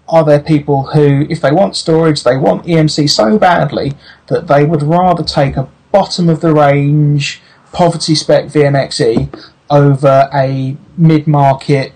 are 0.08 0.24
there 0.24 0.40
people 0.40 0.88
who, 0.88 1.26
if 1.28 1.40
they 1.40 1.52
want 1.52 1.76
storage, 1.76 2.22
they 2.24 2.36
want 2.36 2.64
EMC 2.64 3.10
so 3.10 3.38
badly 3.38 3.92
that 4.28 4.48
they 4.48 4.64
would 4.64 4.82
rather 4.82 5.22
take 5.22 5.56
a 5.56 5.68
bottom 5.92 6.28
of 6.28 6.40
the 6.40 6.52
range 6.52 7.42
poverty 7.72 8.14
spec 8.14 8.46
VNXe 8.46 9.50
over 9.70 10.28
a 10.32 10.76
mid 10.96 11.26
market 11.26 11.92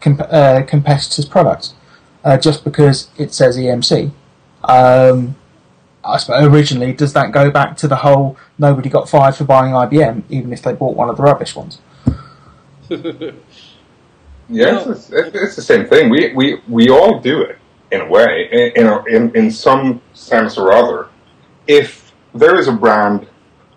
comp- 0.00 0.20
uh, 0.28 0.62
competitor's 0.64 1.24
product 1.24 1.74
uh, 2.24 2.36
just 2.36 2.64
because 2.64 3.08
it 3.16 3.32
says 3.32 3.56
EMC? 3.56 4.10
Um, 4.64 5.36
I 6.04 6.16
suppose 6.18 6.44
originally, 6.44 6.92
does 6.92 7.12
that 7.12 7.30
go 7.32 7.50
back 7.50 7.76
to 7.78 7.88
the 7.88 7.96
whole 7.96 8.36
nobody 8.58 8.88
got 8.88 9.08
fired 9.08 9.36
for 9.36 9.44
buying 9.44 9.72
IBM, 9.72 10.24
even 10.28 10.52
if 10.52 10.62
they 10.62 10.72
bought 10.72 10.96
one 10.96 11.08
of 11.08 11.16
the 11.16 11.22
rubbish 11.22 11.54
ones? 11.54 11.80
Yes, 14.48 14.86
it's, 14.86 15.10
it's, 15.10 15.34
it's 15.34 15.56
the 15.56 15.62
same 15.62 15.86
thing. 15.86 16.10
We, 16.10 16.34
we, 16.34 16.60
we 16.68 16.90
all 16.90 17.20
do 17.20 17.40
it 17.42 17.58
in 17.90 18.00
a 18.02 18.06
way, 18.08 18.48
in, 18.52 18.82
in, 18.82 18.86
a- 18.86 19.04
in, 19.04 19.34
in 19.36 19.50
some 19.50 20.02
sense 20.12 20.58
or 20.58 20.72
other. 20.72 21.08
If 21.66 22.12
there 22.34 22.58
is 22.58 22.68
a 22.68 22.72
brand 22.72 23.28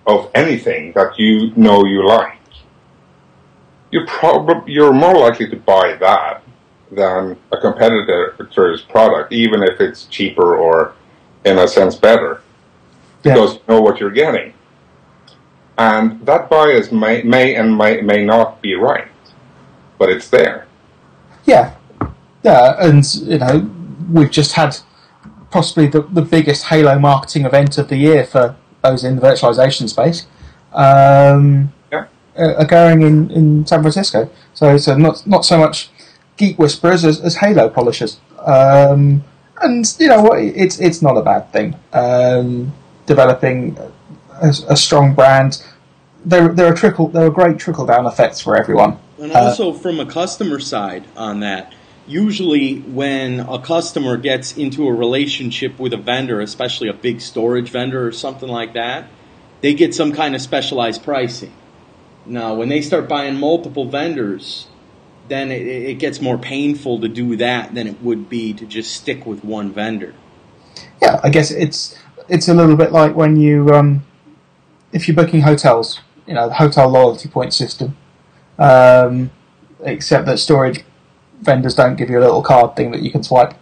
of 0.08 0.30
anything 0.36 0.92
that 0.94 1.18
you 1.18 1.52
know 1.56 1.86
you 1.86 2.06
like, 2.06 2.38
you're 3.92 4.08
probably 4.08 4.74
you're 4.74 4.92
more 4.92 5.16
likely 5.16 5.50
to 5.50 5.56
buy 5.56 5.94
that 6.02 6.44
than 6.92 7.38
a 7.54 7.58
competitor's 7.62 8.82
product, 8.82 9.32
even 9.32 9.64
if 9.64 9.80
it's 9.80 10.06
cheaper 10.06 10.58
or, 10.58 10.94
in 11.46 11.58
a 11.60 11.68
sense, 11.68 11.96
better, 11.96 12.42
because 13.22 13.56
you 13.56 13.62
know 13.70 13.82
what 13.82 14.00
you're 14.00 14.12
getting. 14.12 14.54
And 15.78 16.26
that 16.26 16.50
bias 16.50 16.92
may, 16.92 17.22
may 17.24 17.56
and 17.56 17.78
may, 17.78 18.02
may 18.02 18.24
not 18.26 18.62
be 18.62 18.76
right, 18.76 19.08
but 19.98 20.10
it's 20.10 20.30
there. 20.30 20.68
Yeah, 21.46 21.76
yeah, 22.44 22.76
and 22.80 23.04
you 23.16 23.38
know 23.38 23.70
we've 24.12 24.32
just 24.32 24.54
had 24.54 24.78
possibly 25.52 25.88
the, 25.88 26.02
the 26.02 26.22
biggest 26.22 26.66
Halo 26.66 26.98
marketing 26.98 27.46
event 27.46 27.78
of 27.78 27.88
the 27.90 27.98
year 27.98 28.26
for 28.26 28.56
those 28.84 29.04
in 29.04 29.16
the 29.18 29.22
virtualization 29.22 29.88
space. 29.90 30.26
Um, 30.74 31.72
Yeah. 31.92 32.06
uh, 32.38 32.56
occurring 32.56 33.04
in, 33.04 33.32
in 33.32 33.66
San 33.66 33.82
Francisco, 33.82 34.30
so 34.54 34.78
so 34.78 34.98
not 34.98 35.26
not 35.28 35.46
so 35.46 35.58
much 35.58 35.90
geek 36.38 36.58
whisperers 36.58 37.06
as, 37.06 37.22
as 37.22 37.36
Halo 37.38 37.70
polishers. 37.70 38.20
Um, 38.44 39.24
and 39.62 39.96
you 40.00 40.08
know 40.08 40.22
what? 40.22 40.40
It's 40.40 40.80
it's 40.80 41.02
not 41.02 41.18
a 41.18 41.22
bad 41.22 41.52
thing. 41.52 41.76
Um, 41.94 42.74
developing 43.06 43.78
a, 44.42 44.50
a 44.70 44.76
strong 44.76 45.14
brand. 45.14 45.64
There, 46.26 46.50
there 46.50 46.72
are 46.72 46.76
trickle. 46.76 47.10
There 47.10 47.26
are 47.26 47.30
great 47.30 47.60
trickle 47.60 47.86
down 47.86 48.06
effects 48.06 48.40
for 48.40 48.58
everyone. 48.58 48.98
And 49.20 49.32
Uh, 49.32 49.40
also 49.40 49.74
from 49.74 50.00
a 50.00 50.06
customer 50.06 50.60
side 50.60 51.06
on 51.16 51.40
that, 51.42 51.74
usually 52.08 52.80
when 52.80 53.40
a 53.40 53.60
customer 53.60 54.18
gets 54.18 54.58
into 54.58 54.88
a 54.88 54.94
relationship 54.94 55.80
with 55.80 55.94
a 55.94 55.98
vendor, 55.98 56.42
especially 56.42 56.90
a 56.90 56.94
big 56.94 57.22
storage 57.22 57.70
vendor 57.70 58.06
or 58.08 58.12
something 58.12 58.50
like 58.50 58.74
that, 58.74 59.06
they 59.62 59.74
get 59.74 59.96
some 59.96 60.12
kind 60.12 60.36
of 60.36 60.42
specialized 60.42 61.04
pricing. 61.04 61.54
Now, 62.26 62.56
when 62.56 62.70
they 62.70 62.82
start 62.82 63.08
buying 63.08 63.36
multiple 63.36 63.86
vendors, 63.86 64.68
then 65.28 65.52
it, 65.52 65.66
it 65.68 66.00
gets 66.00 66.22
more 66.22 66.38
painful 66.38 67.00
to 67.02 67.08
do 67.08 67.36
that 67.38 67.74
than 67.74 67.88
it 67.88 68.02
would 68.02 68.30
be 68.30 68.54
to 68.54 68.66
just 68.66 68.96
stick 68.96 69.26
with 69.26 69.44
one 69.44 69.72
vendor. 69.72 70.14
yeah, 71.02 71.20
I 71.24 71.30
guess 71.30 71.52
it's 71.52 71.98
it's 72.30 72.48
a 72.48 72.54
little 72.54 72.76
bit 72.76 72.92
like 72.92 73.16
when 73.16 73.36
you 73.38 73.70
um, 73.74 74.04
if 74.92 75.08
you're 75.08 75.16
booking 75.16 75.42
hotels, 75.42 76.00
you 76.28 76.34
know, 76.34 76.48
the 76.48 76.56
hotel 76.56 76.90
loyalty 76.90 77.30
point 77.30 77.54
system. 77.54 77.96
Um, 78.58 79.32
except 79.84 80.26
that 80.28 80.40
storage 80.40 80.84
vendors 81.42 81.76
don't 81.76 81.96
give 81.98 82.10
you 82.10 82.18
a 82.18 82.22
little 82.22 82.42
card 82.42 82.76
thing 82.78 82.92
that 82.92 83.02
you 83.02 83.12
can 83.12 83.22
swipe. 83.24 83.54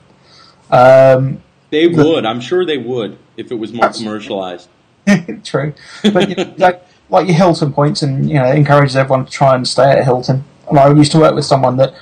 Um, 0.69 1.41
They 1.71 1.87
The- 1.87 2.03
would, 2.03 2.25
I'm 2.25 2.39
sure 2.39 2.65
they 2.65 2.77
would, 2.77 3.17
if 3.35 3.51
it 3.51 3.55
was 3.55 3.73
more 3.73 3.89
commercialized. 3.89 4.69
true, 5.43 5.73
but 6.13 6.29
you 6.29 6.35
know, 6.35 6.53
like 6.57 6.85
like 7.09 7.27
your 7.27 7.35
Hilton 7.35 7.73
points, 7.73 8.01
and 8.03 8.29
you 8.29 8.35
know, 8.35 8.45
encourages 8.51 8.95
everyone 8.95 9.25
to 9.25 9.31
try 9.31 9.55
and 9.55 9.67
stay 9.67 9.91
at 9.91 10.03
Hilton. 10.05 10.45
And 10.69 10.79
I 10.79 10.91
used 10.93 11.11
to 11.13 11.19
work 11.19 11.35
with 11.35 11.45
someone 11.45 11.77
that 11.77 11.93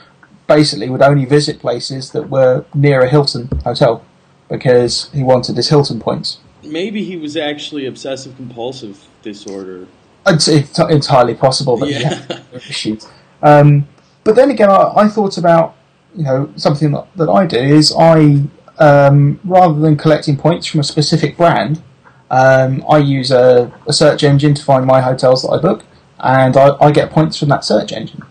basically 0.48 0.90
would 0.90 1.02
only 1.02 1.26
visit 1.26 1.60
places 1.60 2.12
that 2.12 2.30
were 2.30 2.66
near 2.74 3.02
a 3.02 3.10
Hilton 3.10 3.50
hotel 3.64 4.04
because 4.50 5.10
he 5.14 5.24
wanted 5.24 5.56
his 5.56 5.70
Hilton 5.70 6.00
points. 6.00 6.40
Maybe 6.64 7.04
he 7.04 7.16
was 7.18 7.38
actually 7.38 7.86
obsessive 7.86 8.36
compulsive 8.36 9.08
disorder. 9.22 9.88
It's, 10.28 10.48
it's 10.48 10.78
entirely 10.78 11.34
possible 11.34 11.78
that 11.78 11.90
Yeah. 11.90 12.40
issues. 12.54 13.08
Um, 13.42 13.88
but 14.24 14.36
then 14.36 14.52
again, 14.52 14.70
I, 14.70 14.94
I 14.96 15.08
thought 15.08 15.38
about 15.38 15.76
you 16.16 16.24
know 16.24 16.52
something 16.58 16.92
that, 16.92 17.08
that 17.16 17.30
I 17.30 17.46
do 17.46 17.58
is 17.58 17.94
I 17.98 18.44
um, 18.78 19.40
rather 19.44 19.80
than 19.80 19.96
collecting 19.96 20.38
points 20.38 20.68
from 20.68 20.80
a 20.80 20.84
specific 20.84 21.38
brand, 21.38 21.82
um, 22.30 22.84
I 22.90 22.98
use 22.98 23.32
a, 23.32 23.72
a 23.88 23.94
search 23.94 24.24
engine 24.24 24.54
to 24.54 24.64
find 24.64 24.86
my 24.86 25.02
hotels 25.02 25.44
that 25.44 25.50
I 25.50 25.60
book, 25.60 25.86
and 26.20 26.56
I, 26.58 26.76
I 26.80 26.92
get 26.92 27.10
points 27.12 27.38
from 27.38 27.50
that 27.50 27.64
search 27.64 27.92
engine. 27.92 28.24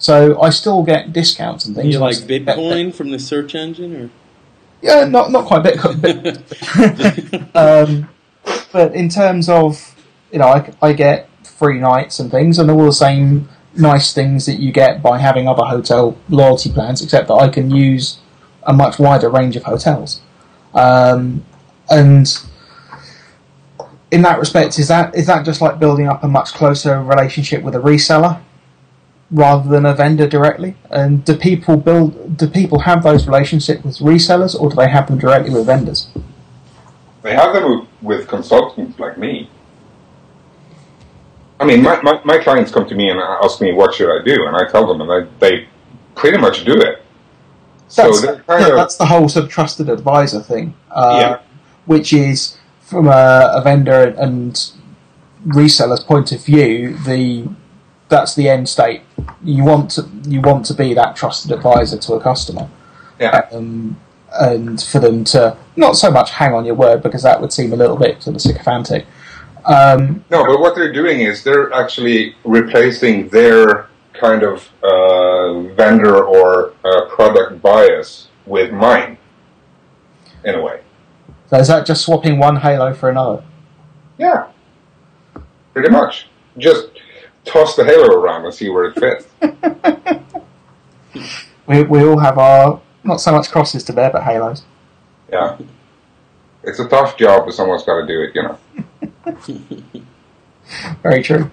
So 0.00 0.40
I 0.40 0.48
still 0.48 0.82
get 0.82 1.12
discounts 1.12 1.66
and 1.66 1.76
things. 1.76 1.94
You 1.94 2.00
like 2.00 2.16
Bitcoin 2.16 2.92
from 2.92 3.10
the 3.10 3.18
search 3.18 3.54
engine, 3.54 3.94
or 3.94 4.10
Yeah, 4.80 5.04
not 5.04 5.30
not 5.30 5.44
quite 5.44 5.62
Bitcoin, 5.62 6.00
but 7.52 7.54
um, 7.88 8.08
but 8.72 8.94
in 8.94 9.10
terms 9.10 9.50
of 9.50 9.94
you 10.32 10.38
know, 10.38 10.46
I, 10.46 10.72
I 10.80 10.92
get 10.94 11.28
free 11.46 11.78
nights 11.78 12.18
and 12.18 12.30
things, 12.30 12.58
and 12.58 12.70
all 12.70 12.86
the 12.86 12.92
same 12.92 13.50
nice 13.74 14.14
things 14.14 14.46
that 14.46 14.58
you 14.58 14.72
get 14.72 15.02
by 15.02 15.18
having 15.18 15.46
other 15.46 15.64
hotel 15.64 16.16
loyalty 16.30 16.72
plans, 16.72 17.02
except 17.02 17.28
that 17.28 17.34
I 17.34 17.50
can 17.50 17.70
use 17.70 18.20
a 18.62 18.72
much 18.72 18.98
wider 18.98 19.28
range 19.28 19.54
of 19.54 19.64
hotels. 19.64 20.22
Um, 20.72 21.44
and 21.90 22.26
in 24.10 24.22
that 24.22 24.38
respect, 24.38 24.78
is 24.78 24.88
that 24.88 25.14
is 25.14 25.26
that 25.26 25.44
just 25.44 25.60
like 25.60 25.78
building 25.78 26.08
up 26.08 26.24
a 26.24 26.28
much 26.28 26.54
closer 26.54 27.02
relationship 27.02 27.62
with 27.62 27.74
a 27.74 27.80
reseller 27.80 28.40
rather 29.30 29.68
than 29.68 29.86
a 29.86 29.94
vendor 29.94 30.26
directly? 30.26 30.76
And 30.90 31.24
do 31.24 31.36
people 31.36 31.76
build? 31.76 32.36
Do 32.36 32.46
people 32.48 32.80
have 32.80 33.02
those 33.02 33.26
relationships 33.26 33.84
with 33.84 33.98
resellers, 33.98 34.58
or 34.58 34.70
do 34.70 34.76
they 34.76 34.88
have 34.88 35.06
them 35.08 35.18
directly 35.18 35.52
with 35.52 35.66
vendors? 35.66 36.08
They 37.22 37.34
have 37.34 37.52
them 37.54 37.86
with, 38.00 38.28
consultants 38.28 38.98
like 38.98 39.18
me. 39.18 39.50
I 41.60 41.66
mean, 41.66 41.82
my, 41.82 42.00
my, 42.00 42.18
my 42.24 42.38
clients 42.38 42.72
come 42.72 42.88
to 42.88 42.94
me 42.94 43.10
and 43.10 43.20
ask 43.20 43.60
me 43.60 43.72
what 43.72 43.94
should 43.94 44.10
I 44.10 44.24
do, 44.24 44.46
and 44.46 44.56
I 44.56 44.66
tell 44.70 44.86
them, 44.86 45.02
and 45.02 45.28
they, 45.40 45.48
they 45.56 45.68
pretty 46.14 46.38
much 46.38 46.64
do 46.64 46.80
it. 46.80 47.02
So 47.88 48.04
That's, 48.04 48.22
they're 48.22 48.36
kind 48.44 48.64
of 48.70 48.76
that's 48.76 48.96
the 48.96 49.04
whole 49.06 49.28
sort 49.28 49.44
of 49.44 49.50
trusted 49.50 49.90
advisor 49.90 50.40
thing, 50.40 50.74
uh, 50.90 51.18
Yeah. 51.20 51.38
which 51.84 52.12
is 52.14 52.56
from 52.80 53.08
a, 53.08 53.50
a 53.52 53.60
vendor 53.62 54.14
and 54.16 54.58
reseller's 55.46 56.02
point 56.02 56.32
of 56.32 56.42
view, 56.42 56.96
the 57.04 57.46
that's 58.10 58.34
the 58.34 58.48
end 58.48 58.68
state. 58.68 59.02
You 59.42 59.64
want 59.64 59.90
to 59.92 60.06
you 60.26 60.42
want 60.42 60.66
to 60.66 60.74
be 60.74 60.92
that 60.94 61.16
trusted 61.16 61.52
advisor 61.52 61.96
to 61.96 62.14
a 62.14 62.20
customer, 62.20 62.68
yeah. 63.18 63.48
um, 63.52 63.98
and 64.32 64.82
for 64.82 64.98
them 64.98 65.24
to 65.24 65.56
not 65.76 65.96
so 65.96 66.10
much 66.10 66.32
hang 66.32 66.52
on 66.52 66.66
your 66.66 66.74
word 66.74 67.02
because 67.02 67.22
that 67.22 67.40
would 67.40 67.52
seem 67.52 67.72
a 67.72 67.76
little 67.76 67.96
bit 67.96 68.22
sort 68.22 68.36
of 68.36 68.42
sycophantic. 68.42 69.06
Um, 69.64 70.24
No, 70.30 70.44
but 70.44 70.60
what 70.60 70.74
they're 70.74 70.92
doing 70.92 71.20
is 71.20 71.44
they're 71.44 71.72
actually 71.72 72.34
replacing 72.44 73.28
their 73.28 73.88
kind 74.14 74.42
of 74.42 74.68
uh, 74.82 75.60
vendor 75.74 76.24
or 76.24 76.74
uh, 76.84 77.06
product 77.06 77.62
bias 77.62 78.28
with 78.46 78.72
mine, 78.72 79.16
in 80.44 80.54
a 80.54 80.62
way. 80.62 80.80
so 81.48 81.58
is 81.58 81.68
that 81.68 81.86
just 81.86 82.04
swapping 82.04 82.38
one 82.38 82.56
Halo 82.56 82.92
for 82.94 83.10
another? 83.10 83.44
Yeah, 84.18 84.48
pretty 85.72 85.90
much. 85.90 86.26
Just 86.58 86.99
toss 87.44 87.76
the 87.76 87.84
halo 87.84 88.14
around 88.14 88.44
and 88.44 88.54
see 88.54 88.68
where 88.68 88.84
it 88.84 88.98
fits. 88.98 89.26
we 91.66 91.82
we 91.84 92.04
all 92.04 92.18
have 92.18 92.38
our 92.38 92.80
not 93.04 93.20
so 93.20 93.32
much 93.32 93.50
crosses 93.50 93.84
to 93.84 93.92
bear, 93.92 94.10
but 94.10 94.22
halos. 94.22 94.62
Yeah. 95.30 95.58
It's 96.62 96.78
a 96.78 96.88
tough 96.88 97.16
job, 97.16 97.46
but 97.46 97.54
someone's 97.54 97.84
got 97.84 98.02
to 98.02 98.06
do 98.06 98.20
it, 98.20 98.34
you 98.34 98.42
know. 98.42 98.58
Very 101.02 101.22
true. 101.22 101.50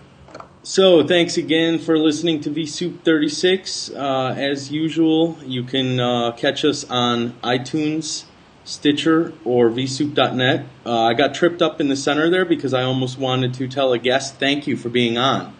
So, 0.63 1.07
thanks 1.07 1.37
again 1.37 1.79
for 1.79 1.97
listening 1.97 2.41
to 2.41 2.49
vSoup 2.49 3.03
36. 3.03 3.91
Uh, 3.91 4.35
as 4.37 4.69
usual, 4.69 5.37
you 5.45 5.63
can 5.63 5.97
uh, 5.99 6.33
catch 6.33 6.65
us 6.65 6.83
on 6.89 7.31
iTunes, 7.41 8.25
Stitcher, 8.65 9.31
or 9.45 9.69
vsoup.net. 9.69 10.65
Uh, 10.85 11.03
I 11.03 11.13
got 11.13 11.33
tripped 11.33 11.61
up 11.61 11.79
in 11.79 11.87
the 11.87 11.95
center 11.95 12.29
there 12.29 12.43
because 12.43 12.73
I 12.73 12.83
almost 12.83 13.17
wanted 13.17 13.53
to 13.53 13.69
tell 13.69 13.93
a 13.93 13.97
guest 13.97 14.35
thank 14.35 14.67
you 14.67 14.75
for 14.75 14.89
being 14.89 15.17
on. 15.17 15.55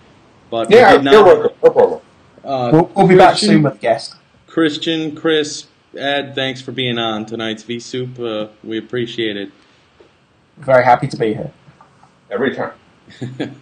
But 0.49 0.69
we 0.69 0.75
Yeah, 0.75 0.93
did 0.93 1.03
not. 1.03 1.11
you're 1.13 1.23
welcome. 1.23 1.51
No 1.63 1.69
problem. 1.69 2.01
Uh, 2.43 2.69
We'll, 2.71 2.91
we'll 2.95 3.07
be 3.07 3.15
back 3.17 3.37
soon 3.37 3.63
with 3.63 3.75
a 3.75 3.77
guest. 3.77 4.15
Christian, 4.47 5.15
Chris, 5.15 5.67
Ed, 5.95 6.33
thanks 6.35 6.61
for 6.61 6.71
being 6.71 6.97
on 6.97 7.25
tonight's 7.25 7.63
vSoup. 7.63 8.19
Uh, 8.19 8.49
we 8.63 8.77
appreciate 8.77 9.35
it. 9.37 9.51
Very 10.57 10.83
happy 10.83 11.07
to 11.07 11.17
be 11.17 11.33
here. 11.33 11.51
Every 12.31 12.55
time. 12.55 12.71